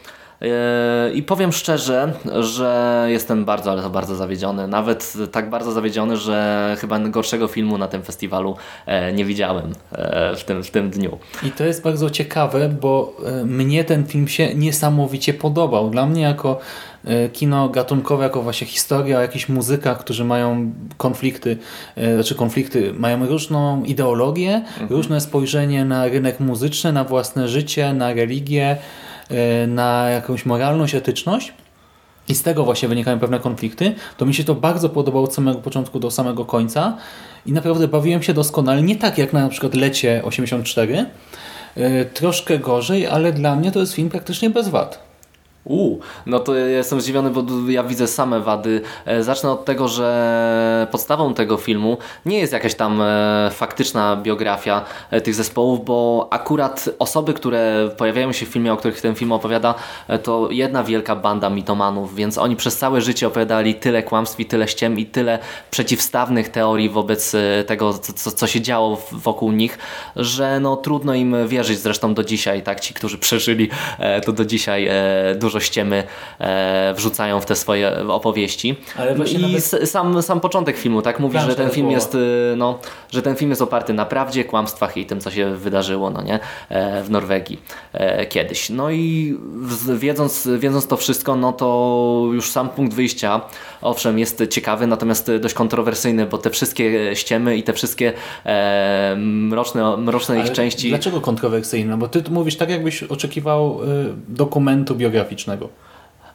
E, 0.43 1.13
I 1.13 1.23
powiem 1.23 1.53
szczerze, 1.53 2.13
że 2.41 3.05
jestem 3.09 3.45
bardzo, 3.45 3.71
ale 3.71 3.83
to 3.83 3.91
bardzo 3.91 4.17
zawiedziony. 4.17 4.69
Nawet 4.69 5.13
tak 5.33 5.51
bardzo 5.51 5.73
zawiedziony, 5.73 6.17
że 6.17 6.77
chyba 6.81 6.99
gorszego 6.99 7.49
filmu 7.49 7.79
na 7.79 7.89
tym 7.89 8.03
festiwalu 8.03 8.57
e, 8.87 9.13
nie 9.13 9.25
widziałem 9.25 9.73
w 10.37 10.45
tym, 10.45 10.63
w 10.63 10.71
tym 10.71 10.91
dniu. 10.91 11.19
I 11.43 11.51
to 11.51 11.65
jest 11.65 11.83
bardzo 11.83 12.11
ciekawe, 12.11 12.69
bo 12.69 13.17
mnie 13.45 13.85
ten 13.85 14.07
film 14.07 14.29
się 14.29 14.55
niesamowicie 14.55 15.35
podobał. 15.35 15.91
Dla 15.91 16.07
mnie 16.07 16.23
jako 16.23 16.61
kino 17.33 17.69
gatunkowe 17.69 18.25
jako 18.25 18.43
właśnie 18.43 18.67
historia 18.67 19.19
o 19.19 19.21
jakichś 19.21 19.49
muzykach, 19.49 19.99
którzy 19.99 20.25
mają 20.25 20.73
konflikty, 20.97 21.57
e, 21.97 22.15
znaczy 22.15 22.35
konflikty, 22.35 22.93
mają 22.93 23.27
różną 23.27 23.85
ideologię, 23.85 24.55
mhm. 24.55 24.91
różne 24.91 25.21
spojrzenie 25.21 25.85
na 25.85 26.09
rynek 26.09 26.41
muzyczny, 26.41 26.93
na 26.93 27.05
własne 27.05 27.49
życie, 27.49 27.93
na 27.93 28.13
religię, 28.13 28.77
e, 29.31 29.67
na 29.67 30.11
jakąś 30.11 30.47
moralność, 30.47 30.95
etyczność 30.95 31.53
i 32.29 32.35
z 32.35 32.43
tego 32.43 32.65
właśnie 32.65 32.89
wynikają 32.89 33.19
pewne 33.19 33.41
konflikty, 33.41 33.95
to 34.17 34.27
mi 34.27 34.35
się 34.35 34.45
to 34.45 34.55
bardzo 34.55 34.89
podobało 34.89 35.25
od 35.25 35.35
samego 35.35 35.59
początku 35.59 36.01
do 36.01 36.11
samego 36.11 36.45
końca 36.45 36.97
i 37.47 37.53
naprawdę 37.53 37.89
bawiłem 37.89 38.23
się 38.23 38.35
doskonale, 38.35 38.83
nie 38.83 38.97
tak 38.97 39.19
jak 39.19 39.33
na 39.33 39.49
przykład 39.49 39.75
Lecie 39.75 40.23
84, 40.25 41.07
troszkę 42.15 42.59
gorzej, 42.59 43.07
ale 43.07 43.33
dla 43.33 43.57
mnie 43.57 43.73
to 43.73 43.81
jest 43.81 43.95
film 43.95 44.11
praktycznie 44.11 44.51
bez 44.51 44.69
wad. 44.69 45.08
Uuu, 45.65 46.01
no 46.27 46.39
to 46.39 46.55
ja 46.55 46.67
jestem 46.67 47.01
zdziwiony, 47.01 47.31
bo 47.31 47.45
ja 47.69 47.83
widzę 47.83 48.07
same 48.07 48.41
wady. 48.41 48.81
E, 49.07 49.23
zacznę 49.23 49.51
od 49.51 49.65
tego, 49.65 49.89
że 49.89 50.87
podstawą 50.91 51.35
tego 51.35 51.57
filmu 51.57 51.99
nie 52.27 52.39
jest 52.39 52.53
jakaś 52.53 52.75
tam 52.75 53.03
e, 53.03 53.51
faktyczna 53.53 54.17
biografia 54.17 54.85
e, 55.11 55.21
tych 55.21 55.35
zespołów, 55.35 55.85
bo 55.85 56.29
akurat 56.31 56.91
osoby, 56.99 57.35
które 57.35 57.91
pojawiają 57.97 58.33
się 58.33 58.47
w 58.47 58.49
filmie, 58.49 58.73
o 58.73 58.77
których 58.77 59.01
ten 59.01 59.15
film 59.15 59.33
opowiada, 59.33 59.75
to 60.23 60.49
jedna 60.51 60.85
wielka 60.85 61.17
banda 61.17 61.51
mitomanów, 61.51 62.15
więc 62.15 62.39
oni 62.39 62.57
przez 62.57 62.77
całe 62.77 63.01
życie 63.01 63.27
opowiadali 63.27 63.75
tyle 63.75 64.03
kłamstw 64.03 64.41
i 64.41 64.47
tyle 64.47 64.69
ściem 64.69 64.99
i 64.99 65.07
tyle 65.07 65.39
przeciwstawnych 65.71 66.49
teorii 66.49 66.89
wobec 66.89 67.37
tego, 67.67 67.95
co, 67.95 68.31
co 68.31 68.47
się 68.47 68.61
działo 68.61 69.03
wokół 69.13 69.53
nich, 69.53 69.79
że 70.17 70.61
no 70.61 70.77
trudno 70.77 71.15
im 71.15 71.49
wierzyć 71.49 71.79
zresztą 71.79 72.15
do 72.15 72.25
dzisiaj, 72.25 72.63
tak, 72.63 72.81
ci, 72.81 72.95
którzy 72.95 73.19
przeżyli 73.19 73.69
to 74.25 74.33
do 74.33 74.45
dzisiaj 74.45 74.91
dużo 75.37 75.58
dużo 75.58 75.58
ściemy 75.61 76.05
e, 76.39 76.95
wrzucają 76.97 77.41
w 77.41 77.47
te 77.47 77.57
swoje 77.57 78.09
opowieści. 78.09 78.77
I 79.33 79.39
nawet... 79.39 79.65
sam, 79.91 80.23
sam 80.23 80.41
początek 80.41 80.77
filmu 80.77 81.03
tak 81.03 81.21
mówi, 81.21 81.39
że 81.39 81.55
ten 81.55 81.71
film 81.71 81.91
jest 81.91 82.15
y, 82.15 82.55
no, 82.57 82.79
że 83.11 83.23
ten 83.23 83.37
film 83.37 83.51
jest 83.51 83.63
oparty 83.63 83.95
na 83.95 84.07
prawdzie, 84.07 84.45
kłamstwach 84.45 84.97
i 84.97 85.07
tym, 85.07 85.21
co 85.21 85.31
się 85.31 85.57
wydarzyło 85.57 86.11
no 86.11 86.23
nie, 86.23 86.39
e, 86.69 87.03
w 87.03 87.11
Norwegii 87.11 87.61
e, 87.93 88.27
kiedyś. 88.27 88.71
No 88.71 88.91
i 88.91 89.37
wiedząc, 89.95 90.49
wiedząc 90.59 90.87
to 90.87 90.97
wszystko, 90.97 91.37
no 91.37 91.53
to 91.53 92.29
już 92.33 92.51
sam 92.51 92.69
punkt 92.69 92.95
wyjścia 92.95 93.41
owszem 93.83 94.19
jest 94.19 94.43
ciekawy, 94.51 94.87
natomiast 94.87 95.31
dość 95.41 95.55
kontrowersyjny, 95.55 96.27
bo 96.27 96.39
te 96.39 96.51
wszystkie 96.51 97.17
ściemy 97.17 97.57
i 97.57 97.63
te 97.63 97.73
wszystkie 97.73 98.13
e, 98.47 99.17
mroczne, 99.19 99.97
mroczne 99.97 100.41
ich 100.41 100.53
części... 100.53 100.89
Dlaczego 100.89 101.21
kontrowersyjne? 101.21 101.97
Bo 101.97 102.09
ty 102.09 102.23
mówisz 102.31 102.57
tak, 102.57 102.71
jakbyś 102.71 103.03
oczekiwał 103.03 103.81
y, 103.83 103.87
dokumentu 104.29 104.95
biograficznego 104.95 105.38
graficznego. 105.39 105.69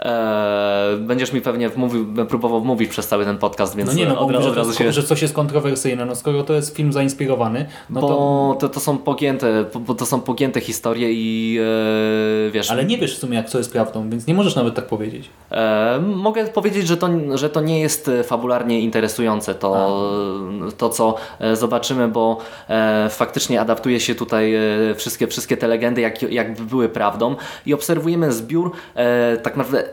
Eee, 0.03 0.97
będziesz 0.97 1.33
mi 1.33 1.41
pewnie 1.41 1.69
wmówił, 1.69 2.25
próbował 2.29 2.61
wmówić 2.61 2.89
przez 2.89 3.07
cały 3.07 3.25
ten 3.25 3.37
podcast, 3.37 3.75
więc 3.75 3.89
no 3.89 3.95
nie, 3.95 4.05
no, 4.05 4.19
od, 4.19 4.35
od, 4.35 4.45
od 4.45 4.57
razu 4.57 4.73
się... 4.73 4.91
że 4.91 5.03
coś 5.03 5.21
jest 5.21 5.33
kontrowersyjne. 5.33 6.05
No 6.05 6.15
skoro 6.15 6.43
to 6.43 6.53
jest 6.53 6.75
film 6.75 6.93
zainspirowany, 6.93 7.65
no 7.89 8.01
bo 8.01 8.07
to... 8.07 8.57
to... 8.59 8.73
To, 8.73 8.79
są 8.79 8.97
pogięte, 8.97 9.65
bo 9.87 9.95
to 9.95 10.05
są 10.05 10.21
pogięte 10.21 10.61
historie 10.61 11.13
i 11.13 11.59
e, 12.47 12.51
wiesz... 12.51 12.71
Ale 12.71 12.85
nie 12.85 12.97
wiesz 12.97 13.15
w 13.15 13.19
sumie 13.19 13.37
jak 13.37 13.49
co 13.49 13.57
jest 13.57 13.71
prawdą, 13.71 14.09
więc 14.09 14.27
nie 14.27 14.33
możesz 14.33 14.55
nawet 14.55 14.75
tak 14.75 14.87
powiedzieć. 14.87 15.29
E, 15.51 15.99
mogę 16.15 16.45
powiedzieć, 16.45 16.87
że 16.87 16.97
to, 16.97 17.09
że 17.33 17.49
to 17.49 17.61
nie 17.61 17.79
jest 17.79 18.11
fabularnie 18.23 18.81
interesujące 18.81 19.55
to, 19.55 20.01
to 20.77 20.89
co 20.89 21.15
e, 21.39 21.55
zobaczymy, 21.55 22.07
bo 22.07 22.37
e, 22.69 23.09
faktycznie 23.09 23.61
adaptuje 23.61 23.99
się 23.99 24.15
tutaj 24.15 24.55
e, 24.55 24.95
wszystkie, 24.95 25.27
wszystkie 25.27 25.57
te 25.57 25.67
legendy 25.67 26.01
jak, 26.01 26.21
jakby 26.21 26.63
były 26.63 26.89
prawdą 26.89 27.35
i 27.65 27.73
obserwujemy 27.73 28.31
zbiór 28.31 28.71
e, 28.95 29.37
tak 29.37 29.57
naprawdę 29.57 29.92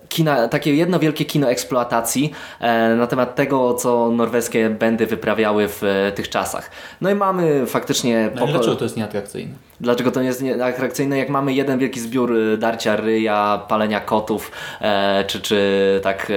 kina, 0.11 0.47
takie 0.47 0.75
jedno 0.75 0.99
wielkie 0.99 1.25
kino 1.25 1.49
eksploatacji 1.49 2.31
e, 2.59 2.95
na 2.95 3.07
temat 3.07 3.35
tego, 3.35 3.73
co 3.73 4.11
norweskie 4.11 4.69
bendy 4.69 5.05
wyprawiały 5.05 5.67
w 5.67 5.83
e, 5.83 6.11
tych 6.11 6.29
czasach. 6.29 6.71
No 7.01 7.09
i 7.09 7.15
mamy 7.15 7.65
faktycznie... 7.65 8.31
No 8.35 8.47
dlaczego 8.47 8.75
to 8.75 8.83
jest 8.83 8.97
nieatrakcyjne? 8.97 9.53
Dlaczego 9.81 10.11
to 10.11 10.21
nie 10.21 10.27
jest 10.27 10.41
nieatrakcyjne, 10.41 11.17
jak 11.17 11.29
mamy 11.29 11.53
jeden 11.53 11.79
wielki 11.79 11.99
zbiór 11.99 12.37
e, 12.37 12.57
darcia 12.57 12.95
ryja, 12.95 13.61
palenia 13.67 13.99
kotów, 13.99 14.51
e, 14.81 15.23
czy, 15.27 15.41
czy 15.41 15.99
tak 16.03 16.31
e, 16.31 16.35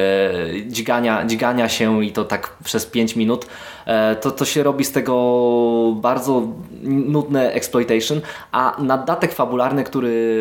dźgania, 0.67 1.25
dźgania 1.27 1.69
się 1.69 2.05
i 2.05 2.13
to 2.13 2.25
tak 2.25 2.57
przez 2.65 2.87
5 2.87 3.17
minut, 3.17 3.47
e, 3.87 4.17
to, 4.17 4.31
to 4.31 4.45
się 4.45 4.63
robi 4.63 4.85
z 4.85 4.93
tego 4.93 5.93
bardzo 5.97 6.49
nudne 6.83 7.53
exploitation, 7.53 8.21
a 8.53 8.77
nadatek 8.79 9.33
fabularny, 9.33 9.85
który 9.85 10.37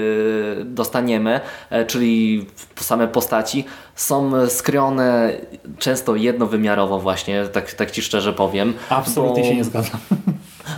dostaniemy, 0.65 1.39
czyli 1.87 2.45
same 2.75 3.07
postacie 3.07 3.22
postaci 3.23 3.65
są 3.95 4.49
skryone 4.49 5.33
często 5.79 6.15
jednowymiarowo 6.15 6.99
właśnie, 6.99 7.45
tak, 7.45 7.73
tak 7.73 7.91
Ci 7.91 8.01
szczerze 8.01 8.33
powiem. 8.33 8.73
Absolutnie 8.89 9.43
bo... 9.43 9.49
się 9.49 9.55
nie 9.55 9.63
zgadzam. 9.63 9.99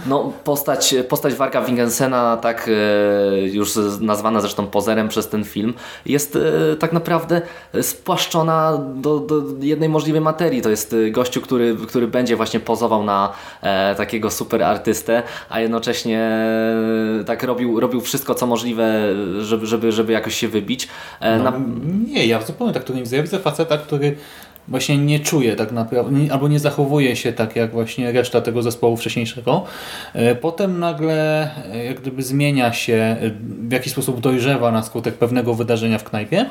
No, 0.06 0.34
postać, 0.44 0.96
postać 1.10 1.34
Warka 1.34 1.62
Wingensena, 1.62 2.38
tak 2.38 2.70
e, 2.70 3.40
już 3.42 3.74
nazwana 4.02 4.42
zresztą 4.42 4.68
pozerem 4.68 5.08
przez 5.08 5.28
ten 5.30 5.44
film, 5.44 5.74
jest 6.06 6.36
e, 6.36 6.76
tak 6.76 6.94
naprawdę 6.94 7.42
spłaszczona 7.82 8.80
do, 8.96 9.20
do 9.20 9.44
jednej 9.62 9.90
możliwej 9.90 10.22
materii. 10.22 10.62
To 10.62 10.70
jest 10.70 10.96
gościu, 11.12 11.42
który, 11.42 11.76
który 11.88 12.08
będzie 12.08 12.36
właśnie 12.36 12.60
pozował 12.60 13.04
na 13.04 13.34
e, 13.62 13.96
takiego 13.96 14.32
super 14.32 14.64
artystę, 14.64 15.24
a 15.50 15.60
jednocześnie 15.60 16.20
e, 16.20 17.24
tak 17.26 17.44
robił, 17.44 17.80
robił 17.80 18.02
wszystko, 18.02 18.36
co 18.36 18.48
możliwe, 18.48 19.14
żeby, 19.40 19.66
żeby, 19.66 19.92
żeby 19.92 20.14
jakoś 20.14 20.36
się 20.36 20.48
wybić. 20.48 20.88
E, 21.20 21.38
no, 21.38 21.44
na... 21.44 21.60
Nie, 22.08 22.28
ja 22.28 22.42
zupełnie 22.42 22.74
tak 22.74 22.84
to 22.84 22.94
nie 22.94 23.02
widzę. 23.02 23.18
Ja 23.18 23.24
widzę 23.24 23.40
faceta, 23.40 23.78
który 23.78 24.18
właśnie 24.68 24.98
nie 24.98 25.20
czuje 25.20 25.56
tak 25.56 25.72
naprawdę, 25.72 26.34
albo 26.34 26.48
nie 26.48 26.60
zachowuje 26.60 27.16
się 27.16 27.34
tak 27.34 27.56
jak 27.56 27.72
właśnie 27.72 28.12
reszta 28.12 28.42
tego 28.42 28.62
zespołu 28.62 28.98
wcześniejszego. 28.98 29.64
E, 30.14 30.36
potem 30.36 30.80
nagle 30.80 31.50
e, 31.74 31.86
jak 31.86 32.02
gdyby 32.02 32.24
zmienia 32.24 32.74
się, 32.74 32.94
e, 32.94 33.32
w 33.68 33.72
jakiś 33.72 33.92
sposób 33.92 34.20
dojrzewa 34.20 34.72
na 34.72 34.84
skutek 34.84 35.16
pewnego 35.16 35.54
wydarzenia 35.54 35.98
w 35.98 36.04
knajpie 36.04 36.46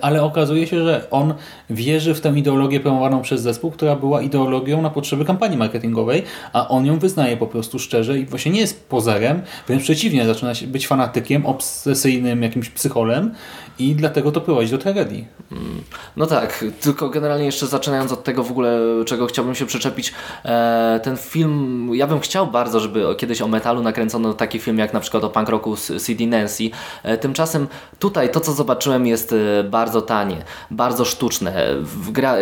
ale 0.00 0.22
okazuje 0.22 0.66
się, 0.66 0.84
że 0.84 1.06
on 1.10 1.34
wierzy 1.70 2.14
w 2.14 2.20
tę 2.20 2.32
ideologię 2.36 2.80
promowaną 2.80 3.22
przez 3.22 3.40
zespół, 3.40 3.70
która 3.70 3.96
była 3.96 4.22
ideologią 4.22 4.82
na 4.82 4.90
potrzeby 4.90 5.24
kampanii 5.24 5.58
marketingowej, 5.58 6.22
a 6.52 6.68
on 6.68 6.86
ją 6.86 6.98
wyznaje 6.98 7.36
po 7.36 7.46
prostu 7.46 7.78
szczerze 7.78 8.18
i 8.18 8.26
właśnie 8.26 8.52
nie 8.52 8.60
jest 8.60 8.88
pozerem, 8.88 9.42
wręcz 9.66 9.82
przeciwnie, 9.82 10.26
zaczyna 10.26 10.52
być 10.66 10.86
fanatykiem, 10.86 11.46
obsesyjnym 11.46 12.42
jakimś 12.42 12.68
psycholem 12.68 13.34
i 13.78 13.94
dlatego 13.94 14.32
to 14.32 14.40
prowadzi 14.40 14.70
do 14.70 14.78
tragedii. 14.78 15.26
Mm. 15.52 15.82
No 16.16 16.26
tak, 16.26 16.64
tylko 16.80 17.08
generalnie 17.08 17.44
jeszcze 17.44 17.66
zaczynając 17.66 18.12
od 18.12 18.24
tego 18.24 18.42
w 18.42 18.50
ogóle, 18.50 18.78
czego 19.06 19.26
chciałbym 19.26 19.54
się 19.54 19.66
przyczepić, 19.66 20.12
e, 20.44 21.00
ten 21.02 21.16
film, 21.16 21.90
ja 21.94 22.06
bym 22.06 22.20
chciał 22.20 22.46
bardzo, 22.46 22.80
żeby 22.80 23.04
kiedyś 23.18 23.42
o 23.42 23.48
metalu 23.48 23.82
nakręcono 23.82 24.34
taki 24.34 24.58
film 24.58 24.78
jak 24.78 24.92
na 24.92 25.00
przykład 25.00 25.24
o 25.24 25.30
punk 25.30 25.48
rocku 25.48 25.76
CD 25.76 26.26
Nancy. 26.26 26.70
E, 27.02 27.18
tymczasem 27.18 27.66
tutaj 27.98 28.30
to, 28.30 28.40
co 28.40 28.52
zobaczyłem 28.52 29.06
jest 29.06 29.32
e, 29.32 29.64
bardzo 29.64 30.02
tanie, 30.02 30.36
bardzo 30.70 31.04
sztuczne. 31.04 31.66
Gra, 32.10 32.36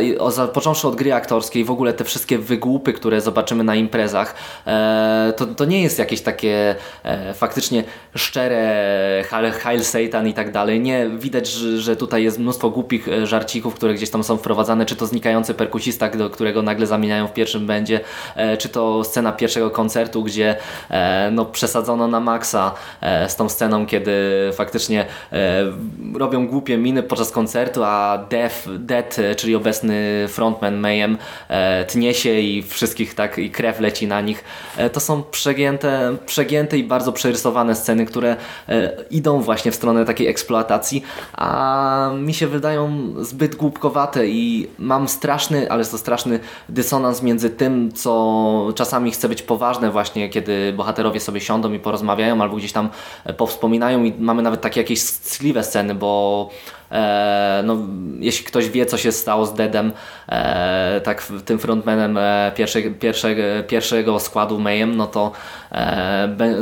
począwszy 0.53 0.89
od 0.89 0.97
gry 0.97 1.15
aktorskiej, 1.15 1.65
w 1.65 1.71
ogóle 1.71 1.93
te 1.93 2.05
wszystkie 2.05 2.39
wygłupy, 2.39 2.93
które 2.93 3.21
zobaczymy 3.21 3.65
na 3.65 3.75
imprezach, 3.75 4.35
to, 5.37 5.47
to 5.47 5.65
nie 5.65 5.83
jest 5.83 5.99
jakieś 5.99 6.21
takie 6.21 6.75
faktycznie 7.35 7.85
szczere 8.15 9.25
Hail 9.61 9.85
Satan 9.85 10.29
i 10.29 10.35
tak 10.35 10.53
dalej. 10.53 10.81
Nie, 10.81 11.09
widać, 11.21 11.49
że, 11.49 11.81
że 11.81 11.97
tutaj 11.97 12.23
jest 12.23 12.39
mnóstwo 12.39 12.71
głupich 12.71 13.09
e, 13.09 13.27
żarcików, 13.27 13.75
które 13.75 13.95
gdzieś 13.95 14.11
tam 14.11 14.25
są 14.25 14.37
wprowadzane, 14.37 14.87
czy 14.87 14.97
to 14.97 15.07
znikający 15.07 15.55
perkusista, 15.55 16.09
do 16.09 16.31
którego 16.31 16.63
nagle 16.63 16.87
zamieniają 16.87 17.27
w 17.27 17.33
pierwszym 17.33 17.67
będzie, 17.67 18.01
e, 18.37 18.57
czy 18.57 18.69
to 18.69 19.05
scena 19.05 19.33
pierwszego 19.33 19.71
koncertu, 19.71 20.23
gdzie 20.23 20.57
no, 21.33 21.45
przesadzono 21.45 22.09
na 22.09 22.21
maksa 22.21 22.75
z 23.29 23.37
tą 23.37 23.49
sceną, 23.49 23.87
kiedy 23.87 24.13
faktycznie 24.53 25.07
robią 26.15 26.47
głupie 26.47 26.79
miny 26.79 27.03
podczas 27.03 27.31
koncertu, 27.31 27.85
a 27.85 28.27
Death, 28.31 28.69
Death 28.79 29.17
czyli 29.37 29.55
obecny 29.55 30.27
frontman 30.29 30.77
Mayhem 30.77 31.19
tnie 31.89 32.15
się 32.15 32.35
i 32.35 32.63
wszystkich 32.63 33.15
tak 33.15 33.39
i 33.39 33.51
krew 33.51 33.81
leci 33.81 34.07
na 34.07 34.21
nich. 34.21 34.45
To 34.93 35.01
są 35.01 35.23
przegięte, 35.23 36.17
przegięte 36.27 36.79
i 36.79 36.85
bardzo 36.85 37.13
przerysowane 37.13 37.75
sceny, 37.75 38.07
które 38.07 38.37
idą 39.11 39.41
właśnie 39.41 39.73
w 39.73 39.75
stronę 39.75 40.05
takiej 40.05 40.27
eksploatacji, 40.27 41.03
a 41.33 42.11
mi 42.19 42.35
się 42.35 42.47
wydają 42.47 43.13
zbyt 43.21 43.57
głupkowate 43.57 44.27
i 44.27 44.69
mam 44.79 45.09
straszny, 45.09 45.71
ale 45.71 45.85
to 45.85 45.99
straszny 45.99 46.41
dysonans 46.69 47.23
między 47.23 47.51
tym, 47.51 47.93
co 47.93 48.73
czasami 48.75 49.11
chce 49.11 49.29
być 49.29 49.43
poważne 49.43 49.91
właśnie, 49.91 50.29
kiedy 50.29 50.73
bohaterowie 50.77 51.21
sobie 51.21 51.41
siądą 51.41 51.73
i 51.73 51.79
porozmawiają 51.79 52.43
albo 52.43 52.57
gdzieś 52.57 52.73
tam 52.73 52.89
powspominają 53.37 54.05
i 54.05 54.13
mamy 54.19 54.43
nawet 54.43 54.61
takie 54.61 54.81
jakieś 54.81 55.03
skliwe 55.03 55.65
sceny, 55.65 55.95
bo 55.95 56.51
E, 56.80 56.80
no, 57.65 57.77
jeśli 58.19 58.45
ktoś 58.45 58.71
wie, 58.71 58.87
co 58.87 58.99
się 58.99 59.13
stało 59.13 59.47
z 59.47 59.55
Deadem, 59.55 59.93
e, 60.29 61.01
tak 61.05 61.27
tym 61.45 61.59
frontmanem 61.59 62.19
e, 62.19 62.53
pierwszej, 62.57 62.91
pierwszego, 62.91 63.43
pierwszego 63.69 64.21
składu 64.21 64.61
Mayhem, 64.61 64.97
no 64.97 65.07
to 65.07 65.33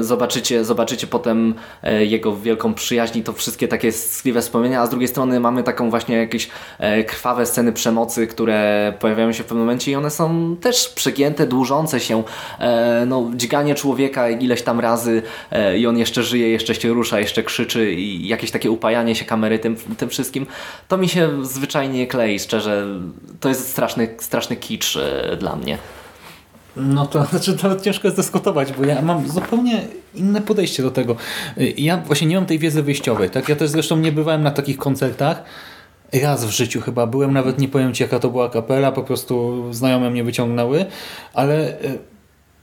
zobaczycie, 0.01 0.64
zobaczycie 0.64 1.07
potem 1.07 1.55
jego 2.01 2.37
wielką 2.37 2.74
przyjaźń 2.74 3.18
i 3.18 3.22
to 3.22 3.33
wszystkie 3.33 3.68
takie 3.68 3.93
skliwe 3.93 4.41
wspomnienia, 4.41 4.81
a 4.81 4.87
z 4.87 4.91
drugiej 4.91 5.09
strony 5.09 5.41
mamy 5.41 5.62
taką 5.62 5.91
właśnie 5.91 6.16
jakieś 6.16 6.49
krwawe 7.07 7.47
sceny 7.47 7.72
przemocy, 7.72 8.26
które 8.26 8.93
pojawiają 9.01 9.33
się 9.33 9.43
w 9.43 9.47
pewnym 9.47 9.66
momencie 9.66 9.93
i 9.93 9.95
one 9.95 10.11
są 10.11 10.57
też 10.57 10.89
przegięte, 10.89 11.47
dłużące 11.47 12.01
się, 12.01 12.22
no, 13.07 13.31
dźganie 13.35 13.74
człowieka 13.74 14.31
ileś 14.31 14.62
tam 14.62 14.81
razy 14.81 15.22
i 15.79 15.87
on 15.87 15.99
jeszcze 15.99 16.22
żyje, 16.22 16.51
jeszcze 16.51 16.74
się 16.74 16.89
rusza, 16.89 17.20
jeszcze 17.20 17.43
krzyczy 17.43 17.93
i 17.93 18.29
jakieś 18.29 18.51
takie 18.51 18.70
upajanie 18.70 19.14
się 19.14 19.24
kamery 19.24 19.59
tym, 19.59 19.76
tym 19.76 20.09
wszystkim, 20.19 20.47
to 20.89 20.99
mi 20.99 21.09
się 21.09 21.47
zwyczajnie 21.47 22.07
klei, 22.07 22.39
szczerze. 22.39 22.87
To 23.41 23.49
jest 23.49 23.71
straszny, 23.71 24.14
straszny 24.19 24.57
kicz 24.57 24.97
e, 24.97 25.37
dla 25.37 25.57
mnie. 25.57 25.79
No 26.77 27.07
to 27.07 27.25
znaczy 27.31 27.57
to 27.57 27.81
ciężko 27.81 28.09
jest 28.09 28.16
dyskutować, 28.16 28.73
bo 28.73 28.85
ja 28.85 29.03
mam 29.03 29.29
zupełnie 29.29 29.83
inne 30.14 30.41
podejście 30.41 30.83
do 30.83 30.91
tego. 30.91 31.16
E, 31.57 31.64
ja 31.66 31.97
właśnie 31.97 32.27
nie 32.27 32.37
mam 32.37 32.47
tej 32.47 32.59
wiedzy 32.59 32.83
wyjściowej. 32.83 33.31
Tak? 33.31 33.49
Ja 33.49 33.57
też 33.57 33.71
zresztą 33.71 33.97
nie 33.97 34.12
bywałem 34.12 34.43
na 34.43 34.51
takich 34.51 34.79
koncertach. 34.79 35.43
Raz 36.23 36.45
w 36.45 36.51
życiu 36.51 36.81
chyba 36.81 37.07
byłem, 37.07 37.33
nawet 37.33 37.59
nie 37.59 37.69
powiem 37.69 37.95
Ci 37.95 38.03
jaka 38.03 38.19
to 38.19 38.31
była 38.31 38.51
kapela, 38.51 38.93
po 38.93 39.03
prostu 39.03 39.64
znajome 39.71 40.11
mnie 40.11 40.25
wyciągnęły, 40.25 40.87
ale 41.35 41.81
e, 41.81 41.99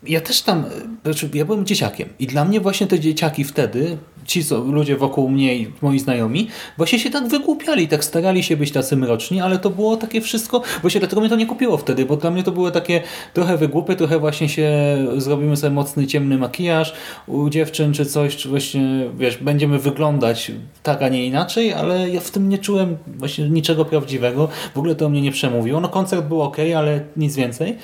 ja 0.07 0.21
też 0.21 0.41
tam, 0.41 0.65
znaczy 1.03 1.29
ja 1.33 1.45
byłem 1.45 1.65
dzieciakiem 1.65 2.09
i 2.19 2.27
dla 2.27 2.45
mnie 2.45 2.59
właśnie 2.59 2.87
te 2.87 2.99
dzieciaki 2.99 3.43
wtedy, 3.43 3.97
ci 4.25 4.45
co, 4.45 4.57
ludzie 4.57 4.95
wokół 4.95 5.29
mnie 5.29 5.55
i 5.55 5.71
moi 5.81 5.99
znajomi, 5.99 6.47
właśnie 6.77 6.99
się 6.99 7.09
tak 7.09 7.27
wygłupiali, 7.27 7.87
tak 7.87 8.03
starali 8.03 8.43
się 8.43 8.57
być 8.57 8.71
tacy 8.71 8.97
mroczni, 8.97 9.41
ale 9.41 9.59
to 9.59 9.69
było 9.69 9.97
takie 9.97 10.21
wszystko, 10.21 10.61
właśnie 10.81 10.99
dlatego 10.99 11.21
mnie 11.21 11.29
to 11.29 11.35
nie 11.35 11.45
kupiło 11.45 11.77
wtedy, 11.77 12.05
bo 12.05 12.17
dla 12.17 12.31
mnie 12.31 12.43
to 12.43 12.51
było 12.51 12.71
takie 12.71 13.01
trochę 13.33 13.57
wygłupy, 13.57 13.95
trochę 13.95 14.19
właśnie 14.19 14.49
się 14.49 14.71
zrobimy 15.17 15.57
sobie 15.57 15.73
mocny, 15.73 16.07
ciemny 16.07 16.37
makijaż 16.37 16.93
u 17.27 17.49
dziewczyn 17.49 17.93
czy 17.93 18.05
coś, 18.05 18.35
czy 18.35 18.49
właśnie, 18.49 19.09
wiesz, 19.17 19.37
będziemy 19.37 19.79
wyglądać 19.79 20.51
tak, 20.83 21.01
a 21.01 21.09
nie 21.09 21.25
inaczej, 21.25 21.73
ale 21.73 22.09
ja 22.09 22.21
w 22.21 22.31
tym 22.31 22.49
nie 22.49 22.57
czułem 22.57 22.97
właśnie 23.07 23.49
niczego 23.49 23.85
prawdziwego, 23.85 24.49
w 24.73 24.77
ogóle 24.77 24.95
to 24.95 25.09
mnie 25.09 25.21
nie 25.21 25.31
przemówiło. 25.31 25.79
No 25.79 25.89
koncert 25.89 26.25
był 26.25 26.41
ok, 26.41 26.57
ale 26.77 26.99
nic 27.17 27.35
więcej. 27.35 27.77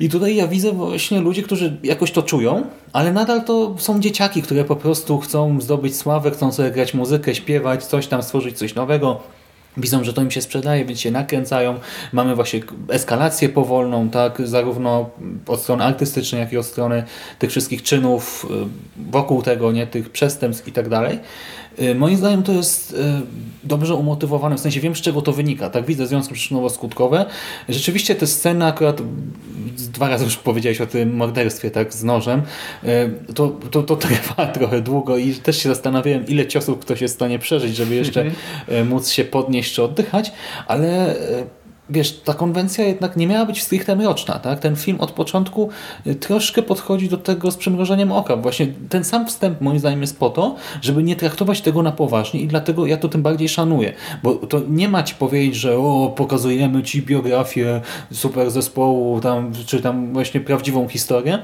I 0.00 0.08
tutaj 0.08 0.36
ja 0.36 0.48
widzę 0.48 0.72
właśnie 0.72 1.20
ludzi, 1.20 1.42
którzy 1.42 1.76
jakoś 1.82 2.10
to 2.10 2.22
czują, 2.22 2.66
ale 2.92 3.12
nadal 3.12 3.44
to 3.44 3.74
są 3.78 4.00
dzieciaki, 4.00 4.42
które 4.42 4.64
po 4.64 4.76
prostu 4.76 5.18
chcą 5.18 5.60
zdobyć 5.60 5.96
sławę, 5.96 6.30
chcą 6.30 6.52
sobie 6.52 6.70
grać 6.70 6.94
muzykę, 6.94 7.34
śpiewać, 7.34 7.84
coś 7.84 8.06
tam 8.06 8.22
stworzyć, 8.22 8.58
coś 8.58 8.74
nowego. 8.74 9.20
Widzą, 9.76 10.04
że 10.04 10.12
to 10.12 10.22
im 10.22 10.30
się 10.30 10.42
sprzedaje, 10.42 10.84
więc 10.84 11.00
się 11.00 11.10
nakręcają. 11.10 11.78
Mamy 12.12 12.34
właśnie 12.34 12.60
eskalację 12.88 13.48
powolną, 13.48 14.10
tak, 14.10 14.48
zarówno 14.48 15.10
od 15.46 15.60
strony 15.60 15.84
artystycznej, 15.84 16.40
jak 16.40 16.52
i 16.52 16.56
od 16.56 16.66
strony 16.66 17.04
tych 17.38 17.50
wszystkich 17.50 17.82
czynów 17.82 18.46
y, 18.50 19.10
wokół 19.10 19.42
tego, 19.42 19.72
nie, 19.72 19.86
tych 19.86 20.10
przestępstw 20.10 20.68
i 20.68 20.72
tak 20.72 20.88
dalej. 20.88 21.18
Y, 21.78 21.94
moim 21.94 22.16
zdaniem 22.16 22.42
to 22.42 22.52
jest 22.52 22.92
y, 22.92 22.96
dobrze 23.64 23.94
umotywowane, 23.94 24.56
w 24.56 24.60
sensie 24.60 24.80
wiem 24.80 24.96
z 24.96 25.00
czego 25.00 25.22
to 25.22 25.32
wynika. 25.32 25.70
Tak 25.70 25.84
widzę 25.84 26.06
związki 26.06 26.34
przyczynowo-skutkowe. 26.34 27.24
Rzeczywiście 27.68 28.14
te 28.14 28.26
sceny 28.26 28.64
akurat 28.66 29.02
dwa 29.76 30.08
razy 30.08 30.24
już 30.24 30.36
powiedziałeś 30.36 30.80
o 30.80 30.86
tym 30.86 31.16
morderstwie 31.16 31.70
tak 31.70 31.94
z 31.94 32.04
nożem, 32.04 32.42
y, 32.84 33.32
to, 33.34 33.48
to, 33.48 33.82
to 33.82 33.96
trwa 33.96 34.46
trochę 34.56 34.80
długo 34.80 35.16
i 35.16 35.34
też 35.34 35.62
się 35.62 35.68
zastanawiałem 35.68 36.26
ile 36.26 36.46
ciosów 36.46 36.78
ktoś 36.78 37.00
jest 37.00 37.14
w 37.14 37.18
stanie 37.18 37.38
przeżyć, 37.38 37.76
żeby 37.76 37.94
jeszcze 37.94 38.22
mhm. 38.22 38.88
móc 38.88 39.10
się 39.10 39.24
podnieść 39.24 39.74
czy 39.74 39.82
oddychać, 39.82 40.32
ale 40.66 41.16
wiesz, 41.90 42.12
ta 42.12 42.34
konwencja 42.34 42.84
jednak 42.84 43.16
nie 43.16 43.26
miała 43.26 43.46
być 43.46 43.62
stricte 43.62 43.96
mroczna. 43.96 44.38
Tak? 44.38 44.58
Ten 44.58 44.76
film 44.76 45.00
od 45.00 45.10
początku 45.10 45.70
y, 46.06 46.14
troszkę 46.14 46.62
podchodzi 46.62 47.08
do 47.08 47.16
tego 47.16 47.50
z 47.50 47.56
przymrożeniem 47.56 48.12
oka. 48.12 48.36
Właśnie 48.36 48.66
ten 48.88 49.04
sam 49.04 49.26
wstęp 49.26 49.60
moim 49.60 49.78
zdaniem 49.78 50.00
jest 50.00 50.18
po 50.18 50.30
to, 50.30 50.56
żeby 50.82 51.02
nie 51.02 51.16
traktować 51.16 51.60
tego 51.60 51.82
na 51.82 51.92
poważnie 51.92 52.40
i 52.40 52.46
dlatego 52.46 52.86
ja 52.86 52.96
to 52.96 53.08
tym 53.08 53.22
bardziej 53.22 53.48
szanuję. 53.48 53.92
Bo 54.22 54.34
to 54.34 54.60
nie 54.68 54.88
ma 54.88 55.02
ci 55.02 55.14
powiedzieć, 55.14 55.54
że 55.54 55.78
o, 55.78 56.12
pokazujemy 56.16 56.82
ci 56.82 57.02
biografię 57.02 57.80
super 58.12 58.50
zespołu, 58.50 59.20
tam, 59.20 59.52
czy 59.66 59.82
tam 59.82 60.12
właśnie 60.12 60.40
prawdziwą 60.40 60.88
historię, 60.88 61.38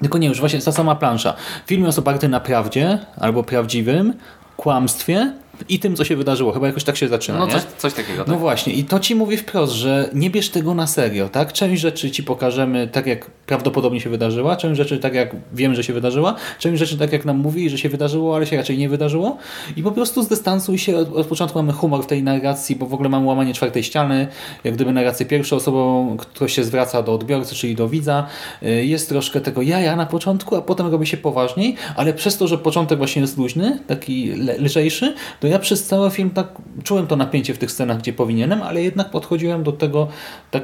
tylko 0.00 0.18
nie, 0.18 0.28
już 0.28 0.40
właśnie 0.40 0.60
ta 0.60 0.72
sama 0.72 0.94
plansza. 0.94 1.34
Film 1.66 1.84
jest 1.84 1.98
oparty 1.98 2.28
na 2.28 2.40
prawdzie 2.40 2.98
albo 3.16 3.42
prawdziwym 3.42 4.12
kłamstwie, 4.56 5.32
i 5.68 5.78
tym, 5.78 5.96
co 5.96 6.04
się 6.04 6.16
wydarzyło. 6.16 6.52
Chyba 6.52 6.66
jakoś 6.66 6.84
tak 6.84 6.96
się 6.96 7.08
zaczyna, 7.08 7.38
No 7.38 7.46
coś, 7.46 7.62
coś, 7.78 7.94
takiego. 7.94 8.18
Tak? 8.18 8.28
No 8.28 8.38
właśnie 8.38 8.72
i 8.72 8.84
to 8.84 9.00
ci 9.00 9.14
mówi 9.14 9.36
wprost, 9.36 9.72
że 9.72 10.10
nie 10.14 10.30
bierz 10.30 10.50
tego 10.50 10.74
na 10.74 10.86
serio, 10.86 11.28
tak? 11.28 11.52
Część 11.52 11.82
rzeczy 11.82 12.10
ci 12.10 12.22
pokażemy 12.22 12.88
tak, 12.88 13.06
jak 13.06 13.30
prawdopodobnie 13.30 14.00
się 14.00 14.10
wydarzyła, 14.10 14.56
część 14.56 14.76
rzeczy 14.76 14.98
tak, 14.98 15.14
jak 15.14 15.36
wiem, 15.52 15.74
że 15.74 15.84
się 15.84 15.92
wydarzyła, 15.92 16.34
część 16.58 16.78
rzeczy 16.78 16.98
tak, 16.98 17.12
jak 17.12 17.24
nam 17.24 17.36
mówi, 17.36 17.70
że 17.70 17.78
się 17.78 17.88
wydarzyło, 17.88 18.36
ale 18.36 18.46
się 18.46 18.56
raczej 18.56 18.78
nie 18.78 18.88
wydarzyło 18.88 19.36
i 19.76 19.82
po 19.82 19.92
prostu 19.92 20.22
zdystansuj 20.22 20.78
się. 20.78 20.96
Od, 20.96 21.16
od 21.16 21.26
początku 21.26 21.58
mamy 21.58 21.72
humor 21.72 22.04
w 22.04 22.06
tej 22.06 22.22
narracji, 22.22 22.76
bo 22.76 22.86
w 22.86 22.94
ogóle 22.94 23.08
mamy 23.08 23.26
łamanie 23.26 23.54
czwartej 23.54 23.82
ściany, 23.82 24.26
jak 24.64 24.74
gdyby 24.74 24.92
narrację 24.92 25.26
pierwszą 25.26 25.56
osobą, 25.56 26.16
ktoś 26.16 26.52
się 26.52 26.64
zwraca 26.64 27.02
do 27.02 27.14
odbiorcy, 27.14 27.54
czyli 27.54 27.74
do 27.74 27.88
widza. 27.88 28.26
Y, 28.62 28.84
jest 28.84 29.08
troszkę 29.08 29.40
tego 29.40 29.62
jaja 29.62 29.96
na 29.96 30.06
początku, 30.06 30.56
a 30.56 30.62
potem 30.62 30.86
robi 30.86 31.06
się 31.06 31.16
poważniej, 31.16 31.76
ale 31.96 32.14
przez 32.14 32.38
to, 32.38 32.48
że 32.48 32.58
początek 32.58 32.98
właśnie 32.98 33.22
jest 33.22 33.38
luźny, 33.38 33.78
taki 33.86 34.32
lżejszy, 34.58 35.14
to 35.40 35.45
ja 35.48 35.58
przez 35.58 35.84
cały 35.84 36.10
film 36.10 36.30
tak 36.30 36.48
czułem 36.84 37.06
to 37.06 37.16
napięcie 37.16 37.54
w 37.54 37.58
tych 37.58 37.72
scenach, 37.72 37.98
gdzie 37.98 38.12
powinienem, 38.12 38.62
ale 38.62 38.82
jednak 38.82 39.10
podchodziłem 39.10 39.62
do 39.62 39.72
tego 39.72 40.08
tak 40.50 40.62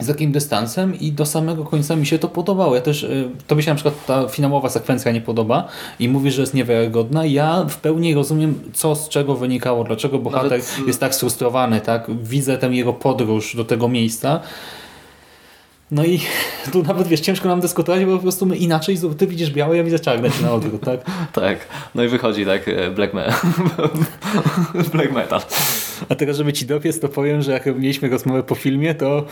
z 0.00 0.06
takim 0.06 0.32
dystansem 0.32 1.00
i 1.00 1.12
do 1.12 1.26
samego 1.26 1.64
końca 1.64 1.96
mi 1.96 2.06
się 2.06 2.18
to 2.18 2.28
podobało. 2.28 2.74
Ja 2.74 2.80
też, 2.80 3.02
y, 3.02 3.30
to 3.46 3.56
mi 3.56 3.62
się 3.62 3.70
na 3.70 3.74
przykład 3.74 4.06
ta 4.06 4.28
finałowa 4.28 4.68
sekwencja 4.68 5.12
nie 5.12 5.20
podoba 5.20 5.68
i 5.98 6.08
mówi, 6.08 6.30
że 6.30 6.40
jest 6.40 6.54
niewiarygodna. 6.54 7.26
Ja 7.26 7.64
w 7.68 7.76
pełni 7.76 8.14
rozumiem, 8.14 8.60
co 8.72 8.94
z 8.94 9.08
czego 9.08 9.36
wynikało, 9.36 9.84
dlaczego 9.84 10.18
bohater 10.18 10.50
Nawet... 10.50 10.78
jest 10.86 11.00
tak 11.00 11.14
sfrustrowany, 11.14 11.80
tak? 11.80 12.10
Widzę 12.22 12.58
tę 12.58 12.66
jego 12.66 12.92
podróż 12.92 13.56
do 13.56 13.64
tego 13.64 13.88
miejsca 13.88 14.40
no 15.90 16.04
i 16.04 16.20
tu 16.72 16.82
nawet 16.82 17.08
wiesz, 17.08 17.20
ciężko 17.20 17.48
nam 17.48 17.60
dyskutować, 17.60 18.04
bo 18.04 18.16
po 18.16 18.22
prostu 18.22 18.46
my 18.46 18.56
inaczej, 18.56 18.98
ty 19.18 19.26
widzisz 19.26 19.50
białe, 19.50 19.76
ja 19.76 19.84
widzę 19.84 19.98
czarne 19.98 20.28
na 20.42 20.52
odwrót, 20.52 20.84
tak? 20.84 21.00
tak, 21.42 21.58
no 21.94 22.04
i 22.04 22.08
wychodzi 22.08 22.46
tak 22.46 22.68
e, 22.68 22.90
black, 22.90 23.14
me 23.14 23.34
black 24.92 25.12
metal. 25.12 25.40
A 26.08 26.14
teraz, 26.14 26.36
żeby 26.36 26.52
ci 26.52 26.66
dopiec, 26.66 27.00
to 27.00 27.08
powiem, 27.08 27.42
że 27.42 27.52
jak 27.52 27.66
mieliśmy 27.66 28.08
rozmowę 28.08 28.42
po 28.42 28.54
filmie, 28.54 28.94
to 28.94 29.24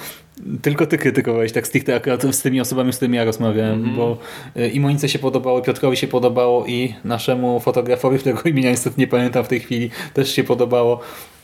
tylko 0.63 0.87
ty 0.87 0.99
krytykowałeś 0.99 1.53
tak 1.53 1.67
stricte 1.67 1.95
akurat 1.95 2.23
z 2.23 2.43
tymi 2.43 2.61
osobami, 2.61 2.93
z 2.93 2.97
którymi 2.97 3.17
ja 3.17 3.25
rozmawiałem, 3.25 3.75
mm 3.75 3.91
-hmm. 3.91 3.97
bo 3.97 4.19
e, 4.57 4.69
i 4.69 4.81
Monice 4.81 5.09
się 5.09 5.19
podobało, 5.19 5.61
Piotrowi 5.61 5.97
się 5.97 6.09
podobało 6.09 6.67
i 6.67 6.95
naszemu 7.05 7.61
fotografowi, 7.61 8.19
którego 8.19 8.43
imienia 8.43 8.71
niestety 8.71 9.01
nie 9.01 9.07
pamiętam 9.07 9.45
w 9.45 9.49
tej 9.49 9.61
chwili, 9.61 9.91
też 10.15 10.35
się 10.35 10.45
podobało. 10.45 11.01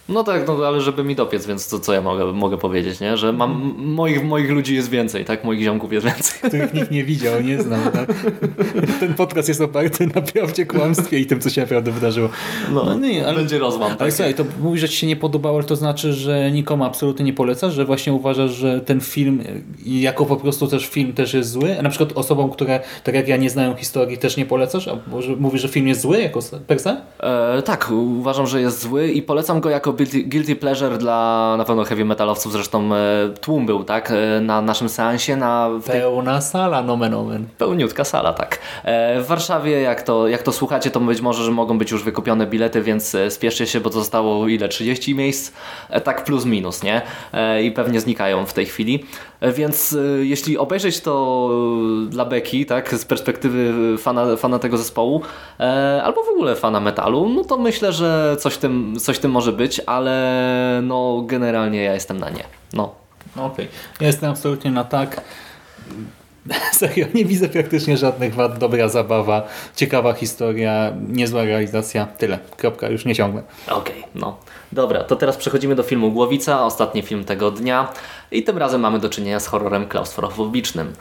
No 0.09 0.25
tak, 0.25 0.47
no 0.47 0.67
ale 0.67 0.81
żeby 0.81 1.05
mi 1.05 1.15
dopiec, 1.15 1.47
więc 1.47 1.69
to 1.69 1.81
co 1.81 1.93
ja 1.93 2.01
mogę, 2.01 2.33
mogę 2.33 2.59
powiedzieć, 2.59 3.01
nie? 3.01 3.17
Że 3.17 3.33
mam, 3.33 3.75
moich, 3.77 4.25
moich 4.25 4.51
ludzi 4.51 4.75
jest 4.75 4.91
więcej, 4.91 5.25
tak? 5.25 5.45
Moich 5.45 5.63
ziomków 5.63 5.93
jest 5.93 6.07
więcej. 6.07 6.39
Których 6.49 6.75
nikt 6.75 6.91
nie 6.91 7.05
widział, 7.05 7.41
nie 7.41 7.63
znał. 7.63 7.81
Tak? 7.93 8.09
Ten 9.01 9.15
podcast 9.15 9.49
jest 9.49 9.61
oparty 9.61 10.07
na 10.07 10.23
prawdzie, 10.23 10.67
kłamstwie 10.67 11.19
i 11.19 11.27
tym, 11.27 11.41
co 11.41 11.51
się 11.51 11.61
naprawdę 11.61 11.91
wydarzyło. 11.91 12.29
No, 12.73 12.95
nie, 12.95 13.27
ale, 13.27 13.37
będzie 13.37 13.59
rozłam. 13.59 13.97
Ale 13.99 14.13
słuchaj, 14.13 14.35
to 14.35 14.45
mówisz, 14.61 14.81
że 14.81 14.89
ci 14.89 14.97
się 14.97 15.07
nie 15.07 15.17
podobało, 15.17 15.59
ale 15.59 15.67
to 15.67 15.77
znaczy, 15.77 16.13
że 16.13 16.51
nikomu 16.51 16.85
absolutnie 16.85 17.25
nie 17.25 17.33
polecasz, 17.33 17.75
że 17.75 17.85
właśnie 17.85 18.13
uważasz, 18.13 18.51
że 18.51 18.81
ten 18.81 19.01
film 19.01 19.43
jako 19.87 20.27
po 20.27 20.37
prostu 20.37 20.67
też 20.67 20.87
film 20.87 21.13
też 21.13 21.35
jest 21.35 21.51
zły? 21.51 21.79
A 21.79 21.83
na 21.83 21.91
przykład 21.91 22.13
osobom, 22.15 22.51
które 22.51 22.81
tak 23.05 23.15
jak 23.15 23.29
ja 23.29 23.37
nie 23.37 23.51
znają 23.51 23.75
historii 23.75 24.19
też 24.19 24.37
nie 24.37 24.47
polecasz? 24.47 24.89
A 24.89 24.97
może 25.07 25.37
mówisz, 25.37 25.63
że 25.63 25.69
film 25.69 25.89
jest 25.89 26.01
zły 26.01 26.21
jako 26.21 26.41
per 26.67 26.81
se? 26.81 26.97
E, 27.21 27.63
tak, 27.63 27.91
uważam, 27.91 28.47
że 28.47 28.61
jest 28.61 28.83
zły 28.83 29.09
i 29.09 29.23
polecam 29.23 29.61
go 29.61 29.71
jako 29.71 29.97
guilty 30.05 30.57
pleasure 30.57 30.99
dla 30.99 31.55
na 31.59 31.64
pewno 31.64 31.84
heavy 31.84 32.05
metalowców, 32.05 32.53
zresztą 32.53 32.94
e, 32.94 32.99
tłum 33.40 33.66
był, 33.66 33.84
tak, 33.84 34.11
e, 34.11 34.40
na 34.40 34.62
naszym 34.62 34.88
seansie. 34.88 35.36
Na 35.36 35.70
tej... 35.86 36.01
Pełna 36.01 36.40
sala, 36.40 36.82
nomen 36.82 37.14
omen. 37.14 37.46
Pełniutka 37.59 38.05
sala, 38.05 38.32
tak. 38.32 38.59
E, 38.84 39.20
w 39.20 39.26
Warszawie, 39.26 39.80
jak 39.80 40.03
to, 40.03 40.28
jak 40.28 40.42
to 40.42 40.53
słuchacie, 40.53 40.90
to 40.90 41.01
być 41.01 41.20
może, 41.20 41.44
że 41.44 41.51
mogą 41.51 41.78
być 41.78 41.90
już 41.90 42.05
wykupione 42.05 42.46
bilety, 42.46 42.82
więc 42.82 43.16
spieszcie 43.28 43.66
się, 43.66 43.80
bo 43.80 43.90
zostało 43.90 44.49
ile? 44.49 44.68
30 44.68 45.14
miejsc? 45.14 45.53
Tak 46.05 46.24
plus 46.24 46.44
minus, 46.44 46.82
nie? 46.82 47.03
I 47.62 47.70
pewnie 47.70 48.01
znikają 48.01 48.46
w 48.46 48.53
tej 48.53 48.66
chwili. 48.66 49.05
Więc 49.43 49.97
jeśli 50.20 50.59
obejrzeć 50.59 51.01
to 51.01 51.51
dla 52.09 52.24
Beki, 52.24 52.66
tak, 52.66 52.95
z 52.95 53.05
perspektywy 53.05 53.72
fana, 53.99 54.36
fana 54.36 54.59
tego 54.59 54.78
zespołu, 54.78 55.22
albo 56.03 56.22
w 56.24 56.28
ogóle 56.28 56.57
fana 56.57 56.80
metalu, 56.80 57.28
no 57.28 57.45
to 57.45 57.59
myślę, 57.59 57.93
że 57.93 58.36
coś 58.41 58.57
tym, 58.57 58.97
coś 59.01 59.18
tym 59.18 59.30
może 59.30 59.53
być, 59.53 59.80
ale 59.86 60.80
no 60.82 61.22
generalnie 61.26 61.82
ja 61.82 61.95
jestem 61.95 62.18
na 62.18 62.30
nie. 62.30 62.45
No. 62.72 62.95
Okej. 63.36 63.47
Okay. 63.47 63.68
Ja 64.01 64.07
jestem 64.07 64.30
absolutnie 64.30 64.70
na 64.70 64.84
tak. 64.84 65.20
Serio, 66.72 67.07
nie 67.14 67.24
widzę 67.24 67.49
praktycznie 67.49 67.97
żadnych 67.97 68.34
wad. 68.34 68.59
Dobra 68.59 68.89
zabawa, 68.89 69.49
ciekawa 69.76 70.12
historia, 70.12 70.93
niezła 71.09 71.45
realizacja. 71.45 72.07
Tyle. 72.07 72.39
Kropka, 72.57 72.89
już 72.89 73.05
nie 73.05 73.14
ciągnę. 73.14 73.43
Okej, 73.66 73.99
okay, 73.99 74.11
no. 74.14 74.36
Dobra, 74.73 75.05
to 75.05 75.16
teraz 75.16 75.37
przechodzimy 75.37 75.75
do 75.75 75.83
filmu 75.83 76.12
Głowica, 76.12 76.64
ostatni 76.64 77.03
film 77.03 77.25
tego 77.25 77.51
dnia 77.51 77.93
i 78.31 78.43
tym 78.43 78.59
razem 78.59 78.81
mamy 78.81 78.99
do 78.99 79.09
czynienia 79.09 79.41
z 79.41 79.47
horrorem 79.47 79.89
klaustrofobicznym. 79.89 80.93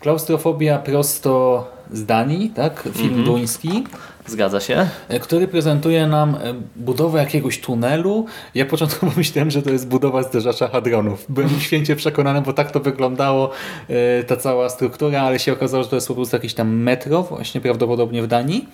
Klaustrofobia 0.00 0.78
prosto 0.78 1.64
z 1.92 2.06
Danii, 2.06 2.50
tak? 2.50 2.82
Film 2.82 3.08
mm 3.08 3.22
-hmm. 3.22 3.26
duński. 3.26 3.84
Zgadza 4.26 4.60
się. 4.60 4.88
E, 5.08 5.20
który 5.20 5.48
prezentuje 5.48 6.06
nam 6.06 6.34
e, 6.34 6.54
budowę 6.76 7.18
jakiegoś 7.18 7.60
tunelu. 7.60 8.26
Ja 8.54 8.66
początku 8.66 9.06
pomyślałem, 9.10 9.50
że 9.50 9.62
to 9.62 9.70
jest 9.70 9.88
budowa 9.88 10.22
zderzacza 10.22 10.68
hadronów. 10.68 11.26
Byłem 11.28 11.60
święcie 11.60 11.96
przekonany, 11.96 12.42
bo 12.42 12.52
tak 12.52 12.70
to 12.70 12.80
wyglądało 12.80 13.50
e, 13.88 14.24
ta 14.24 14.36
cała 14.36 14.68
struktura, 14.68 15.22
ale 15.22 15.38
się 15.38 15.52
okazało, 15.52 15.82
że 15.82 15.88
to 15.88 15.96
jest 15.96 16.08
po 16.08 16.14
prostu 16.14 16.36
jakieś 16.36 16.54
tam 16.54 16.76
metro, 16.76 17.22
właśnie 17.22 17.60
prawdopodobnie 17.60 18.22
w 18.22 18.26
Danii. 18.26 18.68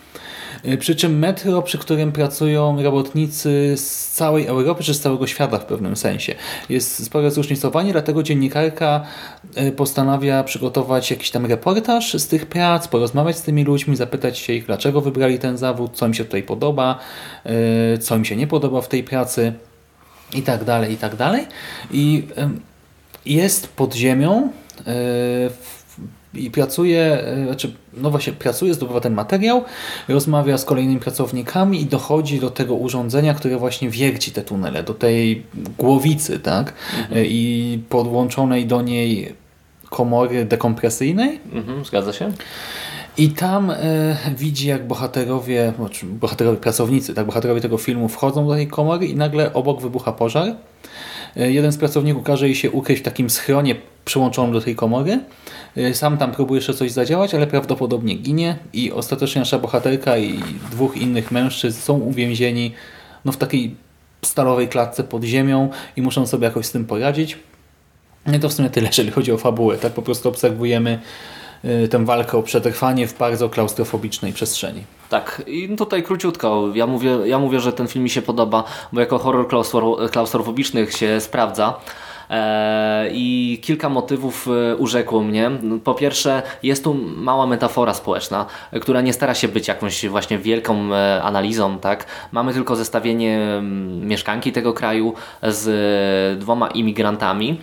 Y, 0.64 0.78
przy 0.78 0.94
czym 0.94 1.18
metro, 1.18 1.62
przy 1.62 1.78
którym 1.78 2.12
pracują 2.12 2.82
robotnicy 2.82 3.74
z 3.76 4.10
całej 4.10 4.46
Europy 4.46 4.82
czy 4.82 4.94
z 4.94 5.00
całego 5.00 5.26
świata 5.26 5.58
w 5.58 5.64
pewnym 5.64 5.96
sensie. 5.96 6.34
Jest 6.68 7.04
spore 7.04 7.30
zróżnicowanie, 7.30 7.92
dlatego 7.92 8.22
dziennikarka 8.22 9.04
y, 9.58 9.72
postanawia 9.72 10.44
przygotować 10.44 11.10
jakiś 11.10 11.30
tam 11.30 11.46
reportaż 11.46 12.14
z 12.14 12.28
tych 12.28 12.46
prac, 12.46 12.88
porozmawiać 12.88 13.36
z 13.36 13.42
tymi 13.42 13.64
ludźmi, 13.64 13.96
zapytać 13.96 14.38
się 14.38 14.52
ich, 14.52 14.66
dlaczego 14.66 15.00
wybrali 15.00 15.38
ten 15.38 15.58
zawód, 15.58 15.90
co 15.94 16.06
im 16.06 16.14
się 16.14 16.24
tutaj 16.24 16.42
podoba, 16.42 16.98
y, 17.94 17.98
co 17.98 18.16
im 18.16 18.24
się 18.24 18.36
nie 18.36 18.46
podoba 18.46 18.80
w 18.80 18.88
tej 18.88 19.04
pracy 19.04 19.52
i 20.34 20.42
tak 20.42 20.64
dalej, 20.64 20.92
i 20.92 20.96
tak 20.96 21.16
dalej. 21.16 21.46
I 21.90 22.26
jest 23.26 23.68
pod 23.68 23.94
ziemią 23.94 24.52
w 25.50 25.81
i 26.44 26.50
pracuje, 26.50 27.00
e, 27.00 27.44
znaczy, 27.46 27.72
no 27.94 28.10
właśnie 28.10 28.32
pracuje, 28.32 28.74
zdobywa 28.74 29.00
ten 29.00 29.14
materiał, 29.14 29.64
rozmawia 30.08 30.58
z 30.58 30.64
kolejnymi 30.64 31.00
pracownikami 31.00 31.80
i 31.80 31.86
dochodzi 31.86 32.40
do 32.40 32.50
tego 32.50 32.74
urządzenia, 32.74 33.34
które 33.34 33.56
właśnie 33.56 33.90
wierci 33.90 34.32
te 34.32 34.42
tunele, 34.42 34.82
do 34.82 34.94
tej 34.94 35.42
głowicy, 35.78 36.38
tak? 36.38 36.72
Mhm. 37.00 37.18
E, 37.18 37.26
I 37.26 37.82
podłączonej 37.88 38.66
do 38.66 38.82
niej 38.82 39.34
komory 39.90 40.44
dekompresyjnej. 40.44 41.40
Mhm, 41.52 41.84
zgadza 41.84 42.12
się. 42.12 42.32
I 43.18 43.28
tam 43.28 43.70
e, 43.70 44.16
widzi, 44.36 44.68
jak 44.68 44.86
bohaterowie, 44.86 45.72
znaczy 45.76 46.06
bohaterowie, 46.06 46.56
pracownicy, 46.56 47.14
tak, 47.14 47.26
bohaterowie 47.26 47.60
tego 47.60 47.78
filmu 47.78 48.08
wchodzą 48.08 48.46
do 48.46 48.54
tej 48.54 48.68
komory 48.68 49.06
i 49.06 49.16
nagle 49.16 49.52
obok 49.52 49.80
wybucha 49.82 50.12
pożar. 50.12 50.54
E, 51.36 51.52
jeden 51.52 51.72
z 51.72 51.76
pracowników 51.76 52.24
każe 52.24 52.46
jej 52.46 52.54
się 52.54 52.70
ukryć 52.70 52.98
w 52.98 53.02
takim 53.02 53.30
schronie 53.30 53.76
przyłączonym 54.04 54.52
do 54.52 54.60
tej 54.60 54.76
komory. 54.76 55.20
E, 55.76 55.94
sam 55.94 56.18
tam 56.18 56.32
próbuje 56.32 56.58
jeszcze 56.58 56.74
coś 56.74 56.90
zadziałać, 56.90 57.34
ale 57.34 57.46
prawdopodobnie 57.46 58.14
ginie 58.14 58.56
i 58.72 58.92
ostatecznie 58.92 59.40
nasza 59.40 59.58
bohaterka 59.58 60.18
i 60.18 60.40
dwóch 60.70 60.96
innych 60.96 61.30
mężczyzn 61.30 61.80
są 61.80 61.98
uwięzieni 61.98 62.72
no, 63.24 63.32
w 63.32 63.36
takiej 63.36 63.76
stalowej 64.22 64.68
klatce 64.68 65.04
pod 65.04 65.24
ziemią 65.24 65.68
i 65.96 66.02
muszą 66.02 66.26
sobie 66.26 66.44
jakoś 66.44 66.66
z 66.66 66.72
tym 66.72 66.84
poradzić. 66.84 67.38
No 68.26 68.38
to 68.38 68.48
w 68.48 68.52
sumie 68.52 68.70
tyle, 68.70 68.86
jeżeli 68.86 69.10
chodzi 69.10 69.32
o 69.32 69.38
fabułę. 69.38 69.78
Tak 69.78 69.92
po 69.92 70.02
prostu 70.02 70.28
obserwujemy 70.28 70.98
Y, 70.98 71.41
tę 71.90 72.04
walkę 72.04 72.38
o 72.38 72.42
przetrwanie 72.42 73.06
w 73.06 73.18
bardzo 73.18 73.48
klaustrofobicznej 73.48 74.32
przestrzeni. 74.32 74.84
Tak, 75.08 75.42
i 75.46 75.76
tutaj 75.76 76.02
króciutko. 76.02 76.68
Ja 76.74 76.86
mówię, 76.86 77.18
ja 77.24 77.38
mówię, 77.38 77.60
że 77.60 77.72
ten 77.72 77.88
film 77.88 78.02
mi 78.02 78.10
się 78.10 78.22
podoba, 78.22 78.64
bo 78.92 79.00
jako 79.00 79.18
horror 79.18 79.48
klaustrofobiczny 80.10 80.92
się 80.92 81.20
sprawdza. 81.20 81.80
E, 82.32 83.08
I 83.12 83.58
kilka 83.62 83.88
motywów 83.88 84.48
e, 84.48 84.76
urzekło 84.76 85.22
mnie. 85.22 85.50
Po 85.84 85.94
pierwsze, 85.94 86.42
jest 86.62 86.84
tu 86.84 86.94
mała 87.16 87.46
metafora 87.46 87.94
społeczna, 87.94 88.46
która 88.80 89.00
nie 89.00 89.12
stara 89.12 89.34
się 89.34 89.48
być 89.48 89.68
jakąś 89.68 90.06
właśnie 90.06 90.38
wielką 90.38 90.94
e, 90.94 91.22
analizą. 91.22 91.78
Tak? 91.78 92.06
Mamy 92.32 92.54
tylko 92.54 92.76
zestawienie 92.76 93.62
mieszkanki 94.00 94.52
tego 94.52 94.72
kraju 94.72 95.14
z 95.42 96.38
dwoma 96.38 96.68
imigrantami 96.68 97.60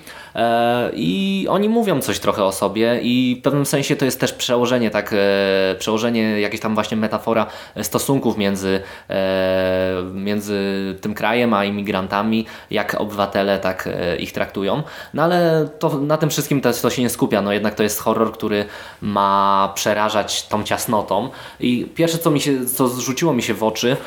i 0.94 1.48
oni 1.50 1.70
mówią 1.70 2.02
coś 2.02 2.20
trochę 2.20 2.44
o 2.44 2.52
sobie 2.52 3.00
i 3.02 3.38
w 3.40 3.44
pewnym 3.44 3.66
sensie 3.66 3.96
to 3.96 4.06
jest 4.06 4.20
też 4.20 4.34
przełożenie, 4.34 4.90
tak, 4.92 5.14
e, 5.14 5.76
przełożenie, 5.80 6.42
jakieś 6.42 6.60
tam 6.60 6.74
właśnie 6.74 6.98
metafora 6.98 7.46
stosunków 7.82 8.38
między, 8.38 8.82
e, 9.10 10.04
między 10.14 10.60
tym 11.02 11.14
krajem 11.14 11.54
a 11.54 11.66
imigrantami, 11.66 12.46
jak 12.72 12.96
obywatele 13.02 13.60
tak 13.60 13.90
ich 14.20 14.32
traktują. 14.32 14.84
No 15.14 15.24
ale 15.24 15.70
to, 15.80 15.98
na 15.98 16.18
tym 16.18 16.30
wszystkim 16.30 16.62
to, 16.62 16.74
to 16.74 16.90
się 16.90 17.02
nie 17.02 17.10
skupia, 17.10 17.42
no 17.42 17.54
jednak 17.54 17.76
to 17.76 17.84
jest 17.84 18.00
horror, 18.00 18.32
który 18.32 18.66
ma 19.02 19.72
przerażać 19.76 20.48
tą 20.48 20.64
ciasnotą. 20.64 21.30
I 21.60 21.88
pierwsze 21.96 22.18
co 22.18 22.32
mi 22.32 22.42
się, 22.42 22.66
co 22.66 22.88
zrzuciło 22.88 23.34
mi 23.34 23.44
się 23.44 23.54
w 23.54 23.64
oczy, 23.64 23.98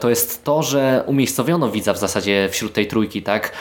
to 0.00 0.10
jest 0.10 0.44
to, 0.44 0.62
że 0.62 1.02
umiejscowiono 1.06 1.70
widza 1.70 1.92
w 1.92 1.98
zasadzie 1.98 2.48
wśród 2.50 2.72
tej 2.72 2.86
trójki, 2.86 3.22
tak, 3.22 3.52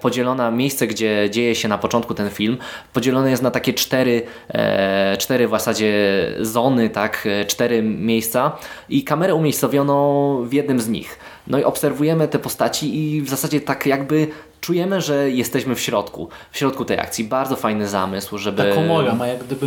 podzielona 0.00 0.50
miejsce, 0.50 0.86
gdzie 0.86 1.17
dzieje 1.30 1.54
się 1.54 1.68
na 1.68 1.78
początku 1.78 2.14
ten 2.14 2.30
film, 2.30 2.58
podzielony 2.92 3.30
jest 3.30 3.42
na 3.42 3.50
takie 3.50 3.74
cztery, 3.74 4.22
e, 4.48 5.16
cztery 5.16 5.48
w 5.48 5.50
zasadzie 5.50 5.92
zony, 6.40 6.90
tak, 6.90 7.26
e, 7.26 7.44
cztery 7.44 7.82
miejsca 7.82 8.56
i 8.88 9.04
kamerę 9.04 9.34
umiejscowiono 9.34 10.38
w 10.44 10.52
jednym 10.52 10.80
z 10.80 10.88
nich. 10.88 11.18
No 11.46 11.58
i 11.58 11.64
obserwujemy 11.64 12.28
te 12.28 12.38
postaci 12.38 12.98
i 13.00 13.22
w 13.22 13.28
zasadzie 13.28 13.60
tak 13.60 13.86
jakby 13.86 14.28
czujemy, 14.60 15.00
że 15.00 15.30
jesteśmy 15.30 15.74
w 15.74 15.80
środku, 15.80 16.28
w 16.50 16.58
środku 16.58 16.84
tej 16.84 16.98
akcji. 16.98 17.24
Bardzo 17.24 17.56
fajny 17.56 17.88
zamysł, 17.88 18.38
żeby... 18.38 18.62
Ta 18.62 18.74
komora 18.74 19.14
ma 19.14 19.26
jak 19.26 19.44
gdyby 19.44 19.66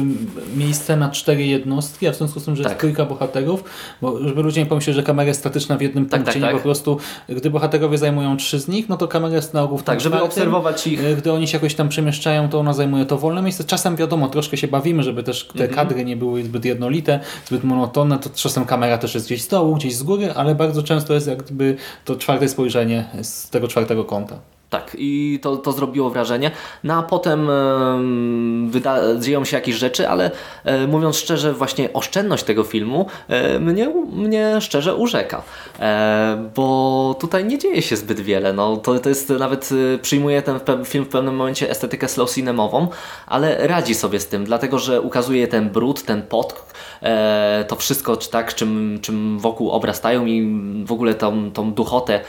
miejsce 0.56 0.98
na 0.98 1.10
cztery 1.10 1.46
jednostki, 1.46 2.08
a 2.08 2.12
w 2.12 2.16
związku 2.16 2.40
z 2.40 2.46
tym, 2.46 2.56
że 2.56 2.64
tak. 2.64 2.72
jest 2.72 2.82
kilka 2.82 3.06
bohaterów, 3.06 3.64
bo 4.02 4.20
żeby 4.20 4.42
ludzie 4.42 4.62
nie 4.62 4.68
pomyśleli, 4.68 4.96
że 4.96 5.04
kamera 5.04 5.28
jest 5.28 5.40
statyczna 5.40 5.78
w 5.78 5.82
jednym 5.82 6.06
tak, 6.06 6.22
punkcie, 6.22 6.42
tak, 6.42 6.50
tak. 6.50 6.58
po 6.58 6.64
prostu 6.64 6.98
gdy 7.30 7.50
bohaterowie 7.50 7.98
zajmują 7.98 8.38
trzy 8.38 8.60
z 8.60 8.68
nich, 8.68 8.90
no 8.90 8.98
to 8.98 9.08
kamera 9.08 9.36
jest 9.36 9.54
na 9.54 9.64
ogół 9.64 9.78
w 9.78 9.84
Tak, 9.84 10.02
żeby 10.02 10.16
czwartym. 10.16 10.30
obserwować 10.30 10.88
ich. 10.88 11.06
E, 11.06 11.16
gdy 11.16 11.32
oni 11.32 11.48
się 11.48 11.58
jakoś 11.58 11.76
tam 11.76 11.90
przemieszczają, 11.90 12.50
to 12.50 12.60
ona 12.60 12.74
zajmuje 12.74 13.06
to 13.06 13.18
wolne 13.18 13.42
miejsce. 13.42 13.64
Czasem 13.64 13.96
wiadomo, 13.96 14.28
troszkę 14.28 14.58
się 14.58 14.68
bawimy, 14.68 15.04
żeby 15.04 15.24
też 15.24 15.44
te 15.44 15.66
mhm. 15.66 15.74
kadry 15.74 16.06
nie 16.06 16.16
były 16.16 16.44
zbyt 16.44 16.66
jednolite, 16.66 17.20
zbyt 17.46 17.64
monotonne, 17.64 18.20
to 18.20 18.30
czasem 18.30 18.66
kamera 18.66 18.98
też 18.98 19.14
jest 19.14 19.26
gdzieś 19.26 19.42
z 19.42 19.48
dołu, 19.48 19.76
gdzieś 19.76 19.96
z 19.96 20.04
góry, 20.04 20.34
ale 20.36 20.56
bardzo 20.56 20.84
często 20.84 21.14
jest 21.14 21.28
jak 21.28 21.44
gdyby 21.44 21.76
to 22.06 22.16
czwarte 22.16 22.48
spojrzenie 22.48 23.06
z 23.22 23.50
tego 23.50 23.68
czwartego 23.68 24.06
kąta. 24.06 24.40
Tak, 24.72 24.92
i 25.00 25.40
to, 25.42 25.58
to 25.58 25.72
zrobiło 25.72 26.10
wrażenie. 26.10 26.52
No 26.84 26.94
a 26.94 27.04
potem 27.04 27.50
e, 27.50 29.20
dzieją 29.20 29.46
się 29.46 29.58
jakieś 29.58 29.76
rzeczy, 29.76 30.10
ale 30.10 30.32
e, 30.64 30.88
mówiąc 30.88 31.18
szczerze, 31.18 31.54
właśnie 31.54 31.94
oszczędność 31.94 32.44
tego 32.44 32.64
filmu 32.64 33.06
e, 33.28 33.60
mnie, 33.60 33.94
mnie 34.12 34.62
szczerze 34.62 34.96
urzeka. 34.96 35.44
E, 35.80 36.50
bo 36.56 37.16
tutaj 37.20 37.46
nie 37.46 37.58
dzieje 37.58 37.82
się 37.82 37.98
zbyt 37.98 38.20
wiele. 38.20 38.54
No, 38.54 38.78
to, 38.78 39.00
to 39.00 39.10
jest 39.10 39.30
nawet, 39.30 39.70
e, 39.96 39.98
przyjmuje 39.98 40.42
ten 40.42 40.60
film 40.86 41.06
w 41.06 41.10
pewnym 41.10 41.36
momencie 41.36 41.70
estetykę 41.70 42.08
slow 42.08 42.34
cinemową, 42.34 42.88
ale 43.28 43.68
radzi 43.68 43.96
sobie 43.96 44.20
z 44.20 44.28
tym, 44.28 44.46
dlatego 44.46 44.80
że 44.80 45.02
ukazuje 45.02 45.48
ten 45.48 45.70
brud, 45.70 46.04
ten 46.04 46.22
pot, 46.22 46.74
e, 47.02 47.66
to 47.68 47.76
wszystko, 47.76 48.18
tak, 48.18 48.56
czym, 48.56 49.00
czym 49.02 49.40
wokół 49.40 49.72
obrastają 49.72 50.26
i 50.26 50.66
w 50.86 50.92
ogóle 50.92 51.14
tą, 51.16 51.52
tą 51.52 51.74
duchotę, 51.74 52.20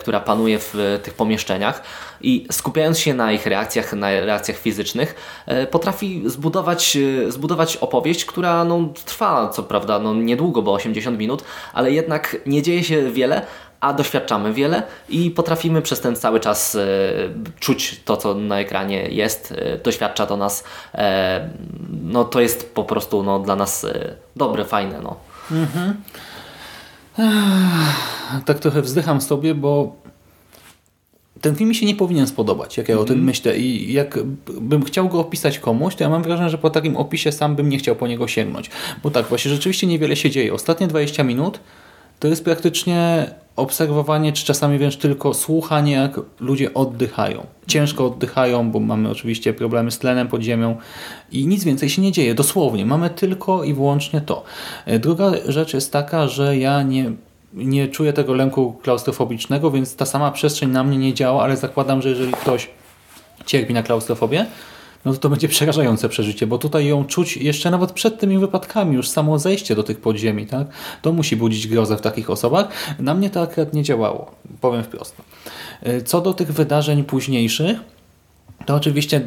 która 0.00 0.20
panuje 0.20 0.58
w 0.58 1.00
tych 1.02 1.14
pomieszczeniach 1.14 1.82
i 2.20 2.46
skupiając 2.50 2.98
się 2.98 3.14
na 3.14 3.32
ich 3.32 3.46
reakcjach, 3.46 3.92
na 3.92 4.10
reakcjach 4.10 4.58
fizycznych, 4.58 5.14
e, 5.46 5.66
potrafi 5.66 6.22
zbudować, 6.26 6.96
e, 6.96 7.32
zbudować 7.32 7.76
opowieść, 7.76 8.24
która 8.24 8.64
no, 8.64 8.88
trwa 9.04 9.48
co 9.48 9.62
prawda 9.62 9.98
no, 9.98 10.14
niedługo, 10.14 10.62
bo 10.62 10.72
80 10.72 11.18
minut, 11.18 11.44
ale 11.72 11.92
jednak 11.92 12.36
nie 12.46 12.62
dzieje 12.62 12.84
się 12.84 13.10
wiele, 13.10 13.46
a 13.80 13.92
doświadczamy 13.92 14.52
wiele 14.52 14.82
i 15.08 15.30
potrafimy 15.30 15.82
przez 15.82 16.00
ten 16.00 16.16
cały 16.16 16.40
czas 16.40 16.74
e, 16.74 16.78
czuć 17.60 18.00
to, 18.04 18.16
co 18.16 18.34
na 18.34 18.60
ekranie 18.60 19.08
jest, 19.08 19.54
doświadcza 19.84 20.26
to 20.26 20.36
nas, 20.36 20.64
no 22.02 22.24
to 22.24 22.40
jest 22.40 22.74
po 22.74 22.84
prostu 22.84 23.22
no, 23.22 23.38
dla 23.38 23.56
nas 23.56 23.86
dobre, 24.36 24.64
fajne. 24.64 25.00
No. 25.02 25.16
Mhm. 25.50 25.94
Tak 28.44 28.58
trochę 28.58 28.82
wzdycham 28.82 29.20
sobie, 29.20 29.54
bo 29.54 30.01
ten 31.42 31.56
film 31.56 31.68
mi 31.68 31.74
się 31.74 31.86
nie 31.86 31.94
powinien 31.94 32.26
spodobać, 32.26 32.76
jak 32.76 32.88
ja 32.88 32.94
mm 32.94 33.00
-hmm. 33.00 33.04
o 33.04 33.08
tym 33.08 33.14
mhm. 33.14 33.26
myślę 33.26 33.58
i 33.58 33.92
jak 33.92 34.18
bym 34.60 34.84
chciał 34.84 35.08
go 35.08 35.20
opisać 35.20 35.58
komuś, 35.58 35.94
to 35.94 36.04
ja 36.04 36.10
mam 36.10 36.22
wrażenie, 36.22 36.50
że 36.50 36.58
po 36.58 36.70
takim 36.70 36.96
opisie 36.96 37.32
sam 37.32 37.56
bym 37.56 37.68
nie 37.68 37.78
chciał 37.78 37.96
po 37.96 38.06
niego 38.06 38.28
sięgnąć. 38.28 38.70
Bo 39.02 39.10
tak, 39.10 39.26
właśnie 39.26 39.50
rzeczywiście 39.50 39.86
niewiele 39.86 40.16
się 40.16 40.30
dzieje. 40.30 40.54
Ostatnie 40.54 40.86
20 40.86 41.24
minut 41.24 41.60
to 42.18 42.28
jest 42.28 42.44
praktycznie 42.44 43.30
obserwowanie, 43.56 44.32
czy 44.32 44.44
czasami 44.44 44.78
wręcz 44.78 44.96
tylko 44.96 45.34
słuchanie, 45.34 45.92
jak 45.92 46.20
ludzie 46.40 46.74
oddychają. 46.74 47.46
Ciężko 47.66 48.06
oddychają, 48.06 48.70
bo 48.70 48.80
mamy 48.80 49.10
oczywiście 49.10 49.52
problemy 49.52 49.90
z 49.90 49.98
tlenem 49.98 50.28
pod 50.28 50.42
ziemią 50.42 50.76
i 51.32 51.46
nic 51.46 51.64
więcej 51.64 51.88
się 51.88 52.02
nie 52.02 52.12
dzieje, 52.12 52.34
dosłownie. 52.34 52.86
Mamy 52.86 53.10
tylko 53.10 53.64
i 53.64 53.74
wyłącznie 53.74 54.20
to. 54.20 54.44
Druga 55.00 55.32
rzecz 55.48 55.74
jest 55.74 55.92
taka, 55.92 56.28
że 56.28 56.58
ja 56.58 56.82
nie 56.82 57.12
nie 57.54 57.88
czuję 57.88 58.12
tego 58.12 58.34
lęku 58.34 58.72
klaustrofobicznego, 58.82 59.70
więc 59.70 59.96
ta 59.96 60.06
sama 60.06 60.30
przestrzeń 60.30 60.70
na 60.70 60.84
mnie 60.84 60.98
nie 60.98 61.14
działa, 61.14 61.42
ale 61.42 61.56
zakładam, 61.56 62.02
że 62.02 62.08
jeżeli 62.08 62.32
ktoś 62.32 62.70
cierpi 63.46 63.74
na 63.74 63.82
klaustrofobię, 63.82 64.46
no 65.04 65.12
to 65.12 65.18
to 65.18 65.28
będzie 65.28 65.48
przerażające 65.48 66.08
przeżycie, 66.08 66.46
bo 66.46 66.58
tutaj 66.58 66.86
ją 66.86 67.04
czuć 67.04 67.36
jeszcze 67.36 67.70
nawet 67.70 67.92
przed 67.92 68.18
tymi 68.18 68.38
wypadkami, 68.38 68.96
już 68.96 69.08
samo 69.08 69.38
zejście 69.38 69.74
do 69.74 69.82
tych 69.82 70.00
podziemi, 70.00 70.46
tak? 70.46 70.66
To 71.02 71.12
musi 71.12 71.36
budzić 71.36 71.68
grozę 71.68 71.96
w 71.96 72.00
takich 72.00 72.30
osobach. 72.30 72.68
Na 72.98 73.14
mnie 73.14 73.30
to 73.30 73.42
akurat 73.42 73.74
nie 73.74 73.82
działało, 73.82 74.30
powiem 74.60 74.84
wprost. 74.84 75.16
Co 76.04 76.20
do 76.20 76.34
tych 76.34 76.52
wydarzeń 76.52 77.04
późniejszych, 77.04 77.80
to 78.66 78.74
oczywiście 78.74 79.20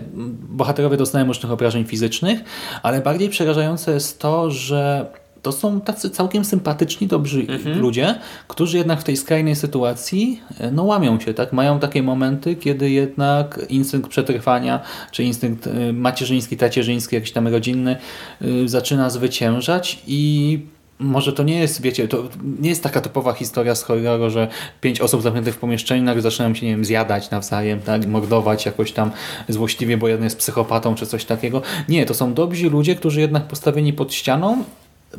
bohaterowie 0.50 0.98
doznają 0.98 1.28
różnych 1.28 1.52
obrażeń 1.52 1.86
fizycznych, 1.86 2.40
ale 2.84 3.02
bardziej 3.02 3.30
przerażające 3.30 3.94
jest 3.94 4.20
to, 4.20 4.52
że 4.52 5.06
to 5.46 5.52
są 5.52 5.82
tacy 5.82 6.10
całkiem 6.10 6.46
sympatyczni, 6.46 7.08
dobrzy 7.08 7.40
mhm. 7.50 7.80
ludzie, 7.80 8.16
którzy 8.48 8.78
jednak 8.78 9.02
w 9.02 9.04
tej 9.04 9.18
skrajnej 9.18 9.56
sytuacji 9.56 10.42
e, 10.60 10.72
no 10.72 10.84
łamią 10.84 11.20
się, 11.20 11.34
tak? 11.34 11.54
Mają 11.54 11.80
takie 11.80 12.04
momenty, 12.04 12.56
kiedy 12.56 12.90
jednak 12.90 13.60
instynkt 13.70 14.10
przetrwania, 14.10 14.80
czy 15.12 15.24
instynkt 15.24 15.68
e, 15.68 15.94
macierzyński, 15.94 16.58
tacierzyński, 16.58 17.16
jakiś 17.16 17.32
tam 17.32 17.48
rodzinny 17.48 17.96
e, 18.42 18.68
zaczyna 18.68 19.10
zwyciężać 19.10 20.04
i 20.08 20.60
może 21.00 21.34
to 21.34 21.44
nie 21.44 21.60
jest, 21.60 21.82
wiecie, 21.82 22.08
to 22.08 22.24
nie 22.60 22.70
jest 22.70 22.84
taka 22.84 23.02
typowa 23.02 23.34
historia 23.34 23.76
z 23.76 23.84
horroru, 23.84 24.30
że 24.30 24.48
pięć 24.82 25.02
osób 25.02 25.22
zamkniętych 25.22 25.56
w 25.56 25.58
pomieszczeniu 25.58 26.04
nagle 26.04 26.22
zaczynają 26.22 26.56
się, 26.56 26.66
nie 26.66 26.72
wiem, 26.72 26.86
zjadać 26.86 27.32
nawzajem, 27.32 27.80
tak, 27.80 28.06
mordować 28.06 28.66
jakoś 28.66 28.92
tam 28.92 29.12
złośliwie, 29.50 29.98
bo 29.98 30.08
jeden 30.08 30.24
jest 30.24 30.38
psychopatą 30.38 30.96
czy 30.96 31.06
coś 31.06 31.26
takiego. 31.26 31.62
Nie, 31.90 32.06
to 32.06 32.14
są 32.14 32.34
dobrzy 32.34 32.70
ludzie, 32.70 32.96
którzy 32.96 33.22
jednak 33.22 33.44
postawieni 33.44 33.94
pod 33.94 34.14
ścianą 34.14 34.64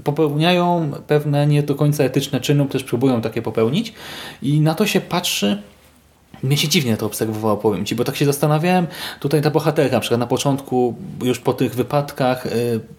popełniają 0.04 0.90
pewne 1.06 1.46
nie 1.46 1.62
do 1.62 1.74
końca 1.74 2.04
etyczne 2.04 2.40
czyny, 2.40 2.66
też 2.66 2.84
próbują 2.84 3.20
takie 3.20 3.42
popełnić. 3.42 3.94
I 4.42 4.60
na 4.60 4.74
to 4.74 4.86
się 4.86 5.00
patrzy 5.00 5.62
mnie 6.46 6.56
się 6.56 6.68
dziwnie 6.68 6.96
to 6.96 7.06
obserwowało, 7.06 7.56
powiem 7.56 7.84
Ci, 7.84 7.94
bo 7.94 8.04
tak 8.04 8.16
się 8.16 8.24
zastanawiałem, 8.24 8.86
tutaj 9.20 9.42
ta 9.42 9.50
bohaterka 9.50 9.96
na 9.96 10.00
przykład 10.00 10.20
na 10.20 10.26
początku, 10.26 10.94
już 11.22 11.38
po 11.38 11.52
tych 11.52 11.74
wypadkach 11.74 12.46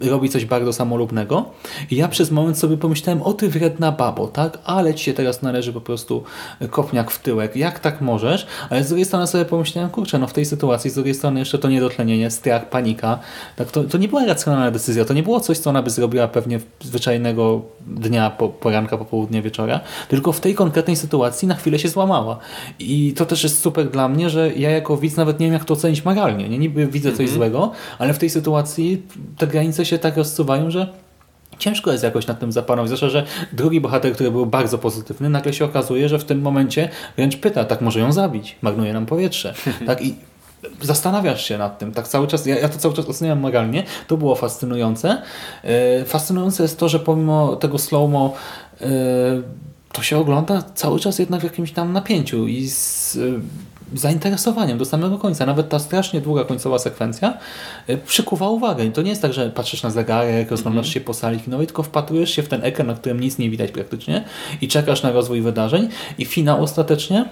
yy, 0.01 0.09
robi 0.09 0.29
coś 0.29 0.45
bardzo 0.45 0.73
samolubnego 0.73 1.45
i 1.91 1.95
ja 1.95 2.07
przez 2.07 2.31
moment 2.31 2.57
sobie 2.57 2.77
pomyślałem, 2.77 3.21
o 3.21 3.33
Ty 3.33 3.49
wredna 3.49 3.91
babo, 3.91 4.27
tak? 4.27 4.57
Ale 4.63 4.95
Ci 4.95 5.05
się 5.05 5.13
teraz 5.13 5.41
należy 5.41 5.73
po 5.73 5.81
prostu 5.81 6.23
kopniak 6.69 7.11
w 7.11 7.19
tyłek, 7.19 7.55
jak 7.55 7.79
tak 7.79 8.01
możesz? 8.01 8.47
Ale 8.69 8.83
z 8.83 8.87
drugiej 8.87 9.05
strony 9.05 9.27
sobie 9.27 9.45
pomyślałem, 9.45 9.89
kurczę, 9.89 10.19
no 10.19 10.27
w 10.27 10.33
tej 10.33 10.45
sytuacji, 10.45 10.89
z 10.89 10.93
drugiej 10.93 11.13
strony 11.13 11.39
jeszcze 11.39 11.59
to 11.59 11.69
niedotlenienie, 11.69 12.31
strach, 12.31 12.69
panika, 12.69 13.19
tak? 13.55 13.71
To, 13.71 13.83
to 13.83 13.97
nie 13.97 14.07
była 14.07 14.25
racjonalna 14.25 14.71
decyzja, 14.71 15.05
to 15.05 15.13
nie 15.13 15.23
było 15.23 15.39
coś, 15.39 15.57
co 15.57 15.69
ona 15.69 15.81
by 15.81 15.89
zrobiła 15.89 16.27
pewnie 16.27 16.59
zwyczajnego 16.81 17.61
dnia, 17.87 18.29
po, 18.29 18.49
poranka, 18.49 18.97
popołudnia, 18.97 19.41
wieczora, 19.41 19.79
tylko 20.07 20.31
w 20.31 20.39
tej 20.39 20.55
konkretnej 20.55 20.95
sytuacji 20.95 21.47
na 21.47 21.55
chwilę 21.55 21.79
się 21.79 21.89
złamała 21.89 22.37
i 22.79 23.13
to 23.13 23.25
też 23.25 23.36
jest 23.43 23.61
super 23.61 23.89
dla 23.89 24.09
mnie, 24.09 24.29
że 24.29 24.53
ja 24.53 24.71
jako 24.71 24.97
widz 24.97 25.15
nawet 25.15 25.39
nie 25.39 25.45
wiem 25.45 25.53
jak 25.53 25.65
to 25.65 25.73
ocenić 25.73 26.05
moralnie. 26.05 26.49
Nie 26.49 26.57
niby 26.57 26.88
widzę 26.88 27.11
coś 27.11 27.19
mm 27.19 27.31
-hmm. 27.31 27.35
złego, 27.35 27.71
ale 27.99 28.13
w 28.13 28.17
tej 28.17 28.29
sytuacji 28.29 29.01
te 29.38 29.47
granice 29.47 29.85
się 29.85 29.99
tak 29.99 30.17
rozsuwają, 30.17 30.71
że 30.71 30.88
ciężko 31.59 31.91
jest 31.91 32.03
jakoś 32.03 32.27
nad 32.27 32.39
tym 32.39 32.51
zapanować. 32.51 32.89
Zresztą, 32.89 33.09
że 33.09 33.25
drugi 33.53 33.81
bohater, 33.81 34.13
który 34.13 34.31
był 34.31 34.45
bardzo 34.45 34.77
pozytywny, 34.77 35.29
nagle 35.29 35.53
się 35.53 35.65
okazuje, 35.65 36.09
że 36.09 36.19
w 36.19 36.25
tym 36.25 36.41
momencie 36.41 36.89
wręcz 37.17 37.38
pyta, 37.38 37.65
tak 37.65 37.81
może 37.81 37.99
ją 37.99 38.11
zabić, 38.11 38.55
marnuje 38.61 38.93
nam 38.93 39.05
powietrze. 39.05 39.53
tak 39.88 40.01
i 40.01 40.15
zastanawiasz 40.81 41.45
się 41.45 41.57
nad 41.57 41.79
tym, 41.79 41.91
tak 41.91 42.07
cały 42.07 42.27
czas, 42.27 42.45
ja, 42.45 42.59
ja 42.59 42.69
to 42.69 42.77
cały 42.77 42.93
czas 42.93 43.09
oceniam 43.09 43.39
moralnie, 43.39 43.83
to 44.07 44.17
było 44.17 44.35
fascynujące. 44.35 45.21
Yy, 45.63 46.05
fascynujące 46.05 46.63
jest 46.63 46.79
to, 46.79 46.89
że 46.89 46.99
pomimo 46.99 47.55
tego 47.55 47.77
slow-mo 47.77 48.33
yy, 48.81 48.88
to 49.91 50.01
się 50.01 50.17
ogląda 50.17 50.61
cały 50.61 50.99
czas 50.99 51.19
jednak 51.19 51.41
w 51.41 51.43
jakimś 51.43 51.71
tam 51.71 51.93
napięciu 51.93 52.47
i 52.47 52.69
z 52.69 53.15
y, 53.15 53.39
zainteresowaniem 53.93 54.77
do 54.77 54.85
samego 54.85 55.17
końca. 55.17 55.45
Nawet 55.45 55.69
ta 55.69 55.79
strasznie 55.79 56.21
długa 56.21 56.43
końcowa 56.43 56.79
sekwencja 56.79 57.38
y, 57.89 57.97
przykuwa 57.97 58.49
uwagę. 58.49 58.85
I 58.85 58.91
to 58.91 59.01
nie 59.01 59.09
jest 59.09 59.21
tak, 59.21 59.33
że 59.33 59.49
patrzysz 59.49 59.83
na 59.83 59.89
zegarek, 59.89 60.51
rozglądasz 60.51 60.85
mm 60.85 60.91
-hmm. 60.91 60.93
się 60.93 61.01
po 61.01 61.13
sali 61.13 61.39
kinowej, 61.39 61.67
tylko 61.67 61.83
wpatrujesz 61.83 62.31
się 62.31 62.43
w 62.43 62.47
ten 62.47 62.63
ekran, 62.63 62.88
na 62.88 62.93
którym 62.93 63.19
nic 63.19 63.38
nie 63.38 63.49
widać 63.49 63.71
praktycznie 63.71 64.23
i 64.61 64.67
czekasz 64.67 65.03
na 65.03 65.11
rozwój 65.11 65.41
wydarzeń 65.41 65.89
i 66.17 66.25
finał 66.25 66.63
ostatecznie 66.63 67.25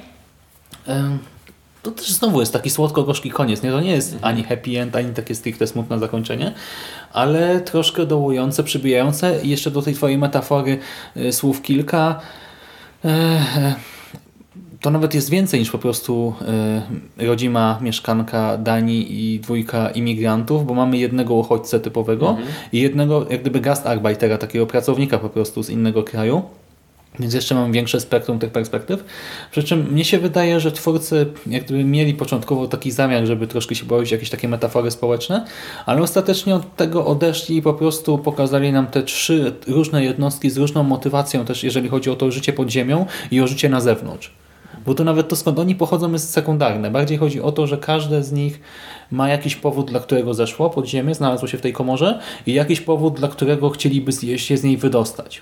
to 1.85 1.91
też 1.91 2.11
znowu 2.11 2.39
jest 2.39 2.53
taki 2.53 2.69
słodko-gorzki 2.69 3.31
koniec. 3.31 3.63
Nie? 3.63 3.71
To 3.71 3.81
nie 3.81 3.91
jest 3.91 4.17
ani 4.21 4.43
happy 4.43 4.79
end, 4.79 4.95
ani 4.95 5.13
takie 5.13 5.35
stricte 5.35 5.67
smutne 5.67 5.99
zakończenie, 5.99 6.53
ale 7.13 7.59
troszkę 7.59 8.05
dołujące, 8.05 8.63
przybijające 8.63 9.41
i 9.43 9.49
jeszcze 9.49 9.71
do 9.71 9.81
tej 9.81 9.93
twojej 9.93 10.17
metafory 10.17 10.79
y, 11.17 11.33
słów 11.33 11.61
kilka 11.61 12.19
to 14.81 14.91
nawet 14.91 15.13
jest 15.13 15.29
więcej 15.29 15.59
niż 15.59 15.71
po 15.71 15.77
prostu 15.77 16.33
rodzima 17.17 17.79
mieszkanka 17.81 18.57
Danii 18.57 19.33
i 19.33 19.39
dwójka 19.39 19.89
imigrantów, 19.89 20.65
bo 20.65 20.73
mamy 20.73 20.97
jednego 20.97 21.33
uchodźcę 21.33 21.79
typowego 21.79 22.29
mhm. 22.29 22.47
i 22.71 22.81
jednego 22.81 23.25
jak 23.29 23.41
gdyby 23.41 23.59
gastarbeitera, 23.59 24.37
takiego 24.37 24.67
pracownika 24.67 25.17
po 25.17 25.29
prostu 25.29 25.63
z 25.63 25.69
innego 25.69 26.03
kraju. 26.03 26.41
Więc 27.19 27.33
jeszcze 27.33 27.55
mam 27.55 27.71
większe 27.71 27.99
spektrum 27.99 28.39
tych 28.39 28.51
perspektyw. 28.51 29.03
Przy 29.51 29.63
czym 29.63 29.91
mnie 29.91 30.05
się 30.05 30.19
wydaje, 30.19 30.59
że 30.59 30.71
twórcy 30.71 31.25
jak 31.47 31.63
gdyby 31.63 31.83
mieli 31.83 32.13
początkowo 32.13 32.67
taki 32.67 32.91
zamiar, 32.91 33.25
żeby 33.25 33.47
troszkę 33.47 33.75
się 33.75 33.85
bawić 33.85 34.11
jakieś 34.11 34.29
takie 34.29 34.47
metafory 34.47 34.91
społeczne, 34.91 35.45
ale 35.85 36.01
ostatecznie 36.01 36.55
od 36.55 36.75
tego 36.75 37.05
odeszli 37.05 37.57
i 37.57 37.61
po 37.61 37.73
prostu 37.73 38.17
pokazali 38.17 38.71
nam 38.71 38.87
te 38.87 39.03
trzy 39.03 39.55
różne 39.67 40.03
jednostki 40.03 40.49
z 40.49 40.57
różną 40.57 40.83
motywacją 40.83 41.45
też, 41.45 41.63
jeżeli 41.63 41.89
chodzi 41.89 42.09
o 42.09 42.15
to 42.15 42.31
życie 42.31 42.53
pod 42.53 42.69
ziemią 42.69 43.05
i 43.31 43.41
o 43.41 43.47
życie 43.47 43.69
na 43.69 43.81
zewnątrz. 43.81 44.31
Bo 44.85 44.93
to 44.93 45.03
nawet 45.03 45.29
to 45.29 45.35
skąd 45.35 45.59
oni 45.59 45.75
pochodzą 45.75 46.11
jest 46.11 46.29
sekundarne. 46.29 46.91
Bardziej 46.91 47.17
chodzi 47.17 47.41
o 47.41 47.51
to, 47.51 47.67
że 47.67 47.77
każde 47.77 48.23
z 48.23 48.31
nich 48.31 48.59
ma 49.11 49.29
jakiś 49.29 49.55
powód, 49.55 49.91
dla 49.91 49.99
którego 49.99 50.33
zeszło 50.33 50.69
pod 50.69 50.87
ziemię, 50.87 51.15
znalazło 51.15 51.47
się 51.47 51.57
w 51.57 51.61
tej 51.61 51.73
komorze 51.73 52.19
i 52.45 52.53
jakiś 52.53 52.81
powód, 52.81 53.13
dla 53.13 53.27
którego 53.27 53.69
chcieliby 53.69 54.11
się 54.37 54.57
z 54.57 54.63
niej 54.63 54.77
wydostać 54.77 55.41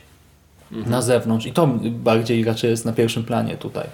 mhm. 0.74 0.92
na 0.92 1.02
zewnątrz. 1.02 1.46
I 1.46 1.52
to 1.52 1.68
bardziej 1.90 2.44
raczej 2.44 2.70
jest 2.70 2.86
na 2.86 2.94
pierwszym 2.94 3.24
planie 3.24 3.58
tutaj. 3.58 3.88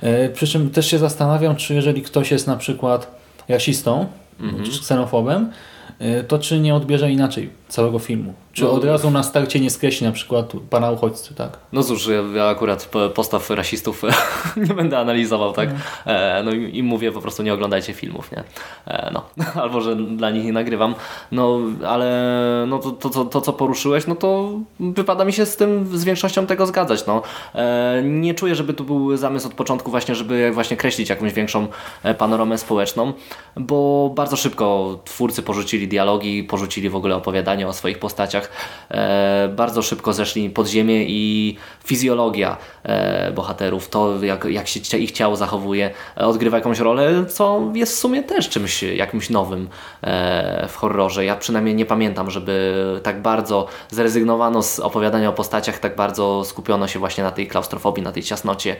E, 0.00 0.28
przy 0.28 0.46
czym 0.46 0.70
też 0.70 0.90
się 0.90 0.98
zastanawiam, 0.98 1.56
czy 1.56 1.74
jeżeli 1.74 2.02
ktoś 2.02 2.30
jest 2.30 2.46
na 2.46 2.56
przykład 2.56 3.20
rasistą, 3.48 4.06
mhm. 4.40 4.64
czy 4.64 4.80
ksenofobem, 4.80 5.50
e, 5.98 6.24
to 6.24 6.38
czy 6.38 6.60
nie 6.60 6.74
odbierze 6.74 7.12
inaczej 7.12 7.50
całego 7.74 7.98
filmu. 7.98 8.34
Czy 8.52 8.62
No. 8.64 8.72
od 8.72 8.84
razu 8.84 9.10
na 9.10 9.22
starcie 9.22 9.60
nie 9.60 9.70
skreśli 9.70 10.06
na 10.06 10.12
przykład 10.12 10.52
pana 10.70 10.90
uchodźcy, 10.90 11.34
tak? 11.34 11.58
No 11.72 11.82
cóż, 11.82 12.08
ja, 12.36 12.44
akurat 12.48 12.84
po- 12.84 13.08
postaw 13.08 13.50
rasistów 13.50 14.02
nie 14.68 14.74
będę 14.74 14.98
analizował, 14.98 15.52
tak? 15.52 15.68
E, 16.06 16.42
no 16.44 16.52
i, 16.52 16.82
mówię 16.82 17.12
po 17.12 17.20
prostu 17.20 17.42
nie 17.42 17.54
oglądajcie 17.54 17.92
filmów, 17.92 18.32
nie? 18.32 18.44
E, 18.86 19.10
no, 19.12 19.22
albo 19.62 19.80
że 19.80 19.96
dla 19.96 20.30
nich 20.30 20.44
nie 20.44 20.52
nagrywam. 20.52 20.94
No, 21.32 21.58
ale 21.86 22.08
no 22.68 22.78
to, 22.78 22.90
to, 22.90 23.10
to, 23.10 23.24
to, 23.24 23.40
co 23.40 23.52
poruszyłeś, 23.52 24.06
no 24.06 24.14
to 24.14 24.50
wypada 24.80 25.24
mi 25.24 25.32
się 25.32 25.46
z 25.46 25.56
tym, 25.56 25.98
z 25.98 26.04
większością 26.04 26.46
tego 26.46 26.66
zgadzać, 26.66 27.06
no. 27.06 27.22
E, 27.54 28.02
nie 28.04 28.34
czuję, 28.34 28.54
żeby 28.54 28.74
tu 28.74 28.84
był 28.84 29.16
zamysł 29.16 29.46
od 29.46 29.54
początku 29.54 29.90
właśnie, 29.90 30.14
żeby 30.14 30.50
właśnie 30.52 30.76
kreślić 30.76 31.08
jakąś 31.08 31.32
większą 31.32 31.66
panoramę 32.18 32.58
społeczną, 32.58 33.12
bo 33.56 34.10
bardzo 34.16 34.36
szybko 34.36 34.98
twórcy 35.04 35.42
porzucili 35.42 35.88
dialogi, 35.88 36.44
porzucili 36.44 36.90
w 36.90 36.96
ogóle 36.96 37.16
opowiadanie 37.16 37.63
o 37.68 37.72
swoich 37.72 37.98
postaciach, 37.98 38.50
e, 38.90 39.48
bardzo 39.48 39.82
szybko 39.82 40.12
zeszli 40.12 40.50
pod 40.50 40.68
ziemię 40.68 41.04
i 41.04 41.56
fizjologia 41.84 42.56
e, 42.82 43.32
bohaterów, 43.32 43.88
to 43.88 44.24
jak, 44.24 44.44
jak 44.44 44.68
się 44.68 44.98
ich 44.98 45.12
ciało 45.12 45.36
zachowuje, 45.36 45.90
e, 46.16 46.26
odgrywa 46.26 46.56
jakąś 46.56 46.78
rolę, 46.78 47.24
co 47.26 47.60
jest 47.74 47.92
w 47.92 47.98
sumie 47.98 48.22
też 48.22 48.48
czymś 48.48 48.82
jakimś 48.82 49.30
nowym 49.30 49.68
w 50.68 50.76
horrorze. 50.76 51.24
Ja 51.24 51.36
przynajmniej 51.36 51.74
nie 51.74 51.86
pamiętam, 51.86 52.30
żeby 52.30 52.74
tak 53.02 53.22
bardzo 53.22 53.66
zrezygnowano 53.90 54.62
z 54.62 54.80
opowiadania 54.80 55.28
o 55.28 55.32
postaciach, 55.32 55.78
tak 55.78 55.96
bardzo 55.96 56.44
skupiono 56.44 56.88
się 56.88 56.98
właśnie 56.98 57.24
na 57.24 57.30
tej 57.30 57.46
klaustrofobii, 57.46 58.02
na 58.02 58.12
tej 58.12 58.22
ciasnocie 58.22 58.76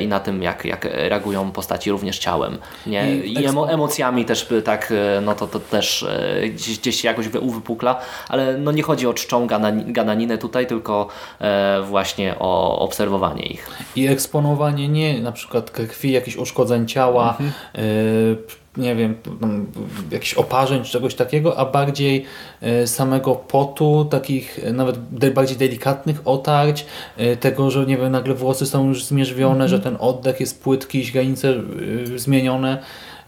i 0.00 0.06
na 0.06 0.20
tym, 0.20 0.42
jak, 0.42 0.64
jak 0.64 0.84
reagują 0.84 1.52
postaci 1.52 1.90
również 1.90 2.18
ciałem. 2.18 2.58
Nie? 2.86 3.16
I 3.16 3.46
emo, 3.46 3.70
emocjami 3.70 4.24
też 4.24 4.48
tak, 4.64 4.92
no 5.22 5.34
to, 5.34 5.46
to 5.46 5.60
też 5.60 6.06
gdzieś, 6.54 6.78
gdzieś 6.78 7.00
się 7.00 7.08
jakoś 7.08 7.28
wy- 7.28 7.40
uwypukla, 7.40 8.00
ale 8.28 8.58
no 8.58 8.72
nie 8.72 8.82
chodzi 8.82 9.06
o 9.06 9.14
czczą 9.14 9.46
ganani- 9.46 9.92
gadaninę 9.92 10.38
tutaj, 10.38 10.66
tylko 10.66 11.08
e, 11.40 11.82
właśnie 11.82 12.34
o 12.38 12.78
obserwowanie 12.78 13.42
ich. 13.42 13.70
I 13.96 14.06
eksponowanie 14.06 14.88
nie 14.88 15.20
na 15.20 15.32
przykład 15.32 15.70
krwi, 15.70 16.12
jakichś 16.12 16.36
uszkodzeń 16.36 16.86
ciała, 16.86 17.28
Mhm. 17.30 17.52
y, 17.86 18.36
nie 18.76 18.94
wiem, 18.96 19.14
jakichś 20.10 20.34
oparzeń 20.34 20.84
czy 20.84 20.90
czegoś 20.92 21.14
takiego, 21.14 21.58
a 21.58 21.64
bardziej 21.64 22.24
y, 22.82 22.86
samego 22.86 23.34
potu, 23.34 24.04
takich 24.10 24.60
nawet 24.72 24.98
bardziej 25.34 25.56
delikatnych 25.56 26.20
otarć, 26.24 26.86
tego, 27.40 27.70
że 27.70 27.86
nie 27.86 27.96
wiem, 27.96 28.12
nagle 28.12 28.34
włosy 28.34 28.66
są 28.66 28.88
już 28.88 29.04
zmierzwione, 29.04 29.68
że 29.68 29.80
ten 29.80 29.96
oddech 30.00 30.40
jest 30.40 30.62
płytki, 30.62 31.04
źrenice 31.04 31.54
zmienione. 32.16 32.78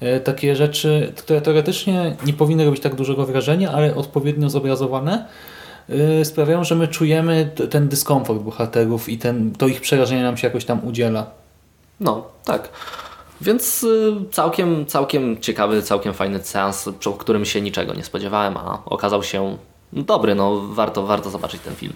Y, 0.04 0.20
Takie 0.20 0.56
rzeczy, 0.56 1.12
które 1.16 1.40
teoretycznie 1.40 2.16
nie 2.26 2.32
powinny 2.32 2.64
robić 2.64 2.80
tak 2.80 2.94
dużego 2.94 3.26
wrażenia, 3.26 3.72
ale 3.72 3.94
odpowiednio 3.94 4.50
zobrazowane 4.50 5.26
y, 6.20 6.24
sprawiają, 6.24 6.64
że 6.64 6.74
my 6.74 6.88
czujemy 6.88 7.50
ten 7.70 7.88
dyskomfort 7.88 8.40
bohaterów 8.40 9.08
i 9.08 9.18
ten, 9.18 9.52
to 9.52 9.66
ich 9.66 9.80
przerażenie 9.80 10.22
nam 10.22 10.36
się 10.36 10.46
jakoś 10.46 10.64
tam 10.64 10.86
udziela. 10.86 11.26
No, 12.00 12.24
tak. 12.44 12.68
Więc 13.40 13.82
y, 13.82 14.12
całkiem, 14.32 14.86
całkiem 14.86 15.40
ciekawy, 15.40 15.82
całkiem 15.82 16.14
fajny 16.14 16.42
seans, 16.42 16.88
przy 16.98 17.10
którym 17.18 17.44
się 17.44 17.60
niczego 17.60 17.94
nie 17.94 18.04
spodziewałem, 18.04 18.56
a 18.56 18.82
okazał 18.86 19.22
się 19.22 19.56
dobry. 19.92 20.34
No, 20.34 20.60
warto, 20.60 21.06
warto 21.06 21.30
zobaczyć 21.30 21.60
ten 21.62 21.74
film. 21.74 21.92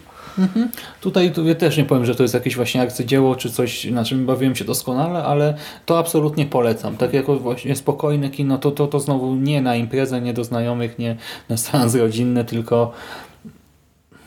Tutaj 1.00 1.32
tu 1.32 1.44
ja 1.44 1.54
też 1.54 1.76
nie 1.76 1.84
powiem, 1.84 2.04
że 2.04 2.14
to 2.14 2.22
jest 2.22 2.34
jakieś 2.34 2.56
właśnie 2.56 2.82
arcydzieło 2.82 3.36
czy 3.36 3.50
coś, 3.50 3.84
na 3.84 4.04
czym 4.04 4.26
bawiłem 4.26 4.56
się 4.56 4.64
doskonale, 4.64 5.24
ale 5.24 5.54
to 5.86 5.98
absolutnie 5.98 6.46
polecam. 6.46 6.96
Tak 6.96 7.14
jako 7.14 7.36
właśnie 7.36 7.76
spokojne 7.76 8.30
kino, 8.30 8.58
to, 8.58 8.70
to, 8.70 8.86
to 8.86 9.00
znowu 9.00 9.34
nie 9.34 9.62
na 9.62 9.76
imprezę, 9.76 10.20
nie 10.20 10.32
do 10.32 10.44
znajomych, 10.44 10.98
nie 10.98 11.16
na 11.48 11.56
seans 11.56 11.94
rodzinny, 11.94 12.44
tylko 12.44 12.92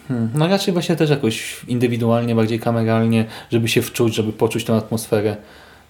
hmm, 0.08 0.30
no 0.36 0.48
raczej 0.48 0.74
właśnie 0.74 0.96
też 0.96 1.10
jakoś 1.10 1.66
indywidualnie, 1.68 2.36
bardziej 2.36 2.60
kameralnie, 2.60 3.26
żeby 3.52 3.68
się 3.68 3.82
wczuć, 3.82 4.16
żeby 4.16 4.34
poczuć 4.34 4.66
tą 4.66 4.76
atmosferę 4.76 5.38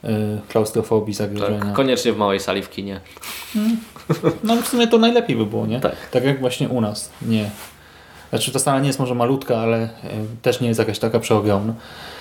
y, 0.03 0.07
klaustrofobii, 0.49 1.13
zagrożenia. 1.13 1.59
Tak, 1.59 1.74
koniecznie 1.74 2.13
w 2.13 2.17
małej 2.17 2.39
sali 2.39 2.61
w 2.61 2.69
kinie. 2.69 2.99
No 4.43 4.55
w 4.55 4.67
sumie 4.67 4.88
to 4.88 4.97
najlepiej 4.97 5.36
by 5.36 5.45
było, 5.45 5.65
nie? 5.65 5.80
Tak. 5.80 6.09
tak 6.11 6.24
jak 6.24 6.39
właśnie 6.39 6.69
u 6.69 6.82
nas. 6.82 7.11
Nie. 7.22 7.49
Znaczy 8.32 8.52
ta 8.52 8.60
sala 8.60 8.80
nie 8.80 8.88
jest 8.88 9.00
może 9.00 9.16
malutka, 9.16 9.58
ale 9.58 9.84
y, 9.84 9.90
też 10.42 10.62
nie 10.62 10.68
jest 10.68 10.80
jakaś 10.80 11.00
taka 11.00 11.20
przeogromna. 11.20 11.74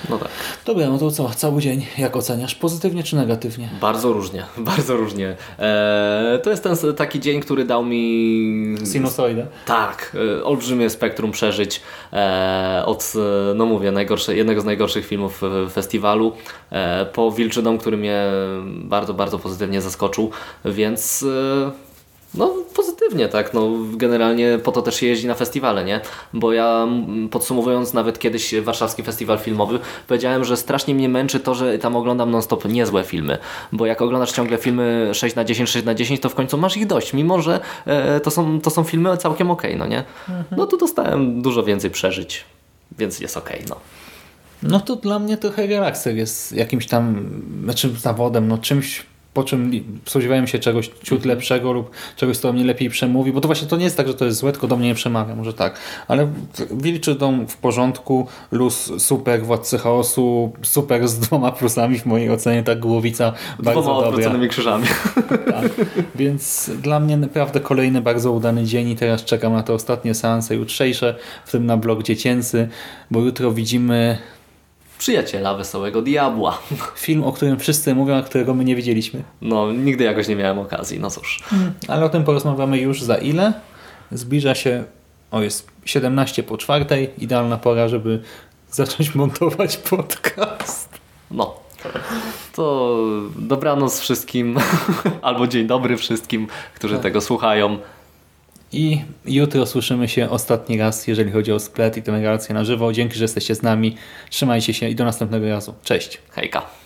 No 0.09 0.19
tak. 0.19 0.29
Dobra, 0.67 0.89
no 0.89 0.99
to 0.99 1.11
co? 1.11 1.29
Cały 1.29 1.61
dzień 1.61 1.87
jak 1.99 2.17
oceniasz? 2.17 2.55
Pozytywnie 2.55 3.03
czy 3.03 3.17
negatywnie? 3.17 3.69
Bardzo 3.81 4.13
różnie, 4.13 4.45
bardzo 4.59 4.97
różnie. 4.97 5.37
Eee, 5.59 6.41
to 6.43 6.51
jest 6.51 6.63
ten 6.63 6.77
taki 6.97 7.21
dzień, 7.21 7.41
który 7.41 7.65
dał 7.65 7.85
mi 7.85 8.77
Sinusoidę. 8.93 9.47
Tak, 9.67 10.17
e, 10.41 10.45
olbrzymie 10.45 10.91
spektrum 10.91 11.33
przeżyć 11.33 11.81
e, 12.13 12.83
od, 12.87 13.13
e, 13.51 13.55
no 13.55 13.67
mówię, 13.67 13.93
najgorsze, 13.93 14.37
jednego 14.37 14.61
z 14.61 14.65
najgorszych 14.65 15.07
filmów 15.07 15.43
e, 15.43 15.71
festiwalu 15.71 16.33
e, 16.71 17.07
po 17.07 17.33
Wilczy 17.33 17.63
Dom, 17.63 17.79
który 17.79 17.97
mnie 17.97 18.25
bardzo, 18.67 19.15
bardzo 19.15 19.39
pozytywnie 19.39 19.81
zaskoczył, 19.81 20.31
więc 20.65 21.25
e, 21.67 21.89
no 22.35 22.55
pozytywnie, 22.74 23.28
tak, 23.28 23.55
no 23.55 23.70
generalnie 23.93 24.59
po 24.64 24.72
to 24.72 24.83
też 24.83 24.97
się 24.97 25.07
jeździ 25.07 25.26
na 25.26 25.35
festiwale, 25.35 25.85
nie? 25.85 26.01
Bo 26.33 26.53
ja 26.53 26.87
podsumowując 27.31 27.95
nawet 27.95 28.18
kiedyś 28.18 28.55
warszawski 28.55 29.03
festiwal 29.03 29.39
filmowy, 29.39 29.78
powiedziałem, 30.09 30.45
że 30.45 30.57
strasznie 30.57 30.95
mnie 30.95 31.09
męczy 31.09 31.41
to, 31.41 31.55
że 31.55 31.78
tam 31.78 31.97
oglądam 31.97 32.31
non-stop 32.31 32.64
niezłe 32.64 33.05
filmy, 33.05 33.39
bo 33.72 33.87
jak 33.87 34.03
oglądasz 34.03 34.33
ciągle 34.33 34.59
filmy 34.59 35.11
6 35.14 35.37
na 35.37 35.45
10, 35.45 35.70
6 35.70 35.87
na 35.87 35.95
10, 35.95 36.20
to 36.20 36.28
w 36.28 36.35
końcu 36.35 36.59
masz 36.59 36.76
ich 36.76 36.87
dość, 36.87 37.12
mimo 37.12 37.43
że 37.43 37.61
e, 37.87 38.20
to, 38.20 38.31
są, 38.31 38.61
to 38.61 38.70
są 38.70 38.85
filmy 38.85 39.16
całkiem 39.16 39.51
okej, 39.51 39.76
no 39.76 39.87
nie? 39.87 40.05
No 40.57 40.66
tu 40.66 40.76
dostałem 40.76 41.43
dużo 41.43 41.62
więcej 41.62 41.91
przeżyć, 41.91 42.45
więc 42.99 43.20
jest 43.20 43.37
okej, 43.37 43.62
no. 43.68 43.76
No 44.62 44.81
to 44.81 44.97
dla 44.97 45.18
mnie 45.18 45.37
trochę 45.37 45.66
relakser 45.66 46.16
jest 46.16 46.53
jakimś 46.53 46.87
tam, 46.87 47.31
znaczy 47.64 47.91
zawodem, 47.99 48.49
no 48.49 48.59
czymś 48.59 49.10
po 49.35 49.45
czym 49.45 49.70
spodziewałem 50.07 50.47
się 50.47 50.59
czegoś 50.59 50.91
ciut 51.03 51.24
lepszego 51.24 51.72
lub 51.72 51.91
czegoś, 52.16 52.37
co 52.37 52.49
do 52.49 52.53
mnie 52.53 52.64
lepiej 52.64 52.91
przemówi, 52.91 53.33
bo 53.33 53.41
to 53.41 53.49
właśnie 53.49 53.68
to 53.68 53.76
nie 53.76 53.85
jest 53.85 53.97
tak, 53.97 54.09
że 54.09 54.14
to 54.14 54.24
jest 54.24 54.39
złe, 54.39 54.53
tylko 54.53 54.66
do 54.66 54.76
mnie 54.76 54.89
nie 54.89 54.95
przemawia, 54.95 55.35
może 55.35 55.53
tak. 55.53 55.78
Ale 56.09 56.28
Wilczy 56.70 57.14
Dom 57.14 57.47
w 57.47 57.57
porządku, 57.57 58.26
luz 58.53 58.93
super, 58.99 59.43
Władcy 59.43 59.78
Chaosu 59.78 60.53
super 60.62 61.09
z 61.09 61.18
dwoma 61.18 61.53
plusami 61.53 61.99
w 61.99 62.07
mojej 62.07 62.31
ocenie, 62.31 62.62
ta 62.62 62.74
głowica 62.74 63.33
bardzo 63.59 63.83
Dwoma 63.83 63.99
odwróconymi 63.99 64.49
krzyżami. 64.49 64.87
Tak. 65.47 65.70
Więc 66.14 66.70
dla 66.83 67.01
mnie 67.01 67.16
naprawdę 67.16 67.61
kolejny 67.61 68.01
bardzo 68.01 68.33
udany 68.33 68.64
dzień 68.64 68.89
i 68.89 68.97
teraz 68.97 69.24
czekam 69.24 69.53
na 69.53 69.62
te 69.62 69.72
ostatnie 69.72 70.14
seanse 70.14 70.55
jutrzejsze, 70.55 71.14
w 71.45 71.51
tym 71.51 71.66
na 71.66 71.76
blog 71.76 72.03
dziecięcy, 72.03 72.68
bo 73.11 73.20
jutro 73.20 73.53
widzimy 73.53 74.18
Przyjaciela 75.01 75.55
Wesołego 75.55 76.03
Diabła. 76.03 76.59
film, 76.96 77.24
o 77.24 77.32
którym 77.32 77.59
wszyscy 77.59 77.94
mówią, 77.94 78.16
a 78.16 78.22
którego 78.22 78.55
my 78.55 78.64
nie 78.64 78.76
widzieliśmy. 78.76 79.22
No, 79.40 79.72
nigdy 79.72 80.05
jakoś 80.05 80.28
nie 80.28 80.36
miałem 80.36 80.59
okazji, 80.59 81.01
no 81.01 81.11
cóż. 81.11 81.40
Ale 81.88 82.05
o 82.05 82.09
tym 82.09 82.24
porozmawiamy 82.24 82.78
już 82.78 83.03
za 83.03 83.16
ile. 83.16 83.53
Zbliża 84.12 84.55
się, 84.55 84.84
o 85.30 85.42
jest 85.42 85.68
17 85.84 86.42
po 86.42 86.59
czwartej, 86.59 87.11
idealna 87.18 87.57
pora, 87.57 87.88
żeby 87.88 88.22
zacząć 88.70 89.14
montować 89.14 89.76
podcast. 89.76 90.88
No. 91.30 91.55
To 92.55 92.96
dobranoc 93.36 94.01
wszystkim, 94.01 94.59
albo 95.22 95.46
dzień 95.46 95.66
dobry 95.66 95.96
wszystkim, 95.96 96.46
którzy 96.74 96.98
tego 96.98 97.20
słuchają. 97.20 97.78
I 98.73 99.01
jutro 99.27 99.66
słyszymy 99.66 100.09
się 100.09 100.31
ostatni 100.31 100.79
raz, 100.79 101.07
jeżeli 101.07 101.33
chodzi 101.33 101.53
o 101.53 101.61
splet 101.61 101.97
i 101.97 102.03
tę 102.03 102.12
relację 102.12 102.55
na 102.55 102.64
żywo. 102.64 102.93
Dzięki, 102.93 103.14
że 103.14 103.25
jesteście 103.25 103.55
z 103.55 103.62
nami. 103.62 103.97
Trzymajcie 104.31 104.75
się 104.75 104.89
i 104.89 104.95
do 104.95 105.05
następnego 105.05 105.49
razu. 105.49 105.75
Cześć. 105.85 106.18
Hejka. 106.31 106.80